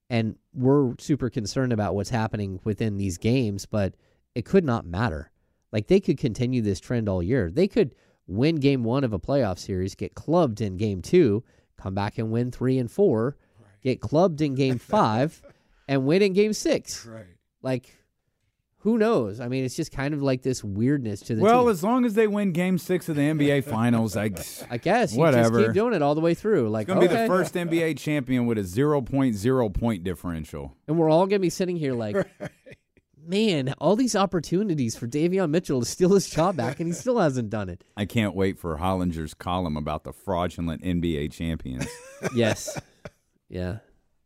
and 0.10 0.36
we're 0.54 0.94
super 1.00 1.30
concerned 1.30 1.74
about 1.74 1.96
what's 1.96 2.10
happening 2.10 2.60
within 2.64 2.98
these 2.98 3.18
games, 3.18 3.66
but 3.66 3.96
it 4.36 4.46
could 4.46 4.64
not 4.64 4.86
matter. 4.86 5.32
Like 5.72 5.88
they 5.88 6.00
could 6.00 6.18
continue 6.18 6.62
this 6.62 6.80
trend 6.80 7.10
all 7.10 7.22
year. 7.22 7.52
They 7.52 7.68
could 7.68 7.94
win 8.26 8.56
game 8.56 8.84
one 8.84 9.04
of 9.04 9.14
a 9.14 9.20
playoff 9.20 9.60
series, 9.60 9.96
get 9.96 10.16
clubbed 10.16 10.62
in 10.62 10.78
game 10.78 11.02
two, 11.02 11.44
come 11.78 11.94
back 11.94 12.18
and 12.18 12.32
win 12.32 12.52
three 12.52 12.78
and 12.78 12.90
four, 12.90 13.38
get 13.84 14.00
clubbed 14.00 14.42
in 14.42 14.56
game 14.56 14.80
five, 14.80 15.42
and 15.88 16.06
win 16.06 16.22
in 16.22 16.34
game 16.34 16.54
six. 16.54 17.06
Right. 17.06 17.26
Like, 17.62 17.94
who 18.82 18.98
knows? 18.98 19.40
I 19.40 19.48
mean, 19.48 19.66
it's 19.66 19.76
just 19.76 19.92
kind 19.92 20.14
of 20.14 20.22
like 20.22 20.44
this 20.44 20.64
weirdness 20.64 21.20
to 21.22 21.36
the 21.36 21.42
Well, 21.42 21.64
team. 21.64 21.72
as 21.72 21.84
long 21.84 22.06
as 22.06 22.14
they 22.14 22.28
win 22.28 22.52
Game 22.52 22.78
Six 22.78 23.10
of 23.10 23.16
the 23.16 23.22
NBA 23.24 23.64
Finals, 23.70 24.16
I, 24.16 24.30
I 24.70 24.78
guess 24.78 25.14
you 25.14 25.20
whatever. 25.20 25.60
just 25.60 25.70
keep 25.70 25.74
doing 25.74 25.94
it 25.94 26.02
all 26.02 26.16
the 26.16 26.22
way 26.22 26.34
through. 26.34 26.70
Like, 26.70 26.84
It's 26.88 26.94
gonna 26.94 27.02
be 27.02 27.08
the 27.08 27.28
first 27.28 27.54
NBA 27.56 27.98
champion 27.98 28.46
with 28.46 28.58
a 28.58 28.62
0.0 28.62 29.76
point 29.76 30.04
differential. 30.04 30.76
And 30.88 30.98
we're 30.98 31.10
all 31.10 31.22
going 31.26 31.40
to 31.40 31.40
be 31.40 31.50
sitting 31.50 31.76
here 31.76 31.94
like, 31.94 32.16
man, 33.28 33.74
all 33.80 33.96
these 33.98 34.16
opportunities 34.16 34.96
for 34.96 35.06
Davion 35.08 35.50
Mitchell 35.50 35.82
to 35.82 35.86
steal 35.86 36.14
his 36.14 36.30
job 36.30 36.56
back, 36.56 36.80
and 36.80 36.88
he 36.88 36.94
still 36.94 37.20
hasn't 37.20 37.50
done 37.50 37.68
it. 37.70 37.84
I 37.98 38.06
can't 38.06 38.36
wait 38.36 38.58
for 38.58 38.78
Hollinger's 38.78 39.34
column 39.34 39.76
about 39.76 40.04
the 40.06 40.14
fraudulent 40.14 40.82
NBA 40.84 41.32
champions. 41.34 41.88
Yes. 42.34 42.80
Yeah. 43.48 43.78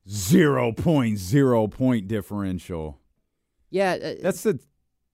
0.0 0.07 1.71
point 1.71 2.07
differential. 2.07 3.00
Yeah. 3.71 3.93
uh, 3.93 4.13
That's 4.21 4.43
the 4.43 4.59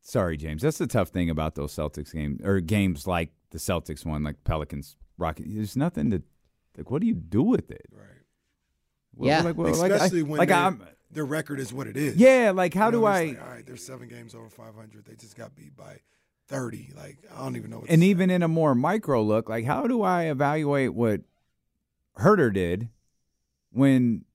sorry, 0.02 0.36
James. 0.38 0.62
That's 0.62 0.78
the 0.80 0.88
tough 0.88 1.10
thing 1.10 1.30
about 1.30 1.56
those 1.56 1.74
Celtics 1.74 2.12
games 2.14 2.42
or 2.44 2.60
games 2.60 3.08
like 3.08 3.32
the 3.52 3.58
Celtics 3.60 4.06
one, 4.06 4.24
like 4.24 4.44
Pelicans, 4.44 4.98
Rockets. 5.18 5.48
There's 5.54 5.78
nothing 5.78 6.12
to 6.12 6.22
like. 6.78 6.92
What 6.92 7.02
do 7.02 7.08
you 7.08 7.16
do 7.16 7.42
with 7.44 7.72
it? 7.72 7.86
Right. 7.92 8.04
Yeah. 9.20 9.42
Like, 9.42 9.56
well, 9.58 9.74
like, 9.74 9.92
I- 9.92 9.96
Especially 9.96 10.24
when 10.24 10.38
like 10.40 10.50
their- 10.50 10.58
I'm. 10.58 10.84
their 11.12 11.26
record 11.26 11.60
is 11.60 11.72
what 11.74 11.88
it 11.88 11.96
is. 11.98 12.16
Yeah, 12.18 12.52
like, 12.54 12.74
how 12.74 12.88
You 12.88 12.92
know, 12.94 12.98
do 13.00 13.06
I- 13.06 13.26
like, 13.26 13.42
all 13.42 13.48
right, 13.50 13.66
they're 13.66 13.78
seven 13.78 14.08
games 14.10 14.36
over 14.36 14.50
500. 14.50 15.06
They 15.06 15.16
just 15.16 15.36
got 15.36 15.56
beat 15.56 15.76
by 15.76 16.00
30. 16.50 16.92
Like 16.96 17.18
I 17.36 17.44
don't 17.44 17.56
even 17.56 17.72
know. 17.72 17.80
What 17.80 17.90
And 17.90 18.04
even 18.04 18.30
in 18.30 18.44
a 18.44 18.48
more 18.48 18.76
micro 18.76 19.22
look, 19.24 19.50
like 19.50 19.66
how 19.66 19.88
do 19.88 20.02
I 20.04 20.24
evaluate 20.26 20.94
what 20.94 21.22
Huerter 22.20 22.54
did 22.54 22.90
when 23.72 24.26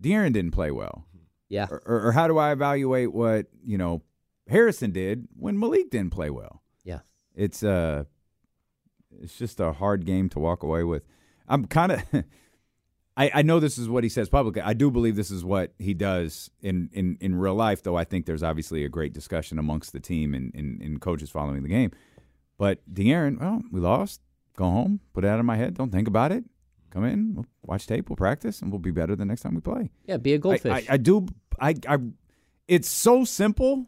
De'Aaron 0.00 0.32
didn't 0.32 0.50
play 0.52 0.70
well? 0.70 1.06
Yeah. 1.52 1.66
Or, 1.70 1.82
or, 1.84 2.06
or 2.06 2.12
how 2.12 2.28
do 2.28 2.38
I 2.38 2.52
evaluate 2.52 3.12
what 3.12 3.46
you 3.62 3.76
know 3.76 4.02
Harrison 4.48 4.90
did 4.90 5.28
when 5.36 5.58
Malik 5.58 5.90
didn't 5.90 6.12
play 6.12 6.30
well? 6.30 6.62
Yeah. 6.82 7.00
It's 7.34 7.62
uh 7.62 8.04
it's 9.20 9.36
just 9.36 9.60
a 9.60 9.72
hard 9.72 10.06
game 10.06 10.30
to 10.30 10.38
walk 10.38 10.62
away 10.62 10.82
with. 10.82 11.04
I'm 11.46 11.66
kind 11.66 11.92
of 11.92 12.02
I, 13.18 13.30
I 13.34 13.42
know 13.42 13.60
this 13.60 13.76
is 13.76 13.86
what 13.86 14.02
he 14.02 14.08
says 14.08 14.30
publicly. 14.30 14.62
I 14.62 14.72
do 14.72 14.90
believe 14.90 15.14
this 15.14 15.30
is 15.30 15.44
what 15.44 15.74
he 15.78 15.92
does 15.92 16.50
in, 16.62 16.88
in, 16.94 17.18
in 17.20 17.34
real 17.34 17.54
life, 17.54 17.82
though 17.82 17.96
I 17.96 18.04
think 18.04 18.24
there's 18.24 18.42
obviously 18.42 18.86
a 18.86 18.88
great 18.88 19.12
discussion 19.12 19.58
amongst 19.58 19.92
the 19.92 20.00
team 20.00 20.32
and, 20.32 20.50
and, 20.54 20.80
and 20.80 20.98
coaches 20.98 21.28
following 21.28 21.62
the 21.62 21.68
game. 21.68 21.90
But 22.56 22.78
De'Aaron, 22.90 23.38
well, 23.38 23.60
we 23.70 23.80
lost. 23.80 24.22
Go 24.56 24.64
home, 24.64 25.00
put 25.12 25.24
it 25.24 25.28
out 25.28 25.38
of 25.38 25.44
my 25.44 25.56
head. 25.56 25.74
Don't 25.74 25.90
think 25.90 26.08
about 26.08 26.32
it. 26.32 26.44
Come 26.92 27.04
in, 27.04 27.34
we'll 27.34 27.46
watch 27.62 27.86
tape, 27.86 28.10
we'll 28.10 28.16
practice, 28.16 28.60
and 28.60 28.70
we'll 28.70 28.78
be 28.78 28.90
better 28.90 29.16
the 29.16 29.24
next 29.24 29.40
time 29.40 29.54
we 29.54 29.62
play. 29.62 29.90
Yeah, 30.04 30.18
be 30.18 30.34
a 30.34 30.38
goldfish. 30.38 30.86
I, 30.90 30.94
I 30.94 30.96
do. 30.98 31.26
I, 31.58 31.74
I. 31.88 31.96
It's 32.68 32.88
so 32.88 33.24
simple, 33.24 33.86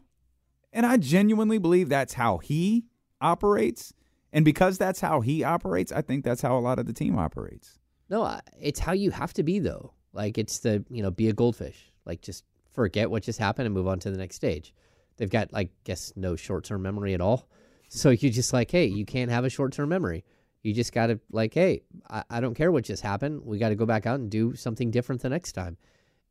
and 0.73 0.87
I 0.87 0.97
genuinely 0.97 1.59
believe 1.59 1.87
that's 1.87 2.13
how 2.13 2.39
he 2.39 2.85
operates. 3.21 3.93
And 4.33 4.43
because 4.43 4.79
that's 4.79 4.99
how 4.99 5.21
he 5.21 5.43
operates, 5.43 5.91
I 5.91 6.01
think 6.01 6.25
that's 6.25 6.41
how 6.41 6.57
a 6.57 6.59
lot 6.59 6.79
of 6.79 6.87
the 6.87 6.93
team 6.93 7.17
operates. 7.17 7.77
No, 8.09 8.39
it's 8.59 8.79
how 8.79 8.93
you 8.93 9.11
have 9.11 9.33
to 9.33 9.43
be 9.43 9.59
though. 9.59 9.93
Like 10.11 10.39
it's 10.39 10.59
the 10.59 10.83
you 10.89 11.03
know 11.03 11.11
be 11.11 11.29
a 11.29 11.33
goldfish. 11.33 11.91
Like 12.05 12.21
just 12.21 12.43
forget 12.73 13.11
what 13.11 13.21
just 13.21 13.37
happened 13.37 13.67
and 13.67 13.75
move 13.75 13.87
on 13.87 13.99
to 13.99 14.09
the 14.09 14.17
next 14.17 14.35
stage. 14.35 14.73
They've 15.17 15.29
got 15.29 15.49
I 15.53 15.69
guess 15.83 16.11
no 16.15 16.35
short 16.35 16.63
term 16.63 16.81
memory 16.81 17.13
at 17.13 17.21
all. 17.21 17.47
So 17.87 18.09
you 18.09 18.31
just 18.31 18.51
like, 18.51 18.71
hey, 18.71 18.85
you 18.87 19.05
can't 19.05 19.29
have 19.29 19.45
a 19.45 19.49
short 19.49 19.73
term 19.73 19.89
memory. 19.89 20.25
You 20.65 20.73
just 20.73 20.91
got 20.93 21.07
to 21.07 21.19
like, 21.31 21.53
hey, 21.53 21.83
I, 22.09 22.23
I 22.29 22.39
don't 22.41 22.55
care 22.55 22.71
what 22.71 22.83
just 22.85 23.03
happened. 23.03 23.41
We 23.45 23.59
got 23.59 23.69
to 23.69 23.75
go 23.75 23.85
back 23.85 24.07
out 24.07 24.19
and 24.19 24.31
do 24.31 24.55
something 24.55 24.89
different 24.89 25.21
the 25.21 25.29
next 25.29 25.51
time. 25.51 25.77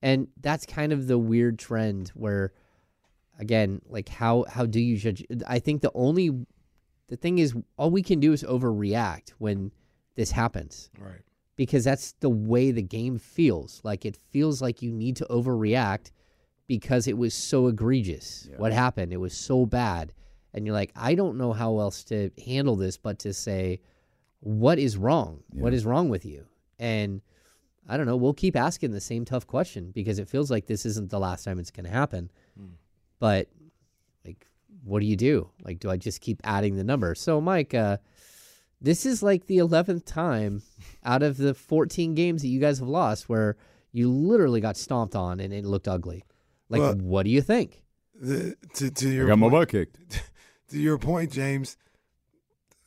And 0.03 0.27
that's 0.41 0.67
kind 0.67 0.93
of 0.93 1.07
the 1.07 1.17
weird 1.19 1.59
trend 1.59 2.09
where, 2.15 2.53
again, 3.39 3.81
like 3.89 4.09
how 4.09 4.45
how 4.49 4.67
do 4.67 4.81
you 4.81 4.97
judge? 4.97 5.25
I 5.47 5.59
think 5.61 5.83
the 5.83 5.93
only 5.95 6.31
the 7.09 7.17
thing 7.17 7.39
is 7.39 7.55
all 7.77 7.91
we 7.91 8.03
can 8.03 8.19
do 8.21 8.33
is 8.33 8.43
overreact 8.43 9.31
when 9.39 9.71
this 10.17 10.31
happens 10.33 10.91
Right. 10.99 11.21
because 11.57 11.85
that's 11.85 12.13
the 12.21 12.31
way 12.31 12.71
the 12.71 12.83
game 12.83 13.19
feels. 13.19 13.81
Like 13.85 14.05
it 14.05 14.17
feels 14.31 14.61
like 14.61 14.83
you 14.83 14.91
need 14.93 15.17
to 15.17 15.27
overreact 15.31 16.11
because 16.67 17.07
it 17.07 17.17
was 17.19 17.35
so 17.35 17.67
egregious. 17.69 18.49
What 18.57 18.73
happened? 18.73 19.13
It 19.13 19.19
was 19.19 19.35
so 19.37 19.67
bad. 19.67 20.13
And 20.53 20.67
you're 20.67 20.75
like, 20.75 20.93
I 20.97 21.15
don't 21.15 21.37
know 21.37 21.53
how 21.53 21.79
else 21.79 22.05
to 22.05 22.31
handle 22.45 22.77
this 22.77 22.97
but 22.97 23.19
to 23.21 23.33
say, 23.35 23.81
what 24.45 24.79
is 24.79 24.97
wrong? 24.99 25.43
What 25.51 25.73
is 25.73 25.87
wrong 25.87 26.11
with 26.11 26.27
you? 26.27 26.45
And 26.79 27.23
I 27.89 27.97
don't 27.97 28.05
know. 28.05 28.17
We'll 28.17 28.35
keep 28.35 28.57
asking 28.57 28.91
the 28.91 29.01
same 29.01 29.25
tough 29.25 29.47
question 29.47 29.91
because 29.91 30.19
it 30.19 30.29
feels 30.29 30.51
like 30.51 30.67
this 30.67 30.85
isn't 30.85 31.11
the 31.11 31.19
last 31.19 31.45
time 31.45 31.59
it's 31.59 31.71
going 31.71 31.87
to 31.87 31.91
happen. 31.91 32.31
But 33.19 33.49
like, 34.27 34.47
what 34.85 35.01
do 35.01 35.07
you 35.07 35.17
do? 35.17 35.49
Like, 35.63 35.79
do 35.79 35.91
I 35.91 35.97
just 35.97 36.21
keep 36.21 36.41
adding 36.45 36.77
the 36.77 36.85
number? 36.85 37.15
So, 37.15 37.41
Mike, 37.41 37.73
uh, 37.73 37.97
this 38.83 39.07
is 39.07 39.23
like 39.23 39.47
the 39.47 39.59
11th 39.59 40.05
time 40.05 40.63
out 41.05 41.23
of 41.23 41.39
the 41.39 41.55
14 41.55 42.15
games 42.15 42.43
that 42.43 42.49
you 42.49 42.61
guys 42.61 42.81
have 42.81 42.89
lost 42.89 43.31
where 43.31 43.57
you 43.93 44.11
literally 44.11 44.61
got 44.61 44.77
stomped 44.77 45.17
on 45.17 45.41
and 45.41 45.55
it 45.55 45.65
looked 45.65 45.89
ugly. 45.89 46.25
Like, 46.69 46.81
Well- 46.81 46.97
what 46.97 47.23
do 47.25 47.31
you 47.31 47.41
think? 47.41 47.81
The, 48.21 48.57
to 48.75 48.91
to 48.93 49.09
your 49.09 49.27
got 49.27 49.39
my 49.39 49.49
butt 49.49 49.71
kicked. 49.71 49.99
to 50.71 50.79
your 50.79 50.99
point, 50.99 51.33
James, 51.33 51.77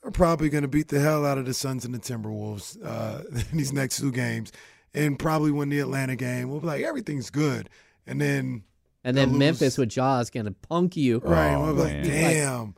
they're 0.08 0.12
probably 0.14 0.48
going 0.48 0.62
to 0.62 0.70
beat 0.70 0.88
the 0.88 1.02
hell 1.02 1.26
out 1.26 1.38
of 1.38 1.46
the 1.46 1.54
Suns 1.54 1.84
and 1.84 1.94
the 1.94 2.00
Timberwolves 2.00 2.78
uh, 2.82 3.24
in 3.30 3.44
these 3.58 3.74
next 3.74 4.00
two 4.00 4.10
games, 4.14 4.54
and 4.94 5.20
probably 5.20 5.52
win 5.52 5.68
the 5.68 5.80
Atlanta 5.80 6.16
game. 6.16 6.50
We'll 6.50 6.62
be 6.62 6.68
like, 6.68 6.82
everything's 6.82 7.30
good, 7.30 7.70
and 8.06 8.22
then 8.22 8.64
And 9.04 9.18
then 9.18 9.32
lose. 9.32 9.40
Memphis 9.40 9.78
with 9.78 9.90
Jaws 9.90 10.30
going 10.30 10.46
to 10.46 10.54
punk 10.54 10.96
you. 10.96 11.20
right? 11.26 11.56
Oh, 11.56 11.66
we'll 11.66 11.76
be 11.76 11.82
like, 11.82 11.94
man. 11.94 12.06
damn, 12.06 12.76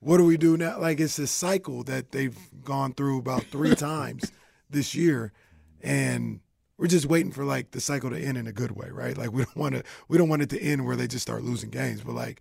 what 0.00 0.16
do 0.16 0.24
we 0.24 0.36
do 0.36 0.56
now? 0.56 0.80
Like 0.80 0.98
it's 0.98 1.20
a 1.20 1.28
cycle 1.28 1.84
that 1.84 2.10
they've 2.10 2.36
gone 2.64 2.94
through 2.94 3.20
about 3.20 3.44
three 3.44 3.74
times 3.76 4.32
this 4.68 4.92
year, 4.92 5.32
and 5.84 6.40
we're 6.78 6.88
just 6.88 7.06
waiting 7.06 7.30
for 7.30 7.44
like 7.44 7.70
the 7.70 7.80
cycle 7.80 8.10
to 8.10 8.18
end 8.18 8.36
in 8.36 8.48
a 8.48 8.52
good 8.52 8.72
way, 8.72 8.88
right? 8.90 9.16
Like 9.16 9.32
we 9.32 9.44
don't 9.44 9.56
want 9.56 9.76
to, 9.76 9.84
we 10.08 10.18
don't 10.18 10.28
want 10.28 10.42
it 10.42 10.50
to 10.50 10.60
end 10.60 10.84
where 10.84 10.96
they 10.96 11.06
just 11.06 11.22
start 11.22 11.44
losing 11.44 11.70
games, 11.70 12.02
but 12.02 12.16
like 12.16 12.40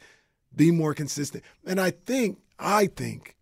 be 0.56 0.72
more 0.72 0.96
consistent. 0.96 1.44
And 1.64 1.80
I 1.80 1.92
think, 1.92 2.39
I 2.58 2.88
think 2.88 3.36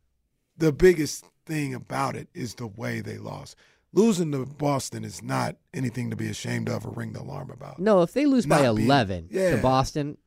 the 0.59 0.71
biggest 0.71 1.25
thing 1.45 1.73
about 1.73 2.15
it 2.15 2.27
is 2.33 2.53
the 2.55 2.67
way 2.67 3.01
they 3.01 3.17
lost. 3.17 3.55
Losing 3.91 4.31
to 4.33 4.45
Boston 4.45 5.03
is 5.03 5.23
not 5.23 5.55
anything 5.73 6.11
to 6.11 6.15
be 6.15 6.27
ashamed 6.27 6.69
of 6.69 6.85
or 6.85 6.91
ring 6.91 7.13
the 7.13 7.21
alarm 7.21 7.49
about. 7.49 7.79
No, 7.79 8.03
if 8.03 8.13
they 8.13 8.27
lose 8.27 8.45
by 8.45 8.61
Not 8.61 8.75
being- 8.75 8.85
11 8.87 9.27
yeah. 9.31 9.55
to 9.55 9.61
Boston, 9.61 10.17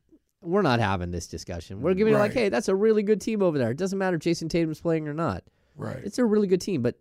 we're 0.41 0.61
not 0.61 0.81
having 0.81 1.11
this 1.11 1.27
discussion. 1.27 1.81
We're 1.81 1.93
giving 1.93 2.13
it 2.13 2.17
like, 2.17 2.33
hey, 2.33 2.49
that's 2.49 2.67
a 2.67 2.75
really 2.75 3.03
good 3.03 3.21
team 3.21 3.41
over 3.41 3.57
there. 3.57 3.71
It 3.71 3.77
doesn't 3.77 3.97
matter 3.97 4.17
if 4.17 4.21
Jayson 4.21 4.49
Tatum's 4.49 4.81
playing 4.81 5.07
or 5.07 5.13
not. 5.13 5.43
Right. 5.77 6.01
It's 6.03 6.19
a 6.19 6.25
really 6.25 6.47
good 6.47 6.59
team, 6.59 6.81
but 6.81 6.95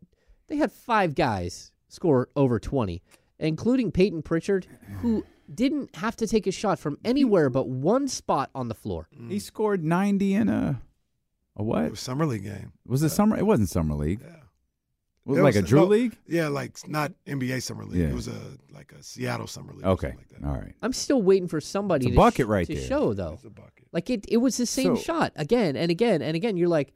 they 0.46 0.56
had 0.56 0.70
five 0.70 1.16
guys 1.16 1.72
score 1.88 2.28
over 2.36 2.60
20, 2.60 3.02
including 3.40 3.90
Payton 3.90 4.22
Pritchard, 4.22 4.66
who 5.00 5.24
didn't 5.52 5.96
have 5.96 6.14
to 6.16 6.26
take 6.28 6.46
a 6.46 6.52
shot 6.52 6.78
from 6.78 6.96
anywhere 7.04 7.50
but 7.50 7.68
one 7.68 8.06
spot 8.06 8.50
on 8.54 8.68
the 8.68 8.74
floor. 8.74 9.08
He 9.28 9.40
scored 9.40 9.82
90 9.84 10.34
in 10.34 10.48
a 10.48 10.80
a 11.56 11.62
what? 11.62 11.78
It 11.78 11.82
what? 11.82 11.90
was 11.92 12.00
summer 12.00 12.26
league 12.26 12.44
game. 12.44 12.72
Was 12.86 13.02
it 13.02 13.10
summer? 13.10 13.36
It 13.36 13.46
wasn't 13.46 13.68
summer 13.68 13.94
league. 13.94 14.20
Yeah. 14.22 14.36
Was 15.24 15.38
It 15.38 15.40
it 15.40 15.44
like 15.44 15.54
was- 15.54 15.64
a 15.64 15.66
Drew 15.66 15.80
no, 15.80 15.86
league? 15.86 16.16
Yeah, 16.26 16.48
like 16.48 16.76
not 16.88 17.12
NBA 17.26 17.62
summer 17.62 17.84
league. 17.84 18.00
Yeah. 18.00 18.08
It 18.08 18.14
was 18.14 18.28
a 18.28 18.34
like 18.74 18.92
a 18.98 19.02
Seattle 19.02 19.46
summer 19.46 19.72
league. 19.72 19.84
or 19.84 19.90
Okay, 19.90 20.08
something 20.08 20.26
like 20.32 20.40
that. 20.42 20.48
all 20.48 20.54
right. 20.56 20.74
I'm 20.82 20.92
still 20.92 21.22
waiting 21.22 21.46
for 21.48 21.60
somebody 21.60 22.06
It's 22.06 22.12
a 22.12 22.14
to, 22.14 22.16
bucket 22.16 22.46
sh- 22.46 22.48
right 22.48 22.66
to 22.66 22.74
there. 22.74 22.84
show, 22.84 23.14
though. 23.14 23.34
It's 23.34 23.44
a 23.44 23.50
bucket. 23.50 23.86
Like 23.92 24.10
it, 24.10 24.24
it 24.28 24.38
was 24.38 24.56
the 24.56 24.66
same 24.66 24.96
So- 24.96 25.02
shot 25.02 25.32
again 25.36 25.76
and 25.76 25.90
again 25.90 26.22
and 26.22 26.34
again. 26.34 26.56
You're 26.56 26.68
like, 26.68 26.92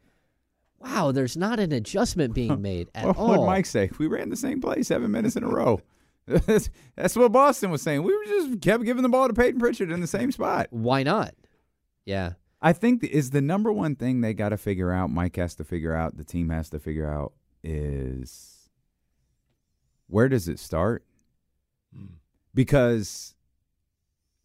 wow, 0.80 1.12
there's 1.12 1.36
not 1.36 1.60
an 1.60 1.70
adjustment 1.72 2.34
being 2.34 2.60
made 2.62 2.88
at 2.94 3.06
What 3.06 3.16
all. 3.16 3.28
would 3.38 3.46
Mike 3.46 3.66
say? 3.66 3.90
We 3.98 4.06
ran 4.08 4.30
the 4.30 4.36
same 4.36 4.60
play 4.60 4.82
seven 4.82 5.10
minutes 5.12 5.36
in 5.36 5.44
a 5.44 5.48
row. 5.48 5.80
that's, 6.26 6.70
that's 6.96 7.14
what 7.14 7.30
Boston 7.30 7.70
was 7.70 7.82
saying. 7.82 8.02
We 8.02 8.12
were 8.16 8.24
just 8.24 8.60
kept 8.60 8.82
giving 8.84 9.04
the 9.04 9.08
ball 9.08 9.28
to 9.28 9.34
Payton 9.34 9.60
Pritchard 9.60 9.92
in 9.92 10.00
the 10.00 10.08
same 10.08 10.32
spot. 10.32 10.66
Why 10.70 11.04
not? 11.04 11.34
Yeah. 12.04 12.32
I 12.60 12.72
think 12.72 13.04
is 13.04 13.30
the 13.30 13.42
number 13.42 13.72
one 13.72 13.96
thing 13.96 14.20
they 14.20 14.34
got 14.34 14.50
to 14.50 14.56
figure 14.56 14.92
out. 14.92 15.10
Mike 15.10 15.36
has 15.36 15.54
to 15.56 15.64
figure 15.64 15.94
out. 15.94 16.16
The 16.16 16.24
team 16.24 16.50
has 16.50 16.70
to 16.70 16.78
figure 16.78 17.10
out 17.10 17.32
is 17.62 18.68
where 20.06 20.28
does 20.28 20.48
it 20.48 20.58
start? 20.58 21.04
Hmm. 21.94 22.14
Because 22.54 23.34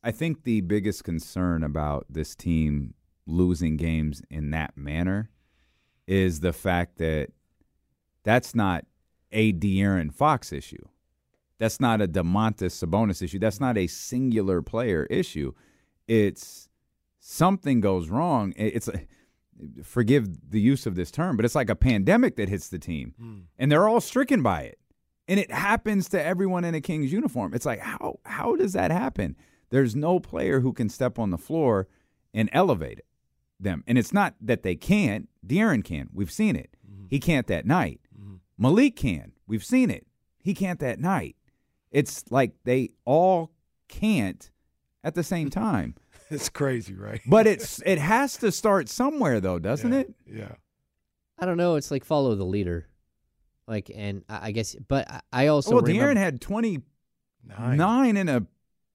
I 0.04 0.12
think 0.12 0.44
the 0.44 0.62
biggest 0.62 1.04
concern 1.04 1.64
about 1.64 2.06
this 2.10 2.36
team 2.36 2.96
losing 3.26 3.78
games 3.78 4.22
in 4.30 4.52
that 4.52 4.76
manner 4.76 5.30
is 6.08 6.40
the 6.40 6.54
fact 6.54 6.98
that 6.98 7.30
that's 8.24 8.54
not 8.54 8.86
a 9.32 9.54
De'Aaron 9.54 10.14
Fox 10.14 10.52
issue. 10.52 10.86
That's 11.60 11.80
not 11.80 12.02
a 12.02 12.08
Domantas 12.08 12.74
Sabonis 12.84 13.22
issue. 13.22 13.40
That's 13.40 13.60
not 13.60 13.78
a 13.78 13.88
singular 13.88 14.62
player 14.62 15.04
issue. 15.06 15.54
It's 16.08 16.68
something 17.22 17.80
goes 17.80 18.10
wrong. 18.10 18.54
It's 18.58 18.90
a, 18.90 19.02
forgive 19.84 20.52
the 20.52 20.60
use 20.60 20.86
of 20.86 20.96
this 20.96 21.12
term, 21.12 21.38
but 21.38 21.46
it's 21.46 21.56
like 21.56 21.70
a 21.70 21.76
pandemic 21.76 22.36
that 22.36 22.50
hits 22.50 22.68
the 22.68 22.80
team, 22.80 23.14
hmm. 23.18 23.40
and 23.58 23.72
they're 23.72 23.88
all 23.88 24.02
stricken 24.02 24.42
by 24.42 24.64
it, 24.64 24.80
and 25.28 25.40
it 25.40 25.52
happens 25.52 26.10
to 26.10 26.22
everyone 26.22 26.66
in 26.66 26.76
a 26.76 26.82
Kings 26.82 27.14
uniform. 27.14 27.54
It's 27.54 27.66
like 27.66 27.80
how 27.80 28.20
how 28.26 28.56
does 28.56 28.74
that 28.74 28.92
happen? 28.92 29.38
There's 29.70 29.96
no 29.96 30.20
player 30.20 30.60
who 30.60 30.74
can 30.74 30.90
step 30.90 31.18
on 31.18 31.30
the 31.30 31.38
floor 31.38 31.88
and 32.34 32.50
elevate 32.52 33.00
it, 33.00 33.06
them, 33.60 33.84
and 33.88 33.98
it's 33.98 34.12
not 34.12 34.36
that 34.42 34.64
they 34.64 34.76
can't. 34.76 35.30
De'Aaron 35.46 35.84
can. 35.84 36.10
We've 36.12 36.32
seen 36.32 36.56
it. 36.56 36.76
Mm-hmm. 36.90 37.06
He 37.10 37.20
can't 37.20 37.48
that 37.48 37.66
night. 37.66 38.02
Mm-hmm. 38.20 38.36
Malik 38.58 38.96
can. 38.96 39.32
We've 39.48 39.64
seen 39.64 39.90
it. 39.90 40.08
He 40.40 40.54
can't 40.54 40.80
that 40.80 41.00
night. 41.00 41.36
It's 41.92 42.24
like 42.32 42.54
they 42.64 42.90
all 43.06 43.52
can't 43.88 44.50
at 45.04 45.14
the 45.14 45.24
same 45.24 45.50
time. 45.52 45.96
It's 46.36 46.50
crazy, 46.50 46.96
right? 46.96 47.22
But 47.28 47.48
it's 47.48 47.82
it 47.86 47.98
has 48.00 48.38
to 48.38 48.52
start 48.52 48.90
somewhere 48.90 49.40
though, 49.40 49.60
doesn't 49.60 49.92
yeah. 49.92 50.00
it? 50.00 50.14
Yeah. 50.26 50.52
I 51.40 51.46
don't 51.46 51.58
know. 51.58 51.76
It's 51.76 51.92
like 51.92 52.06
follow 52.06 52.36
the 52.36 52.46
leader. 52.46 52.88
Like, 53.68 53.92
and 53.94 54.24
I 54.30 54.48
I 54.48 54.52
guess, 54.52 54.76
but 54.88 55.10
I- 55.10 55.22
I 55.34 55.48
also 55.48 55.72
well, 55.76 55.82
remember, 55.82 56.14
De'Aaron 56.14 56.18
had 56.18 56.42
twenty 56.42 56.80
Nine. 57.44 57.78
nine 57.78 58.18
in 58.18 58.30
a 58.30 58.46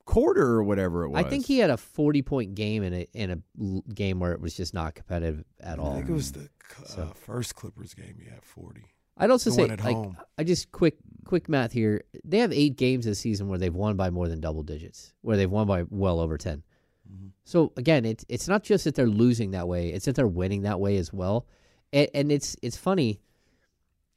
quarter 0.05 0.47
or 0.47 0.62
whatever 0.62 1.05
it 1.05 1.09
was. 1.11 1.24
I 1.24 1.28
think 1.28 1.47
he 1.47 1.59
had 1.59 1.70
a 1.70 1.76
forty 1.76 2.22
point 2.22 2.55
game 2.55 2.82
in 2.82 2.93
a 2.95 3.07
in 3.12 3.30
a 3.30 3.39
l- 3.61 3.82
game 3.93 4.20
where 4.20 4.32
it 4.32 4.41
was 4.41 4.55
just 4.57 4.72
not 4.74 4.95
competitive 4.95 5.45
at 5.61 5.78
all. 5.78 5.93
I 5.93 5.97
think 5.97 6.11
it 6.11 6.12
was 6.12 6.32
the 6.32 6.49
uh, 6.82 6.84
So- 6.87 7.12
first 7.14 7.55
Clippers 7.57 7.95
game. 7.95 8.16
He 8.22 8.28
had 8.30 8.45
forty. 8.45 8.84
I'd 9.18 9.30
also 9.30 9.49
the 9.51 9.57
say, 9.57 9.62
at 9.64 9.82
like, 9.82 9.97
home. 9.97 10.16
I 10.39 10.45
just 10.45 10.70
quick 10.72 10.97
quick 11.24 11.49
math 11.49 11.72
here. 11.72 12.05
They 12.22 12.39
have 12.39 12.53
eight 12.53 12.76
games 12.76 13.07
this 13.07 13.18
season 13.18 13.49
where 13.49 13.59
they've 13.59 13.74
won 13.74 13.97
by 13.97 14.11
more 14.11 14.28
than 14.28 14.41
double 14.41 14.62
digits, 14.62 15.14
where 15.22 15.37
they've 15.39 15.51
won 15.51 15.66
by 15.66 15.84
well 15.89 16.20
over 16.20 16.37
10 16.37 16.62
Mm-hmm. 17.11 17.26
So 17.44 17.72
again, 17.76 18.04
it's 18.04 18.24
it's 18.28 18.48
not 18.48 18.62
just 18.62 18.84
that 18.84 18.94
they're 18.94 19.07
losing 19.07 19.52
that 19.52 19.68
way; 19.68 19.90
it's 19.90 20.04
that 20.07 20.14
they're 20.16 20.26
winning 20.26 20.62
that 20.62 20.80
way 20.80 20.96
as 20.96 21.12
well. 21.12 21.46
And, 21.92 22.09
and 22.14 22.32
it's 22.32 22.57
it's 22.62 22.76
funny, 22.76 23.20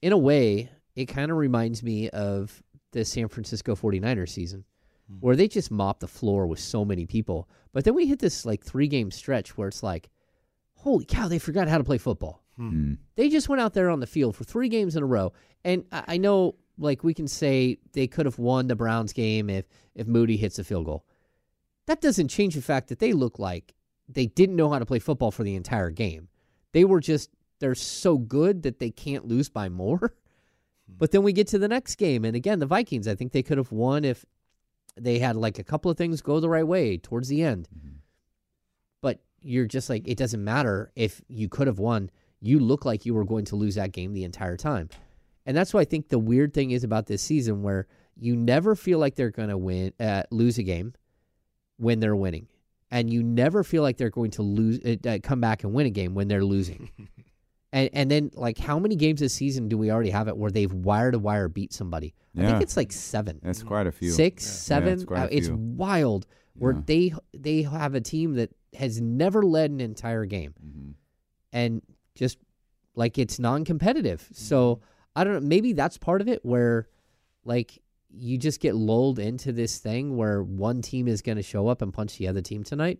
in 0.01 0.11
a 0.11 0.17
way, 0.17 0.69
it 0.95 1.05
kind 1.05 1.31
of 1.31 1.37
reminds 1.37 1.83
me 1.83 2.09
of 2.09 2.63
the 2.91 3.05
San 3.05 3.27
Francisco 3.27 3.75
49ers 3.75 4.29
season, 4.29 4.63
Hmm. 5.09 5.17
where 5.19 5.35
they 5.35 5.47
just 5.47 5.71
mopped 5.71 5.99
the 6.01 6.07
floor 6.07 6.47
with 6.47 6.59
so 6.59 6.85
many 6.85 7.05
people. 7.05 7.49
But 7.71 7.83
then 7.83 7.93
we 7.95 8.07
hit 8.07 8.19
this 8.19 8.45
like 8.45 8.63
three 8.63 8.87
game 8.87 9.11
stretch 9.11 9.57
where 9.57 9.67
it's 9.67 9.83
like, 9.83 10.09
holy 10.75 11.05
cow, 11.05 11.27
they 11.27 11.39
forgot 11.39 11.67
how 11.67 11.77
to 11.77 11.83
play 11.83 11.97
football. 11.97 12.43
Mm. 12.59 12.97
They 13.15 13.29
just 13.29 13.47
went 13.47 13.61
out 13.61 13.73
there 13.73 13.89
on 13.89 14.01
the 14.01 14.07
field 14.07 14.35
for 14.35 14.43
three 14.43 14.67
games 14.69 14.95
in 14.95 15.03
a 15.03 15.05
row, 15.05 15.31
and 15.63 15.85
I, 15.91 16.03
I 16.07 16.17
know, 16.17 16.55
like 16.77 17.03
we 17.03 17.13
can 17.13 17.27
say 17.27 17.77
they 17.93 18.07
could 18.07 18.25
have 18.25 18.37
won 18.37 18.67
the 18.67 18.75
Browns 18.75 19.13
game 19.13 19.49
if 19.49 19.65
if 19.95 20.07
Moody 20.07 20.35
hits 20.37 20.59
a 20.59 20.63
field 20.63 20.85
goal. 20.85 21.05
That 21.89 22.01
doesn't 22.01 22.27
change 22.27 22.53
the 22.53 22.61
fact 22.61 22.89
that 22.89 22.99
they 22.99 23.13
look 23.13 23.39
like 23.39 23.73
they 24.07 24.27
didn't 24.27 24.55
know 24.55 24.69
how 24.69 24.77
to 24.77 24.85
play 24.85 24.99
football 24.99 25.31
for 25.31 25.41
the 25.41 25.55
entire 25.55 25.89
game. 25.89 26.27
They 26.71 26.85
were 26.85 26.99
just 26.99 27.31
they're 27.57 27.73
so 27.73 28.19
good 28.19 28.61
that 28.61 28.77
they 28.77 28.91
can't 28.91 29.27
lose 29.27 29.49
by 29.49 29.69
more. 29.69 30.13
But 30.97 31.11
then 31.11 31.21
we 31.21 31.33
get 31.33 31.45
to 31.49 31.59
the 31.59 31.67
next 31.67 31.97
game, 31.97 32.25
and 32.25 32.35
again, 32.35 32.57
the 32.57 32.65
Vikings. 32.65 33.07
I 33.07 33.13
think 33.13 33.31
they 33.31 33.43
could 33.43 33.59
have 33.59 33.71
won 33.71 34.03
if 34.03 34.25
they 34.97 35.19
had 35.19 35.35
like 35.35 35.59
a 35.59 35.63
couple 35.63 35.91
of 35.91 35.97
things 35.97 36.19
go 36.23 36.39
the 36.39 36.49
right 36.49 36.65
way 36.65 36.97
towards 36.97 37.27
the 37.27 37.43
end. 37.43 37.67
But 38.99 39.19
you're 39.43 39.67
just 39.67 39.87
like, 39.87 40.07
it 40.07 40.17
doesn't 40.17 40.43
matter 40.43 40.91
if 40.95 41.21
you 41.27 41.47
could 41.47 41.67
have 41.67 41.77
won. 41.77 42.09
You 42.41 42.59
look 42.59 42.85
like 42.85 43.05
you 43.05 43.13
were 43.13 43.23
going 43.23 43.45
to 43.45 43.55
lose 43.55 43.75
that 43.75 43.91
game 43.91 44.13
the 44.13 44.23
entire 44.23 44.57
time. 44.57 44.89
And 45.45 45.55
that's 45.55 45.75
why 45.75 45.81
I 45.81 45.85
think 45.85 46.09
the 46.09 46.17
weird 46.17 46.55
thing 46.55 46.71
is 46.71 46.83
about 46.83 47.05
this 47.05 47.21
season 47.21 47.61
where 47.61 47.85
you 48.15 48.35
never 48.35 48.75
feel 48.75 48.97
like 48.97 49.13
they're 49.13 49.29
going 49.29 49.49
to 49.49 49.59
win, 49.59 49.93
uh, 49.99 50.23
lose 50.31 50.57
a 50.57 50.63
game 50.63 50.95
when 51.79 51.99
they're 51.99 52.15
winning. 52.15 52.47
And 52.91 53.11
you 53.11 53.21
never 53.23 53.63
feel 53.63 53.83
like 53.83 53.97
they're 53.97 54.09
going 54.09 54.31
to 54.31 54.41
lose, 54.41 54.79
uh, 54.83 54.95
uh, 55.07 55.17
come 55.21 55.39
back 55.41 55.63
and 55.63 55.73
win 55.73 55.85
a 55.85 55.91
game 55.91 56.15
when 56.15 56.27
they're 56.27 56.43
losing. 56.45 56.89
And 57.71 57.87
and 57.93 58.09
then 58.09 58.31
like 58.33 58.57
how 58.57 58.79
many 58.79 58.95
games 58.95 59.19
this 59.19 59.31
season 59.31 59.67
do 59.69 59.77
we 59.77 59.91
already 59.91 60.09
have 60.09 60.27
it 60.27 60.35
where 60.35 60.49
they've 60.49 60.73
wire 60.73 61.11
to 61.11 61.19
wire 61.19 61.47
beat 61.47 61.71
somebody? 61.71 62.15
I 62.35 62.41
think 62.41 62.63
it's 62.63 62.75
like 62.75 62.91
seven. 62.91 63.39
That's 63.43 63.61
quite 63.61 63.85
a 63.85 63.91
few. 63.91 64.09
Six, 64.09 64.43
Yeah. 64.43 64.49
seven. 64.51 64.87
Yeah, 64.87 64.93
it's 64.95 65.03
quite 65.05 65.19
a 65.19 65.23
Uh, 65.25 65.27
it's 65.29 65.49
wild 65.49 66.25
where 66.55 66.73
Yeah. 66.73 66.81
they 66.87 67.13
they 67.37 67.61
have 67.61 67.93
a 67.93 68.01
team 68.01 68.33
that 68.37 68.49
has 68.73 68.99
never 68.99 69.43
led 69.43 69.69
an 69.69 69.81
entire 69.81 70.25
game, 70.25 70.55
Mm-hmm. 70.65 70.91
and 71.53 71.81
just 72.15 72.39
like 72.95 73.19
it's 73.19 73.37
non-competitive. 73.37 74.19
Mm-hmm. 74.23 74.33
So 74.33 74.79
I 75.15 75.23
don't 75.23 75.33
know. 75.35 75.47
Maybe 75.47 75.73
that's 75.73 75.99
part 75.99 76.21
of 76.21 76.27
it 76.27 76.43
where 76.43 76.87
like 77.45 77.77
you 78.11 78.37
just 78.37 78.59
get 78.59 78.75
lulled 78.75 79.19
into 79.19 79.51
this 79.51 79.77
thing 79.77 80.17
where 80.17 80.41
one 80.43 80.81
team 80.81 81.07
is 81.07 81.21
going 81.21 81.37
to 81.37 81.43
show 81.43 81.67
up 81.67 81.81
and 81.81 81.93
punch 81.93 82.17
the 82.17 82.27
other 82.27 82.41
team 82.41 82.63
tonight, 82.63 82.99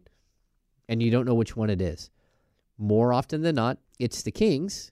and 0.87 1.01
you 1.01 1.11
don't 1.11 1.25
know 1.25 1.33
which 1.33 1.55
one 1.55 1.69
it 1.69 1.81
is. 1.81 2.09
More 2.77 3.11
often 3.13 3.41
than 3.41 3.55
not, 3.55 3.77
it's 3.99 4.21
the 4.21 4.31
Kings 4.31 4.91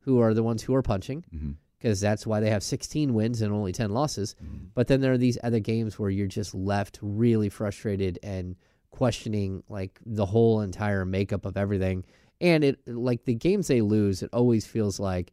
who 0.00 0.20
are 0.20 0.34
the 0.34 0.42
ones 0.42 0.62
who 0.62 0.74
are 0.74 0.82
punching 0.82 1.24
Mm-hmm. 1.34 1.52
because 1.78 2.00
that's 2.00 2.26
why 2.26 2.40
they 2.40 2.50
have 2.50 2.62
16 2.62 3.12
wins 3.14 3.40
and 3.42 3.52
only 3.52 3.72
10 3.72 3.90
losses. 3.90 4.36
But 4.74 4.86
then 4.86 5.00
there 5.00 5.12
are 5.12 5.18
these 5.18 5.38
other 5.42 5.60
games 5.60 5.98
where 5.98 6.10
you're 6.10 6.26
just 6.26 6.54
left 6.54 6.98
really 7.02 7.48
frustrated 7.48 8.18
and 8.22 8.56
questioning 8.90 9.62
like 9.68 9.98
the 10.06 10.26
whole 10.26 10.60
entire 10.60 11.04
makeup 11.04 11.44
of 11.46 11.56
everything. 11.56 12.04
And 12.40 12.62
it 12.64 12.86
like 12.86 13.24
the 13.24 13.34
games 13.34 13.66
they 13.66 13.80
lose, 13.80 14.22
it 14.22 14.30
always 14.32 14.66
feels 14.66 15.00
like 15.00 15.32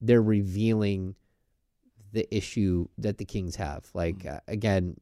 they're 0.00 0.22
revealing 0.22 1.14
the 2.12 2.32
issue 2.34 2.86
that 2.98 3.18
the 3.18 3.24
Kings 3.24 3.56
have. 3.56 3.86
Like 3.94 4.26
uh, 4.26 4.40
again, 4.48 4.96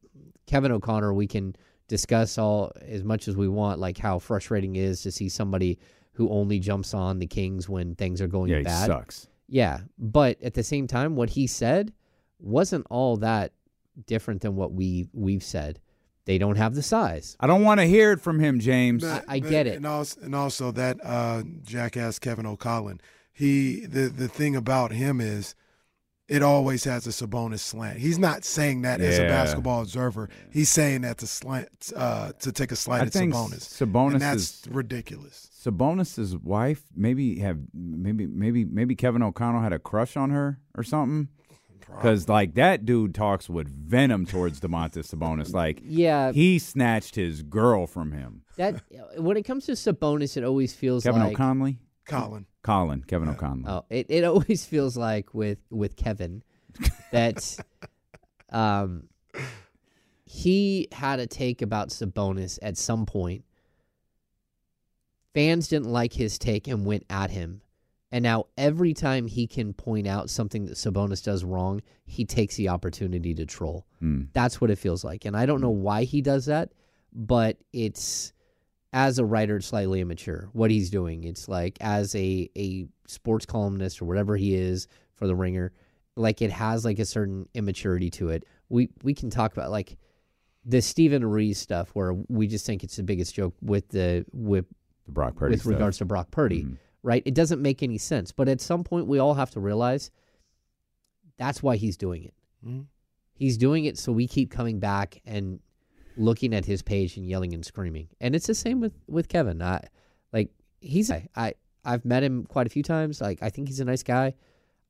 Kevin 0.47 0.73
O'Connor, 0.73 1.13
we 1.15 1.27
can 1.27 1.55
discuss 1.89 2.37
all 2.39 2.73
as 2.83 3.03
much 3.05 3.29
as 3.29 3.37
we 3.37 3.49
want, 3.49 3.81
like 3.81 3.99
how 3.99 4.19
frustrating 4.19 4.77
it 4.77 4.83
is 4.83 5.03
to 5.03 5.11
see 5.13 5.29
somebody 5.29 5.79
who 6.13 6.29
only 6.31 6.59
jumps 6.59 6.95
on 6.95 7.19
the 7.19 7.27
Kings 7.27 7.69
when 7.69 7.95
things 7.95 8.21
are 8.21 8.27
going 8.27 8.51
Yeah, 8.51 8.59
he 8.59 8.65
bad. 8.65 8.87
sucks. 8.87 9.29
Yeah, 9.49 9.81
but 9.99 10.43
at 10.43 10.55
the 10.55 10.63
same 10.63 10.87
time, 10.87 11.17
what 11.17 11.31
he 11.31 11.47
said 11.47 11.93
wasn't 12.39 12.87
all 12.91 13.17
that 13.19 13.53
different 14.07 14.43
than 14.43 14.55
what 14.57 14.73
we 14.73 15.09
we've 15.13 15.43
said. 15.43 15.81
They 16.27 16.37
don't 16.37 16.57
have 16.57 16.75
the 16.75 16.83
size. 16.83 17.37
I 17.41 17.47
don't 17.47 17.65
want 17.65 17.81
to 17.81 17.87
hear 17.87 18.13
it 18.13 18.21
from 18.21 18.39
him, 18.39 18.61
James. 18.61 19.03
I- 19.03 19.23
I 19.27 19.41
But- 19.41 19.49
get 19.49 19.67
it. 19.67 19.77
And 19.77 19.87
also, 19.87 20.21
and 20.21 20.35
also 20.35 20.71
that 20.73 20.99
uh, 21.03 21.43
jackass 21.65 22.19
Kevin 22.19 22.45
O'Collin. 22.45 23.01
He 23.33 23.87
the 23.87 24.09
the 24.09 24.29
thing 24.29 24.55
about 24.57 24.93
him 24.93 25.21
is, 25.21 25.55
it 26.29 26.43
always 26.43 26.85
has 26.85 27.07
a 27.07 27.11
Sabonis 27.11 27.61
slant. 27.61 27.99
He's 27.99 28.19
not 28.19 28.45
saying 28.45 28.83
that 28.83 29.01
as 29.01 29.19
a 29.19 29.23
basketball 29.23 29.83
observer. 29.83 30.29
He's 30.53 30.69
saying 30.69 31.01
that 31.03 31.19
to 31.19 31.27
slant 31.27 31.93
uh, 31.97 32.33
to 32.41 32.53
take 32.53 32.71
a 32.73 32.77
slight 32.77 33.01
I 33.03 33.07
at 33.07 33.13
think 33.13 33.35
Sabonis. 33.35 33.61
Sabonis 33.87 34.13
and 34.13 34.21
that's 34.23 34.67
is- 34.67 34.69
ridiculous. 34.71 35.45
Sabonis's 35.65 36.37
wife 36.37 36.83
maybe 36.95 37.41
have 37.41 37.59
maybe 37.75 38.27
maybe 38.27 38.65
maybe 38.65 38.95
Kevin 38.95 39.23
O'Connell 39.23 39.61
had 39.61 39.73
a 39.73 39.79
crush 39.79 40.17
on 40.17 40.31
her 40.31 40.61
or 40.77 40.83
something. 40.85 41.29
Because 41.91 42.29
like 42.29 42.55
that 42.55 42.85
dude 42.85 43.15
talks 43.15 43.49
with 43.49 43.67
venom 43.69 44.27
towards 44.27 44.61
Domantas 44.61 45.13
Sabonis. 45.15 45.55
Like 45.55 45.81
Yeah. 45.83 46.33
he 46.33 46.59
snatched 46.59 47.15
his 47.15 47.43
girl 47.43 47.87
from 47.87 48.13
him. 48.13 48.43
That 48.57 48.83
when 49.17 49.37
it 49.39 49.45
comes 49.45 49.65
to 49.67 49.73
Sabonis, 49.73 50.37
it 50.37 50.45
always 50.45 50.75
feels 50.75 51.05
Kevin 51.05 51.23
like 51.23 51.33
O'Connelly, 51.33 51.79
Colin. 52.09 52.47
Colin, 52.63 53.05
Kevin 53.07 53.29
O'Connell. 53.29 53.71
Oh, 53.71 53.85
it, 53.91 54.07
it 54.09 54.25
always 54.25 54.65
feels 54.65 54.97
like 54.97 55.33
with 55.35 55.59
with 55.71 55.97
Kevin 55.97 56.43
that 57.13 57.59
um 58.51 59.05
he 60.25 60.89
had 60.93 61.21
a 61.21 61.27
take 61.27 61.63
about 61.63 61.89
Sabonis 61.89 62.59
at 62.61 62.77
some 62.77 63.07
point. 63.07 63.45
Fans 65.33 65.69
didn't 65.69 65.91
like 65.91 66.13
his 66.13 66.39
take 66.39 66.69
and 66.69 66.85
went 66.85 67.05
at 67.09 67.31
him. 67.31 67.63
And 68.11 68.23
now 68.23 68.47
every 68.57 68.95
time 68.95 69.27
he 69.27 69.47
can 69.47 69.73
point 69.75 70.07
out 70.07 70.31
something 70.31 70.67
that 70.67 70.75
Sabonis 70.75 71.23
does 71.23 71.45
wrong, 71.45 71.83
he 72.07 72.25
takes 72.25 72.57
the 72.57 72.69
opportunity 72.69 73.35
to 73.35 73.47
troll. 73.47 73.87
Hmm. 74.01 74.23
That's 74.33 74.61
what 74.61 74.71
it 74.71 74.77
feels 74.77 75.05
like. 75.05 75.25
And 75.25 75.37
I 75.37 75.47
don't 75.47 75.61
know 75.61 75.71
why 75.71 76.05
he 76.05 76.23
does 76.23 76.47
that, 76.47 76.73
but 77.13 77.59
it's 77.73 78.33
as 78.93 79.19
a 79.19 79.25
writer 79.25 79.61
slightly 79.61 80.01
immature 80.01 80.49
what 80.53 80.71
he's 80.71 80.91
doing. 80.91 81.25
It's 81.25 81.49
like 81.49 81.77
as 81.81 82.15
a 82.15 82.49
a 82.57 82.87
sports 83.07 83.45
columnist 83.47 84.01
or 84.01 84.07
whatever 84.07 84.37
he 84.37 84.55
is 84.55 84.87
for 85.15 85.27
the 85.27 85.35
Ringer, 85.37 85.73
like 86.17 86.41
it 86.43 86.51
has 86.51 86.85
like 86.85 86.99
a 86.99 87.05
certain 87.05 87.49
immaturity 87.55 88.11
to 88.13 88.31
it. 88.31 88.45
We 88.69 88.89
we 89.03 89.15
can 89.15 89.31
talk 89.31 89.53
about 89.53 89.71
like 89.71 89.97
the 90.65 90.81
Steven 90.83 91.25
Ruiz 91.25 91.59
stuff 91.59 91.91
where 91.95 92.15
we 92.29 92.47
just 92.47 92.67
think 92.67 92.83
it's 92.85 92.97
the 92.97 93.03
biggest 93.03 93.35
joke 93.35 93.55
with 93.61 93.89
the 93.89 94.25
with 94.33 94.67
The 95.07 95.13
Brock 95.13 95.37
Purdy 95.37 95.53
with 95.53 95.61
stuff. 95.61 95.73
regards 95.73 95.99
to 95.99 96.05
Brock 96.05 96.31
Purdy, 96.31 96.67
right? 97.03 97.23
It 97.27 97.35
doesn't 97.35 97.63
make 97.63 97.83
any 97.83 97.99
sense. 97.99 98.33
But 98.33 98.49
at 98.49 98.61
some 98.61 98.85
point, 98.85 99.07
we 99.07 99.19
all 99.19 99.35
have 99.35 99.51
to 99.53 99.61
realize 99.61 100.11
that's 101.39 101.63
why 101.63 101.77
he's 101.77 101.97
doing 101.97 102.25
it. 102.25 102.35
Mhm. 102.67 102.87
He's 103.35 103.57
doing 103.57 103.85
it 103.85 103.97
so 103.97 104.13
we 104.13 104.27
keep 104.27 104.51
coming 104.51 104.81
back 104.81 105.21
and 105.25 105.61
looking 106.19 106.55
at 106.55 106.65
his 106.65 106.83
page 106.83 107.17
and 107.17 107.27
yelling 107.27 107.55
and 107.55 107.65
screaming. 107.65 108.09
And 108.21 108.35
it's 108.35 108.47
the 108.47 108.55
same 108.55 108.81
with 108.81 108.93
with 109.07 109.29
Kevin. 109.29 109.63
I 109.63 109.85
like 110.33 110.51
he's 110.81 111.11
I, 111.11 111.29
I 111.37 111.55
I've 111.85 112.05
met 112.05 112.23
him 112.23 112.45
quite 112.45 112.67
a 112.67 112.71
few 112.71 112.83
times. 112.83 113.21
Like 113.21 113.43
I 113.43 113.51
think 113.51 113.69
he's 113.69 113.81
a 113.81 113.85
nice 113.85 114.03
guy. 114.03 114.35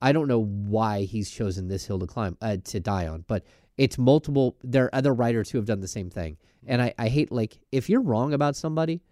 I 0.01 0.13
don't 0.13 0.29
know 0.29 0.45
why 0.45 1.03
he's 1.03 1.31
chosen 1.31 1.69
this 1.69 1.85
hill 1.85 1.99
to 1.99 2.07
climb 2.07 2.37
uh, 2.41 2.59
to 2.65 2.81
die 2.81 3.07
on, 3.09 3.25
but 3.27 3.45
it's 3.77 3.99
multiple. 3.99 4.57
There 4.63 4.85
are 4.85 4.95
other 4.95 5.13
writers 5.13 5.51
who 5.51 5.59
have 5.59 5.67
done 5.67 5.81
the 5.81 5.89
same 5.89 6.11
thing, 6.11 6.37
and 6.67 6.81
I, 6.81 6.95
I 6.99 7.09
hate 7.09 7.33
like 7.33 7.59
if 7.73 7.89
you're 7.89 8.01
wrong 8.01 8.33
about 8.33 8.57
somebody, 8.57 9.03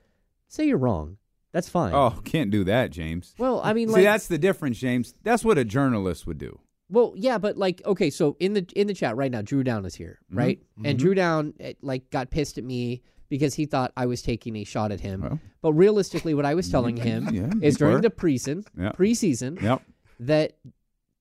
say 0.48 0.66
you're 0.66 0.78
wrong. 0.78 1.18
That's 1.52 1.68
fine. 1.68 1.94
Oh, 1.94 2.20
can't 2.24 2.50
do 2.50 2.64
that, 2.64 2.90
James. 2.90 3.34
Well, 3.38 3.62
I 3.64 3.72
mean, 3.72 3.88
See, 3.88 3.94
like, 3.94 4.04
that's 4.04 4.26
the 4.26 4.36
difference, 4.36 4.78
James. 4.78 5.14
That's 5.22 5.42
what 5.42 5.56
a 5.56 5.64
journalist 5.64 6.26
would 6.26 6.36
do. 6.36 6.60
Well, 6.88 7.14
yeah, 7.16 7.38
but 7.38 7.56
like, 7.56 7.82
okay, 7.84 8.10
so 8.10 8.36
in 8.38 8.52
the 8.52 8.66
in 8.76 8.86
the 8.86 8.94
chat 8.94 9.16
right 9.16 9.30
now, 9.30 9.42
Drew 9.42 9.64
Down 9.64 9.84
is 9.84 9.94
here, 9.94 10.18
Mhm, 10.32 10.36
right? 10.38 10.62
And 10.84 10.96
mhm. 10.96 11.00
Drew 11.00 11.14
Down 11.14 11.54
eh, 11.58 11.72
like 11.82 12.10
got 12.10 12.30
pissed 12.30 12.58
at 12.58 12.64
me 12.64 13.02
because 13.28 13.54
he 13.54 13.66
thought 13.66 13.92
I 13.96 14.06
was 14.06 14.22
taking 14.22 14.54
a 14.56 14.64
shot 14.64 14.92
at 14.92 15.00
him. 15.00 15.22
Well. 15.22 15.40
but 15.62 15.72
realistically, 15.72 16.32
what 16.34 16.44
I 16.46 16.54
was 16.54 16.68
telling 16.70 16.96
him 16.96 17.28
Yeah, 17.34 17.50
is 17.60 17.76
during 17.76 17.94
were. 17.96 18.00
the 18.02 18.10
preseason, 18.10 18.64
Yeah. 18.78 18.92
preseason, 18.92 19.60
Yep. 19.60 19.82
that 20.20 20.56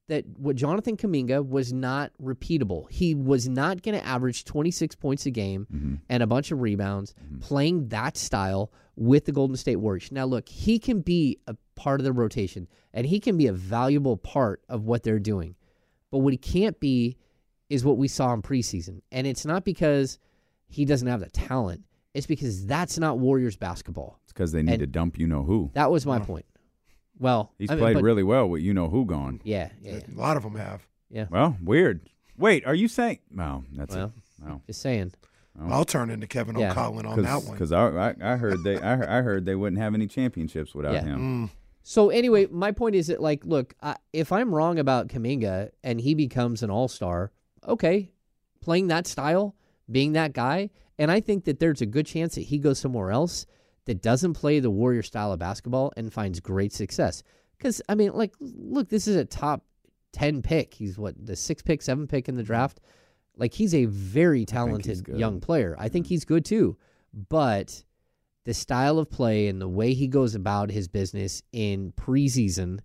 that 0.07 0.23
what 0.37 0.55
Jonathan 0.55 0.97
Kuminga 0.97 1.43
was 1.43 1.73
not 1.73 2.11
repeatable. 2.21 2.85
He 2.91 3.15
was 3.15 3.49
not 3.49 3.81
going 3.81 3.97
to 3.97 4.05
average 4.05 4.45
26 4.45 4.93
points 4.95 5.25
a 5.25 5.31
game 5.31 5.65
Mm-hmm. 5.73 5.95
and 6.09 6.21
a 6.21 6.27
bunch 6.27 6.51
of 6.51 6.61
rebounds 6.61 7.15
playing 7.39 7.87
that 7.87 8.15
style 8.17 8.71
with 8.95 9.25
the 9.25 9.31
Golden 9.31 9.57
State 9.57 9.77
Warriors. 9.77 10.11
Now 10.11 10.25
look, 10.25 10.47
he 10.47 10.77
can 10.77 11.01
be 11.01 11.39
a 11.47 11.55
part 11.75 11.99
of 11.99 12.05
the 12.05 12.11
rotation 12.13 12.67
and 12.93 13.05
he 13.05 13.19
can 13.19 13.37
be 13.37 13.47
a 13.47 13.53
valuable 13.53 14.17
part 14.17 14.61
of 14.69 14.83
what 14.85 15.03
they're 15.03 15.19
doing. 15.19 15.55
But 16.11 16.19
what 16.19 16.33
he 16.33 16.37
can't 16.37 16.79
be 16.79 17.17
is 17.69 17.83
what 17.83 17.97
we 17.97 18.07
saw 18.07 18.33
in 18.33 18.41
preseason. 18.41 19.01
And 19.11 19.25
it's 19.27 19.45
not 19.45 19.65
because 19.65 20.19
he 20.67 20.85
doesn't 20.85 21.07
have 21.07 21.19
the 21.19 21.29
talent. 21.29 21.83
It's 22.13 22.27
because 22.27 22.65
that's 22.65 22.97
not 22.97 23.19
Warriors 23.19 23.57
basketball. 23.57 24.19
It's 24.23 24.31
because 24.33 24.51
they 24.51 24.61
need 24.61 24.73
And 24.73 24.79
to 24.79 24.87
dump 24.87 25.19
you 25.19 25.27
know 25.27 25.43
who. 25.43 25.71
That 25.73 25.91
was 25.91 26.05
my 26.05 26.19
point. 26.19 26.45
Well, 27.19 27.51
He's 27.57 27.69
I 27.69 27.75
mean, 27.75 27.81
played 27.81 27.93
but- 27.95 28.03
really 28.03 28.23
well 28.23 28.47
with 28.49 28.61
you 28.61 28.73
know 28.73 28.89
who 28.89 29.05
gone. 29.05 29.41
Yeah, 29.43 29.69
yeah, 29.81 29.95
yeah. 29.95 30.15
A 30.15 30.19
lot 30.19 30.37
of 30.37 30.43
them 30.43 30.55
have. 30.55 30.85
Yeah. 31.09 31.27
Well, 31.29 31.57
weird. 31.61 32.09
Wait, 32.37 32.65
are 32.65 32.75
you 32.75 32.87
saying? 32.87 33.19
No, 33.31 33.63
that's 33.73 33.95
Well, 33.95 34.13
it. 34.41 34.45
No. 34.45 34.61
Just 34.67 34.81
saying. 34.81 35.13
I'll 35.69 35.85
turn 35.85 36.09
into 36.09 36.27
Kevin 36.27 36.57
Yeah. 36.59 36.71
O'Collin 36.71 37.05
on 37.05 37.21
that 37.23 37.43
one. 37.43 37.53
Because 37.53 37.71
I, 37.71 37.87
I, 37.87 38.15
I 38.21 38.35
heard 38.35 38.61
they 38.63 38.77
I, 38.81 38.95
heard- 38.97 39.07
I 39.09 39.21
heard 39.21 39.45
they 39.45 39.55
wouldn't 39.55 39.81
have 39.81 39.93
any 39.93 40.07
championships 40.07 40.75
without 40.75 40.93
Yeah. 40.95 41.03
him. 41.03 41.47
Mm. 41.47 41.49
So 41.87 42.09
anyway, 42.09 42.47
my 42.49 42.71
point 42.71 42.95
is 42.95 43.07
that 43.07 43.21
like, 43.21 43.45
look, 43.45 43.75
I, 43.79 43.95
if 44.11 44.31
I'm 44.31 44.53
wrong 44.53 44.79
about 44.79 45.07
Kuminga 45.07 45.69
and 45.83 46.01
he 46.01 46.15
becomes 46.15 46.63
an 46.63 46.71
All 46.71 46.87
Star, 46.87 47.31
okay, 47.67 48.09
playing 48.59 48.87
that 48.87 49.05
style, 49.05 49.55
being 49.91 50.13
that 50.13 50.33
guy, 50.33 50.71
and 50.97 51.11
I 51.11 51.19
think 51.19 51.45
that 51.45 51.59
there's 51.59 51.81
a 51.81 51.85
good 51.85 52.07
chance 52.07 52.33
that 52.35 52.41
he 52.41 52.57
goes 52.57 52.79
somewhere 52.79 53.11
else 53.11 53.45
that 53.85 54.01
doesn't 54.01 54.33
play 54.33 54.59
the 54.59 54.71
Warrior 54.71 55.03
style 55.03 55.31
of 55.31 55.37
basketball 55.37 55.93
and 55.95 56.11
finds 56.11 56.39
great 56.39 56.73
success. 56.73 57.21
Because 57.55 57.83
I 57.87 57.93
mean, 57.93 58.13
like, 58.13 58.33
look, 58.39 58.89
this 58.89 59.07
is 59.07 59.15
a 59.15 59.23
top 59.23 59.63
ten 60.11 60.41
pick. 60.41 60.73
He's 60.73 60.97
what 60.97 61.23
the 61.23 61.35
six 61.35 61.61
pick, 61.61 61.83
seven 61.83 62.07
pick 62.07 62.27
in 62.27 62.33
the 62.33 62.41
draft. 62.41 62.79
Like 63.37 63.53
he's 63.53 63.75
a 63.75 63.85
very 63.85 64.43
talented 64.43 65.07
young 65.07 65.39
player. 65.39 65.75
I 65.77 65.89
think 65.89 66.07
he's 66.07 66.25
good 66.25 66.45
too, 66.45 66.77
but 67.29 67.83
the 68.45 68.53
style 68.53 68.97
of 68.99 69.09
play 69.09 69.47
and 69.47 69.59
the 69.59 69.67
way 69.67 69.93
he 69.93 70.07
goes 70.07 70.35
about 70.35 70.71
his 70.71 70.87
business 70.87 71.43
in 71.51 71.91
preseason 71.93 72.79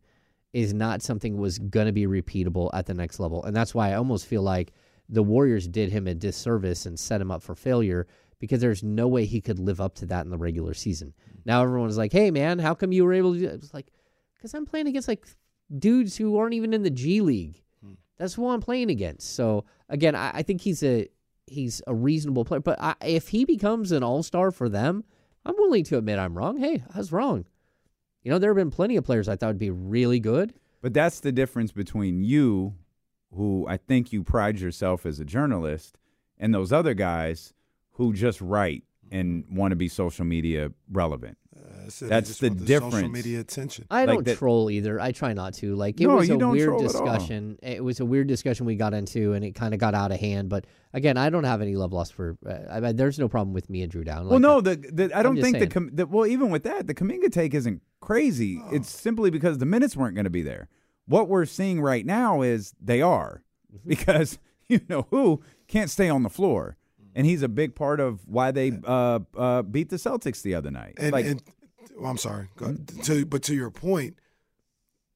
is 0.52 0.74
not 0.74 1.02
something 1.02 1.36
was 1.36 1.58
going 1.58 1.86
to 1.86 1.92
be 1.92 2.06
repeatable 2.06 2.70
at 2.72 2.86
the 2.86 2.94
next 2.94 3.20
level. 3.20 3.44
And 3.44 3.54
that's 3.54 3.74
why 3.74 3.90
I 3.90 3.94
almost 3.94 4.26
feel 4.26 4.42
like 4.42 4.72
the 5.08 5.22
Warriors 5.22 5.68
did 5.68 5.90
him 5.90 6.06
a 6.06 6.14
disservice 6.14 6.86
and 6.86 6.98
set 6.98 7.20
him 7.20 7.30
up 7.30 7.42
for 7.42 7.54
failure 7.54 8.06
because 8.38 8.61
there's 8.61 8.82
no 8.82 9.06
way 9.06 9.26
he 9.26 9.40
could 9.40 9.58
live 9.58 9.80
up 9.80 9.94
to 9.96 10.06
that 10.06 10.24
in 10.24 10.30
the 10.30 10.38
regular 10.38 10.74
season. 10.74 11.12
Now 11.44 11.62
everyone's 11.62 11.98
like, 11.98 12.12
"Hey 12.12 12.30
man, 12.30 12.58
how 12.58 12.74
come 12.74 12.90
you 12.90 13.04
were 13.04 13.12
able 13.12 13.34
to 13.34 13.38
do 13.38 13.46
that?" 13.46 13.54
It's 13.54 13.74
like 13.74 13.92
cuz 14.40 14.54
I'm 14.54 14.66
playing 14.66 14.86
against 14.86 15.08
like 15.08 15.26
dudes 15.76 16.16
who 16.16 16.36
aren't 16.36 16.54
even 16.54 16.72
in 16.72 16.82
the 16.82 16.90
G 16.90 17.20
League. 17.20 17.62
Hmm. 17.84 17.94
That's 18.16 18.34
who 18.34 18.48
I'm 18.48 18.61
playing 18.61 18.90
against. 18.90 19.34
So 19.34 19.66
again, 19.88 20.14
I, 20.14 20.30
I 20.36 20.42
think 20.42 20.62
he's 20.62 20.82
a 20.82 21.08
he's 21.46 21.82
a 21.86 21.94
reasonable 21.94 22.44
player. 22.44 22.61
But 22.61 22.80
I, 22.80 22.94
if 23.04 23.28
he 23.28 23.44
becomes 23.44 23.92
an 23.92 24.02
all 24.02 24.22
star 24.22 24.50
for 24.50 24.68
them, 24.68 25.04
I'm 25.51 25.57
willing 25.59 25.82
to 25.82 25.98
admit 25.98 26.20
I'm 26.20 26.38
wrong. 26.38 26.59
Hey, 26.59 26.84
I 26.94 26.98
was 26.98 27.11
wrong. 27.11 27.44
You 28.22 28.30
know, 28.30 28.38
there 28.38 28.51
have 28.51 28.57
been 28.57 28.70
plenty 28.70 28.96
of 28.96 29.03
players 29.03 29.28
I 29.28 29.34
thought 29.34 29.48
would 29.48 29.59
be 29.59 29.70
really 29.70 30.20
good. 30.20 30.55
But 30.80 30.94
that's 30.94 31.18
the 31.18 31.32
difference 31.32 31.72
between 31.72 32.22
you, 32.22 32.76
who 33.34 33.66
I 33.68 33.76
think 33.76 34.12
you 34.12 34.22
pride 34.22 34.61
yourself 34.61 35.05
as 35.05 35.18
a 35.18 35.24
journalist, 35.24 35.98
and 36.38 36.55
those 36.55 36.72
other 36.72 36.94
guys 36.94 37.53
who 37.94 38.12
just 38.12 38.40
write 38.40 38.84
and 39.11 39.44
want 39.50 39.72
to 39.72 39.76
be 39.76 39.88
social 39.88 40.24
media 40.24 40.72
relevant. 40.90 41.36
said 41.88 42.06
they 42.06 42.11
that's 42.11 42.28
just 42.28 42.40
the 42.40 42.50
the 42.50 42.64
difference. 42.64 42.94
social 42.94 43.08
media 43.08 43.40
attention. 43.40 43.84
I 43.90 44.04
Like 44.04 44.14
don't 44.14 44.24
that- 44.26 44.38
troll 44.38 44.70
either. 44.70 45.00
I 45.00 45.11
try 45.12 45.32
not 45.32 45.54
to. 45.54 45.74
Like 45.74 46.00
it 46.00 46.06
No, 46.06 46.16
was 46.16 46.30
a 46.30 46.36
weird 46.38 46.68
troll 46.68 46.84
at 46.84 46.94
all. 46.94 47.04
discussion. 47.04 47.58
It 47.62 47.82
was 47.82 47.98
a 48.00 48.04
weird 48.04 48.28
discussion 48.28 48.66
we 48.66 48.76
got 48.76 48.94
into, 48.94 49.32
and 49.32 49.44
it 49.44 49.54
kind 49.56 49.74
of 49.74 49.80
got 49.80 49.94
out 49.94 50.12
of 50.12 50.20
hand. 50.20 50.48
But 50.48 50.66
again, 50.94 51.16
I 51.16 51.30
don't 51.30 51.44
have 51.44 51.61
any 51.61 51.74
love 51.76 51.92
lost 51.92 52.14
for. 52.14 52.36
Uh, 52.46 52.58
I 52.70 52.80
mean, 52.80 52.96
there's 52.96 53.18
no 53.18 53.28
problem 53.28 53.52
with 53.52 53.68
me 53.68 53.82
and 53.82 53.90
Drew 53.90 54.04
Down. 54.04 54.26
well, 54.26 54.34
Like, 54.34 54.42
no, 54.42 54.61
the, 54.61 54.76
the 54.76 55.12
I 55.14 55.18
I'm 55.18 55.24
don't 55.24 55.40
think 55.40 55.54
the, 55.56 55.61
saying. 55.61 55.70
com- 55.70 55.90
the 55.92 56.06
well, 56.06 56.26
even 56.26 56.50
with 56.50 56.62
that, 56.64 56.86
the 56.86 56.94
Kuminga 56.94 57.32
take 57.32 57.54
isn't 57.54 57.82
crazy. 58.00 58.61
It's 58.72 58.88
simply 58.90 59.30
because 59.30 59.58
the 59.58 59.66
minutes 59.66 59.96
weren't 59.96 60.14
going 60.14 60.24
to 60.24 60.30
be 60.30 60.42
there. 60.42 60.68
What 61.06 61.28
we're 61.28 61.44
seeing 61.46 61.80
right 61.80 62.06
now 62.06 62.42
is 62.42 62.72
they 62.80 63.02
are 63.02 63.42
Mm-hmm. 63.74 63.88
because 63.88 64.38
you 64.68 64.80
know 64.88 65.06
who 65.11 65.40
can't 65.68 65.90
stay 65.90 66.08
on 66.08 66.22
the 66.24 66.30
floor, 66.30 66.76
and 67.14 67.26
he's 67.26 67.42
a 67.42 67.48
big 67.48 67.74
part 67.74 68.00
of 68.00 68.20
why 68.26 68.50
they 68.50 68.72
uh, 68.84 69.20
uh, 69.36 69.62
beat 69.62 69.88
the 69.90 69.96
Celtics 69.96 70.42
the 70.42 70.54
other 70.54 70.70
night. 70.70 70.94
And, 70.98 71.12
like, 71.12 71.26
and 71.26 71.42
well, 71.96 72.11
I'm 72.11 72.18
sorry, 72.18 72.48
Go 72.56 72.66
ahead. 72.66 72.88
to, 73.04 73.26
but 73.26 73.42
to 73.44 73.54
your 73.54 73.70
point, 73.70 74.16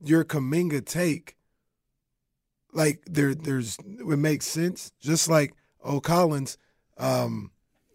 your 0.04 0.24
Kuminga 0.24 0.84
take, 0.84 1.36
like 2.72 3.02
there, 3.06 3.34
there's 3.34 3.78
it 3.78 4.18
makes 4.18 4.46
sense. 4.46 4.90
Just 5.00 5.28
like 5.28 5.54
O'Collins, 5.84 6.58
um, 6.98 7.50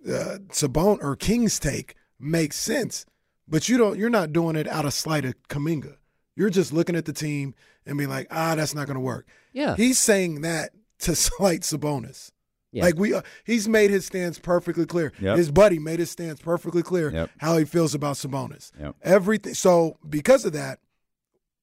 uh, 0.07 0.39
Sabon 0.49 0.97
or 1.03 1.15
King's 1.15 1.59
take 1.59 1.95
makes 2.19 2.57
sense, 2.59 3.05
but 3.47 3.67
you 3.69 3.77
don't. 3.77 3.97
You're 3.97 4.09
not 4.09 4.31
doing 4.33 4.55
it 4.55 4.67
out 4.67 4.85
of 4.85 4.93
slight 4.93 5.25
of 5.25 5.35
Kuminga. 5.49 5.97
You're 6.35 6.49
just 6.49 6.71
looking 6.71 6.95
at 6.95 7.05
the 7.05 7.13
team 7.13 7.53
and 7.85 7.97
being 7.97 8.09
like, 8.09 8.27
ah, 8.31 8.55
that's 8.55 8.73
not 8.73 8.87
going 8.87 8.95
to 8.95 9.01
work. 9.01 9.27
Yeah. 9.51 9.75
he's 9.75 9.99
saying 9.99 10.41
that 10.41 10.71
to 10.99 11.15
slight 11.15 11.61
Sabonis. 11.61 12.31
Yeah. 12.72 12.84
Like 12.84 12.97
we, 12.97 13.13
uh, 13.13 13.22
he's 13.45 13.67
made 13.67 13.89
his 13.89 14.05
stance 14.05 14.38
perfectly 14.38 14.86
clear. 14.86 15.11
Yep. 15.20 15.38
His 15.38 15.49
buddy 15.51 15.80
made 15.80 15.99
his 15.99 16.11
stance 16.11 16.39
perfectly 16.39 16.84
clear 16.84 17.11
Yep. 17.11 17.30
how 17.39 17.57
he 17.57 17.65
feels 17.65 17.95
about 17.95 18.15
Sabonis. 18.15 18.72
Yep. 18.80 18.95
Everything. 19.01 19.53
So 19.55 19.97
because 20.07 20.45
of 20.45 20.53
that, 20.53 20.80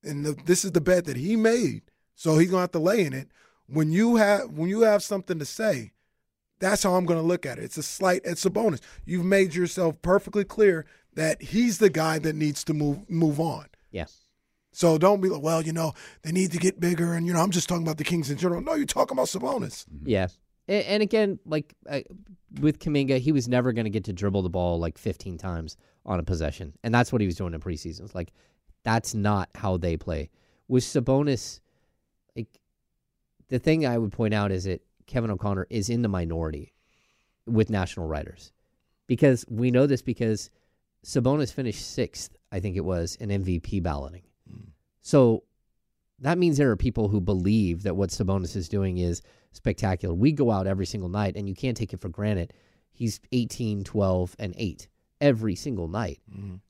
and 0.02 0.24
the, 0.26 0.36
this 0.46 0.64
is 0.64 0.72
the 0.72 0.80
bet 0.80 1.04
that 1.04 1.16
he 1.16 1.36
made, 1.36 1.82
so 2.14 2.38
he's 2.38 2.50
gonna 2.50 2.62
have 2.62 2.72
to 2.72 2.78
lay 2.78 3.04
in 3.04 3.12
it. 3.12 3.28
When 3.68 3.90
you 3.92 4.16
have 4.16 4.50
when 4.50 4.68
you 4.68 4.82
have 4.82 5.02
something 5.02 5.38
to 5.38 5.44
say, 5.44 5.92
that's 6.58 6.82
how 6.82 6.94
I'm 6.94 7.04
gonna 7.06 7.22
look 7.22 7.44
at 7.46 7.58
it. 7.58 7.64
It's 7.64 7.76
a 7.76 7.82
slight. 7.82 8.22
It's 8.24 8.44
a 8.44 8.50
bonus. 8.50 8.80
You've 9.04 9.24
made 9.24 9.54
yourself 9.54 10.00
perfectly 10.02 10.44
clear 10.44 10.86
that 11.14 11.40
he's 11.42 11.78
the 11.78 11.90
guy 11.90 12.18
that 12.20 12.34
needs 12.34 12.62
to 12.64 12.74
move 12.74 13.08
move 13.10 13.38
on. 13.40 13.66
Yeah. 13.90 14.06
So 14.72 14.98
don't 14.98 15.20
be 15.22 15.28
like, 15.28 15.42
well, 15.42 15.62
you 15.62 15.72
know, 15.72 15.94
they 16.22 16.32
need 16.32 16.52
to 16.52 16.58
get 16.58 16.78
bigger, 16.80 17.14
and 17.14 17.26
you 17.26 17.32
know, 17.32 17.40
I'm 17.40 17.50
just 17.50 17.68
talking 17.68 17.82
about 17.84 17.96
the 17.98 18.04
Kings 18.04 18.30
in 18.30 18.36
general. 18.38 18.60
No, 18.60 18.74
you're 18.74 18.86
talking 18.86 19.16
about 19.16 19.28
Sabonis. 19.28 19.86
Yeah. 20.04 20.28
And, 20.68 21.02
again, 21.02 21.38
like 21.46 21.74
uh, 21.88 22.00
with 22.60 22.80
Kuminga, 22.80 23.18
he 23.18 23.32
was 23.32 23.46
never 23.48 23.72
going 23.72 23.84
to 23.84 23.90
get 23.90 24.04
to 24.04 24.12
dribble 24.12 24.42
the 24.42 24.50
ball 24.50 24.78
like 24.80 24.98
15 24.98 25.38
times 25.38 25.76
on 26.04 26.18
a 26.18 26.24
possession. 26.24 26.72
And 26.82 26.92
that's 26.92 27.12
what 27.12 27.20
he 27.20 27.26
was 27.26 27.36
doing 27.36 27.54
in 27.54 27.60
preseason. 27.60 28.00
It's 28.00 28.14
like, 28.14 28.32
that's 28.82 29.14
not 29.14 29.48
how 29.54 29.76
they 29.76 29.96
play. 29.96 30.30
With 30.68 30.82
Sabonis, 30.82 31.60
like, 32.34 32.60
the 33.48 33.60
thing 33.60 33.86
I 33.86 33.96
would 33.96 34.12
point 34.12 34.34
out 34.34 34.50
is 34.50 34.64
that 34.64 34.82
Kevin 35.06 35.30
O'Connor 35.30 35.68
is 35.70 35.88
in 35.88 36.02
the 36.02 36.08
minority 36.08 36.72
with 37.46 37.70
national 37.70 38.08
writers. 38.08 38.52
Because 39.06 39.44
we 39.48 39.70
know 39.70 39.86
this 39.86 40.02
because 40.02 40.50
Sabonis 41.04 41.52
finished 41.52 41.92
sixth, 41.92 42.36
I 42.50 42.58
think 42.58 42.76
it 42.76 42.84
was, 42.84 43.14
in 43.20 43.28
MVP 43.28 43.82
balloting. 43.84 44.22
So 45.02 45.44
that 46.18 46.38
means 46.38 46.56
there 46.56 46.70
are 46.72 46.76
people 46.76 47.08
who 47.08 47.20
believe 47.20 47.84
that 47.84 47.96
what 47.96 48.10
Sabonis 48.10 48.56
is 48.56 48.68
doing 48.68 48.98
is 48.98 49.22
spectacular. 49.56 50.14
We 50.14 50.32
go 50.32 50.50
out 50.50 50.66
every 50.66 50.86
single 50.86 51.08
night, 51.08 51.36
and 51.36 51.48
you 51.48 51.54
can't 51.54 51.76
take 51.76 51.92
it 51.92 52.00
for 52.00 52.08
granted. 52.08 52.52
He's 52.92 53.20
18, 53.32 53.84
12, 53.84 54.36
and 54.38 54.54
8 54.56 54.88
every 55.20 55.54
single 55.54 55.88
night. 55.88 56.20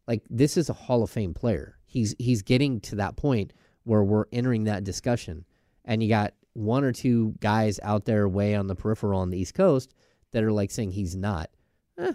Like, 0.06 0.22
this 0.30 0.56
is 0.56 0.70
a 0.70 0.72
Hall 0.72 1.02
of 1.02 1.10
Fame 1.10 1.34
player. 1.34 1.76
He's, 1.84 2.14
he's 2.18 2.42
getting 2.42 2.80
to 2.82 2.96
that 2.96 3.16
point 3.16 3.52
where 3.84 4.02
we're 4.02 4.26
entering 4.32 4.64
that 4.64 4.84
discussion. 4.84 5.44
And 5.84 6.02
you 6.02 6.08
got 6.08 6.34
one 6.52 6.84
or 6.84 6.92
two 6.92 7.34
guys 7.40 7.78
out 7.82 8.04
there 8.04 8.28
way 8.28 8.54
on 8.54 8.66
the 8.66 8.74
peripheral 8.74 9.20
on 9.20 9.30
the 9.30 9.38
East 9.38 9.54
Coast 9.54 9.94
that 10.32 10.42
are 10.42 10.52
like 10.52 10.70
saying 10.70 10.90
he's 10.90 11.14
not. 11.14 11.50
Eh, 11.98 12.12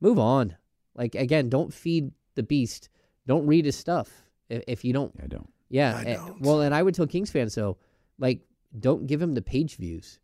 move 0.00 0.18
on. 0.18 0.56
Like, 0.94 1.14
again, 1.14 1.48
don't 1.48 1.72
feed 1.72 2.12
the 2.34 2.42
beast. 2.42 2.88
Don't 3.26 3.46
read 3.46 3.64
his 3.64 3.76
stuff. 3.76 4.10
If, 4.48 4.62
if 4.68 4.84
you 4.84 4.92
don't 4.92 5.12
I 5.22 5.26
don't. 5.26 5.52
yeah. 5.68 5.96
I 5.96 6.02
eh, 6.04 6.16
don't. 6.16 6.40
well, 6.40 6.60
and 6.60 6.74
I 6.74 6.82
would 6.82 6.94
tell 6.94 7.06
Kings 7.06 7.30
fans 7.30 7.52
so, 7.52 7.76
like, 8.18 8.40
don't 8.78 9.06
give 9.06 9.20
him 9.22 9.34
the 9.34 9.42
page 9.42 9.76
views 9.76 10.18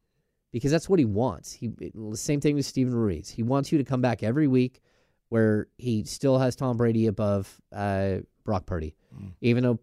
because 0.53 0.71
that's 0.71 0.89
what 0.89 0.99
he 0.99 1.05
wants. 1.05 1.53
He 1.53 1.71
same 2.15 2.41
thing 2.41 2.55
with 2.57 2.67
Steven 2.67 2.95
Ruiz. 2.95 3.31
He 3.31 3.43
wants 3.43 3.71
you 3.73 3.79
to 3.79 3.85
come 3.85 4.01
back 4.01 4.23
every 4.23 4.47
week 4.49 4.81
where 5.29 5.69
he 5.79 6.05
still 6.05 6.39
has 6.39 6.55
Tom 6.57 6.77
Brady 6.77 7.07
above 7.07 7.61
uh, 7.73 8.17
Brock 8.45 8.67
Purdy, 8.67 8.95
Mm. 9.17 9.33
even 9.41 9.63
though 9.63 9.79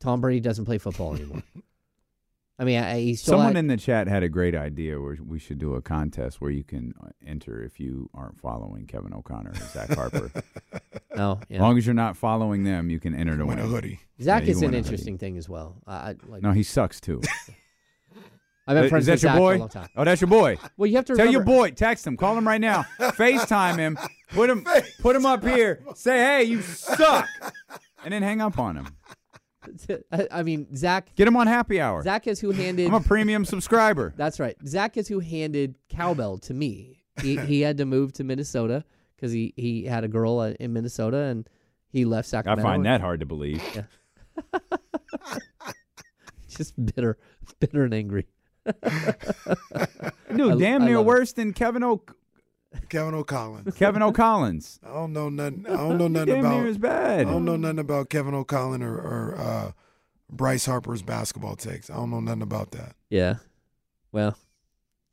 Tom 0.00 0.20
Brady 0.20 0.40
doesn't 0.40 0.64
play 0.64 0.78
football 0.78 1.14
anymore. 1.14 1.42
I 2.58 2.64
mean, 2.64 2.78
I, 2.82 3.00
he 3.00 3.14
still 3.14 3.32
Someone 3.32 3.46
had- 3.54 3.56
in 3.56 3.66
the 3.68 3.76
chat 3.76 4.06
had 4.06 4.22
a 4.22 4.28
great 4.28 4.54
idea 4.54 5.00
where 5.00 5.16
we 5.24 5.38
should 5.38 5.58
do 5.58 5.74
a 5.74 5.82
contest 5.82 6.40
where 6.40 6.50
you 6.50 6.62
can 6.62 6.92
uh, 7.02 7.08
enter 7.26 7.62
if 7.64 7.80
you 7.80 8.08
aren't 8.14 8.38
following 8.40 8.86
Kevin 8.86 9.12
O'Connor 9.14 9.50
or 9.50 9.54
Zach 9.54 9.90
Harper. 9.90 10.30
no, 11.16 11.40
As 11.50 11.60
long 11.60 11.78
as 11.78 11.86
you're 11.86 11.94
not 11.94 12.16
following 12.16 12.62
them, 12.62 12.90
you 12.90 13.00
can 13.00 13.14
enter 13.14 13.36
to 13.36 13.46
Win 13.46 13.56
win 13.56 13.64
a 13.66 13.68
hoodie. 13.68 14.00
Zach 14.20 14.44
Yeah, 14.44 14.50
is 14.50 14.56
an 14.58 14.66
win 14.66 14.74
hoodie. 14.74 14.78
interesting 14.78 15.18
thing 15.18 15.38
as 15.38 15.48
well. 15.48 15.76
I, 15.86 15.94
I 15.94 16.14
like. 16.26 16.42
No, 16.42 16.52
he 16.52 16.62
sucks 16.62 17.00
too. 17.00 17.20
I've 18.66 18.76
been 18.80 18.88
friends 18.90 19.02
Is 19.02 19.06
that 19.06 19.12
with 19.14 19.22
your 19.22 19.30
Zach 19.32 19.38
boy? 19.38 19.50
for 19.52 19.56
a 19.56 19.58
long 19.58 19.68
time. 19.68 19.88
Oh, 19.96 20.04
that's 20.04 20.20
your 20.20 20.28
boy. 20.30 20.56
Well, 20.76 20.86
you 20.86 20.96
have 20.96 21.04
to 21.06 21.14
Tell 21.16 21.26
your 21.26 21.40
remember- 21.40 21.58
boy, 21.62 21.70
text 21.72 22.06
him, 22.06 22.16
call 22.16 22.36
him 22.38 22.46
right 22.46 22.60
now, 22.60 22.84
FaceTime 22.98 23.76
him, 23.78 23.98
put 24.30 24.48
him, 24.50 24.64
put 25.00 25.16
him 25.16 25.26
up 25.26 25.42
here, 25.44 25.82
say, 25.94 26.18
"Hey, 26.18 26.44
you 26.44 26.62
suck," 26.62 27.28
and 28.04 28.12
then 28.14 28.22
hang 28.22 28.40
up 28.40 28.58
on 28.58 28.76
him. 28.76 28.86
I, 30.12 30.28
I 30.30 30.42
mean, 30.42 30.74
Zach. 30.76 31.14
Get 31.14 31.28
him 31.28 31.36
on 31.36 31.46
happy 31.46 31.80
hour. 31.80 32.02
Zach 32.02 32.26
is 32.26 32.40
who 32.40 32.50
handed. 32.50 32.86
I'm 32.88 32.94
a 32.94 33.00
premium 33.00 33.44
subscriber. 33.44 34.12
That's 34.16 34.40
right. 34.40 34.56
Zach 34.66 34.96
is 34.96 35.06
who 35.08 35.20
handed 35.20 35.76
cowbell 35.88 36.38
to 36.38 36.54
me. 36.54 37.02
He 37.20 37.36
he 37.36 37.60
had 37.60 37.76
to 37.78 37.84
move 37.84 38.12
to 38.14 38.24
Minnesota 38.24 38.84
because 39.16 39.32
he 39.32 39.52
he 39.56 39.84
had 39.84 40.02
a 40.04 40.08
girl 40.08 40.38
uh, 40.40 40.50
in 40.58 40.72
Minnesota 40.72 41.16
and 41.18 41.48
he 41.90 42.04
left 42.04 42.28
Sacramento. 42.28 42.62
I 42.62 42.64
Sacramento. 42.64 42.76
find 42.76 42.86
that 42.86 43.00
hard 43.04 43.20
to 43.20 43.26
believe. 43.26 43.62
Yeah. 43.74 44.58
Just 46.48 46.74
bitter, 46.84 47.18
bitter 47.60 47.84
and 47.84 47.94
angry. 47.94 48.26
Dude, 48.64 50.52
I- 50.52 50.56
damn 50.56 50.82
I 50.82 50.86
near 50.86 50.96
love 50.98 51.06
it. 51.06 51.08
worse 51.08 51.32
than 51.32 51.52
Kevin 51.52 51.82
O. 51.82 52.02
Kevin 52.88 53.14
O'Collins. 53.14 53.74
Kevin 53.76 54.00
O'Collins. 54.02 54.80
I 54.82 54.94
don't 54.94 55.12
know 55.12 55.28
nothing. 55.28 55.66
I 55.68 55.76
don't 55.76 55.98
know 55.98 56.08
nothing 56.08 56.34
Damn 56.36 56.44
about. 56.46 56.56
near 56.56 56.66
as 56.68 56.78
bad. 56.78 57.20
I 57.20 57.24
don't 57.24 57.44
know 57.44 57.56
nothing 57.56 57.78
about 57.80 58.08
Kevin 58.08 58.34
O'Collins 58.34 58.82
or, 58.82 58.94
or 58.94 59.34
uh, 59.38 59.72
Bryce 60.30 60.64
Harper's 60.64 61.02
basketball 61.02 61.54
takes. 61.54 61.90
I 61.90 61.96
don't 61.96 62.10
know 62.10 62.20
nothing 62.20 62.40
about 62.40 62.70
that. 62.70 62.94
Yeah. 63.10 63.36
Well, 64.10 64.38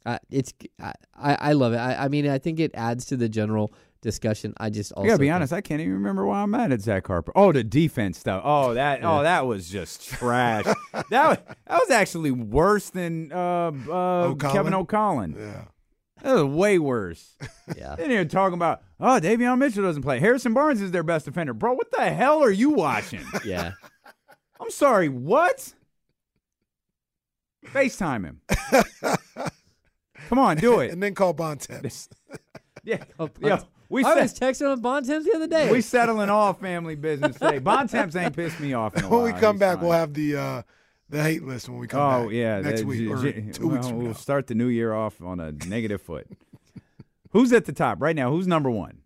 I, 0.05 0.19
it's 0.29 0.53
I, 0.81 0.93
I 1.17 1.35
I 1.35 1.51
love 1.53 1.73
it. 1.73 1.77
I, 1.77 2.05
I 2.05 2.07
mean, 2.07 2.29
I 2.29 2.37
think 2.37 2.61
it 2.61 2.71
adds 2.75 3.03
to 3.07 3.17
the 3.17 3.27
general 3.27 3.73
discussion. 4.01 4.53
I 4.57 4.69
just 4.69 4.91
also 4.93 5.05
I 5.05 5.07
gotta 5.07 5.19
be 5.19 5.29
honest. 5.29 5.53
I 5.53 5.61
can't 5.61 5.81
even 5.81 5.93
remember 5.93 6.25
why 6.25 6.41
I'm 6.41 6.51
mad 6.51 6.71
at 6.71 6.81
Zach 6.81 7.05
Harper. 7.07 7.31
Oh, 7.35 7.51
the 7.51 7.63
defense 7.63 8.17
stuff. 8.19 8.41
Oh, 8.45 8.73
that. 8.73 9.01
Oh, 9.03 9.23
that 9.23 9.45
was 9.45 9.69
just 9.69 10.07
trash. 10.09 10.65
that 10.93 11.11
was 11.11 11.37
that 11.67 11.79
was 11.79 11.89
actually 11.89 12.31
worse 12.31 12.89
than 12.89 13.31
uh, 13.31 13.71
uh, 13.91 14.35
Kevin 14.35 14.73
O'Collin. 14.73 15.35
Yeah. 15.37 15.65
That 16.21 16.33
was 16.33 16.43
way 16.45 16.79
worse. 16.79 17.37
Yeah. 17.77 17.95
Then 17.95 18.11
you're 18.11 18.25
talking 18.25 18.55
about, 18.55 18.81
oh, 18.99 19.19
Davion 19.21 19.57
Mitchell 19.57 19.83
doesn't 19.83 20.01
play. 20.01 20.19
Harrison 20.19 20.53
Barnes 20.53 20.81
is 20.81 20.91
their 20.91 21.03
best 21.03 21.23
defender. 21.23 21.53
Bro, 21.53 21.75
what 21.75 21.91
the 21.91 22.09
hell 22.09 22.43
are 22.43 22.51
you 22.51 22.71
watching? 22.71 23.21
Yeah. 23.45 23.71
I'm 24.59 24.69
sorry, 24.69 25.07
what? 25.07 25.73
FaceTime 27.67 28.25
him. 28.25 28.41
Come 30.27 30.37
on, 30.39 30.57
do 30.57 30.81
it. 30.81 30.91
And 30.91 31.01
then 31.01 31.15
call 31.15 31.31
Bontemps. 31.33 32.09
Yeah. 32.83 33.03
Oh, 33.17 33.29
Yo, 33.39 33.49
Bont- 33.49 33.67
we 33.89 34.03
I 34.03 34.13
set- 34.13 34.21
was 34.23 34.33
texting 34.39 34.71
on 34.71 34.79
Bontemps 34.81 35.25
the 35.25 35.35
other 35.35 35.47
day. 35.47 35.71
we 35.71 35.81
settling 35.81 36.29
all 36.29 36.53
family 36.53 36.95
business 36.95 37.37
today. 37.37 37.59
Bontemps 37.59 38.15
ain't 38.15 38.35
pissed 38.35 38.59
me 38.59 38.73
off 38.73 38.95
in 38.95 39.03
a 39.05 39.09
when 39.09 39.23
we 39.23 39.31
come 39.33 39.55
He's 39.55 39.59
back, 39.59 39.77
fine. 39.77 39.83
we'll 39.85 39.97
have 39.97 40.13
the 40.13 40.35
uh, 40.37 40.61
the 41.09 41.23
hate 41.23 41.43
list 41.43 41.67
when 41.69 41.79
we 41.79 41.87
come 41.87 41.99
Oh 42.01 42.23
back. 42.25 42.31
yeah, 42.33 42.61
next 42.61 42.81
that- 42.81 42.87
week 42.87 42.99
J- 42.99 43.07
or 43.07 43.17
J- 43.21 43.31
two 43.51 43.67
weeks 43.69 43.81
well, 43.85 43.89
from 43.89 43.97
We'll 43.97 44.07
now. 44.07 44.13
start 44.13 44.47
the 44.47 44.55
new 44.55 44.67
year 44.67 44.93
off 44.93 45.21
on 45.21 45.39
a 45.39 45.51
negative 45.51 46.01
foot. 46.01 46.27
Who's 47.31 47.51
at 47.53 47.65
the 47.65 47.73
top 47.73 48.01
right 48.01 48.15
now? 48.15 48.31
Who's 48.31 48.47
number 48.47 48.69
one? 48.71 48.99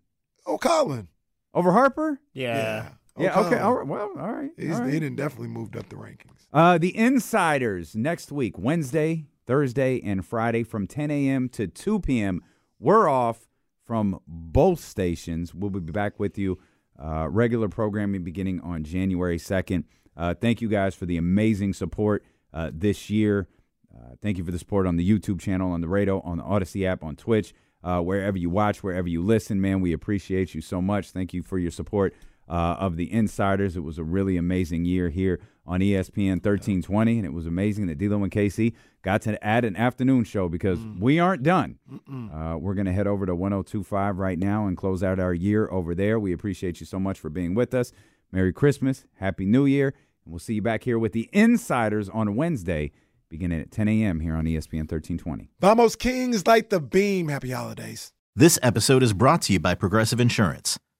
O'Collin. 0.46 1.08
Over 1.52 1.72
Harper? 1.72 2.20
Yeah. 2.32 2.88
Yeah. 3.18 3.38
Okay. 3.40 3.58
All 3.58 3.74
right. 3.74 3.86
Well. 3.86 4.10
All 4.18 4.32
right. 4.32 4.50
He's, 4.56 4.74
all 4.74 4.80
right. 4.82 4.92
He 4.92 5.00
done 5.00 5.14
definitely 5.14 5.48
moved 5.48 5.76
up 5.76 5.88
the 5.88 5.96
rankings. 5.96 6.46
Uh, 6.52 6.78
the 6.78 6.96
Insiders 6.96 7.94
next 7.94 8.32
week, 8.32 8.58
Wednesday, 8.58 9.26
Thursday, 9.46 10.00
and 10.02 10.24
Friday 10.26 10.62
from 10.64 10.86
10 10.86 11.10
a.m. 11.10 11.48
to 11.50 11.66
2 11.66 12.00
p.m. 12.00 12.42
We're 12.80 13.08
off 13.08 13.46
from 13.84 14.20
both 14.26 14.80
stations. 14.80 15.54
We'll 15.54 15.70
be 15.70 15.80
back 15.80 16.18
with 16.18 16.38
you 16.38 16.58
Uh, 16.96 17.26
regular 17.28 17.68
programming 17.68 18.22
beginning 18.22 18.60
on 18.60 18.84
January 18.84 19.36
2nd. 19.36 19.82
Uh, 20.16 20.32
thank 20.32 20.60
you 20.60 20.68
guys 20.68 20.94
for 20.94 21.06
the 21.06 21.16
amazing 21.16 21.72
support 21.72 22.22
uh, 22.52 22.70
this 22.72 23.10
year. 23.10 23.48
Uh, 23.92 24.14
thank 24.22 24.38
you 24.38 24.44
for 24.44 24.52
the 24.52 24.58
support 24.60 24.86
on 24.86 24.94
the 24.96 25.02
YouTube 25.04 25.40
channel, 25.40 25.72
on 25.72 25.80
the 25.80 25.88
radio, 25.88 26.20
on 26.20 26.38
the 26.38 26.44
Audacy 26.44 26.86
app, 26.86 27.02
on 27.02 27.16
Twitch, 27.16 27.52
uh, 27.82 28.00
wherever 28.00 28.38
you 28.38 28.48
watch, 28.48 28.84
wherever 28.84 29.08
you 29.08 29.20
listen. 29.22 29.60
Man, 29.60 29.80
we 29.80 29.92
appreciate 29.92 30.54
you 30.54 30.60
so 30.60 30.80
much. 30.80 31.10
Thank 31.10 31.34
you 31.34 31.42
for 31.42 31.58
your 31.58 31.72
support 31.72 32.14
uh, 32.48 32.76
of 32.78 32.96
the 32.96 33.12
Insiders. 33.12 33.76
It 33.76 33.80
was 33.80 33.98
a 33.98 34.04
really 34.04 34.36
amazing 34.36 34.84
year 34.84 35.08
here 35.08 35.40
on 35.66 35.80
ESPN 35.80 36.44
1320, 36.44 37.18
and 37.18 37.26
it 37.26 37.32
was 37.32 37.46
amazing 37.46 37.86
that 37.86 37.96
D-Lo 37.96 38.22
and 38.22 38.30
KC 38.30 38.74
got 39.02 39.22
to 39.22 39.42
add 39.44 39.64
an 39.64 39.76
afternoon 39.76 40.24
show 40.24 40.48
because 40.48 40.78
we 40.98 41.18
aren't 41.18 41.42
done. 41.42 41.78
Uh, 42.10 42.56
we're 42.58 42.74
going 42.74 42.86
to 42.86 42.92
head 42.92 43.06
over 43.06 43.24
to 43.24 43.34
1025 43.34 44.18
right 44.18 44.38
now 44.38 44.66
and 44.66 44.76
close 44.76 45.02
out 45.02 45.18
our 45.18 45.32
year 45.32 45.68
over 45.70 45.94
there. 45.94 46.18
We 46.20 46.32
appreciate 46.32 46.80
you 46.80 46.86
so 46.86 46.98
much 46.98 47.18
for 47.18 47.30
being 47.30 47.54
with 47.54 47.72
us. 47.72 47.92
Merry 48.30 48.52
Christmas, 48.52 49.04
Happy 49.14 49.46
New 49.46 49.64
Year, 49.64 49.94
and 50.24 50.32
we'll 50.32 50.40
see 50.40 50.54
you 50.54 50.62
back 50.62 50.84
here 50.84 50.98
with 50.98 51.12
the 51.12 51.30
Insiders 51.32 52.08
on 52.08 52.34
Wednesday, 52.36 52.90
beginning 53.28 53.60
at 53.60 53.70
10 53.70 53.88
a.m. 53.88 54.20
here 54.20 54.34
on 54.34 54.44
ESPN 54.44 54.90
1320. 54.90 55.50
Vamos 55.60 55.96
Kings 55.96 56.46
light 56.46 56.68
the 56.68 56.80
beam. 56.80 57.28
Happy 57.28 57.50
holidays. 57.50 58.12
This 58.36 58.58
episode 58.62 59.02
is 59.02 59.12
brought 59.12 59.42
to 59.42 59.52
you 59.52 59.60
by 59.60 59.74
Progressive 59.76 60.18
Insurance. 60.18 60.78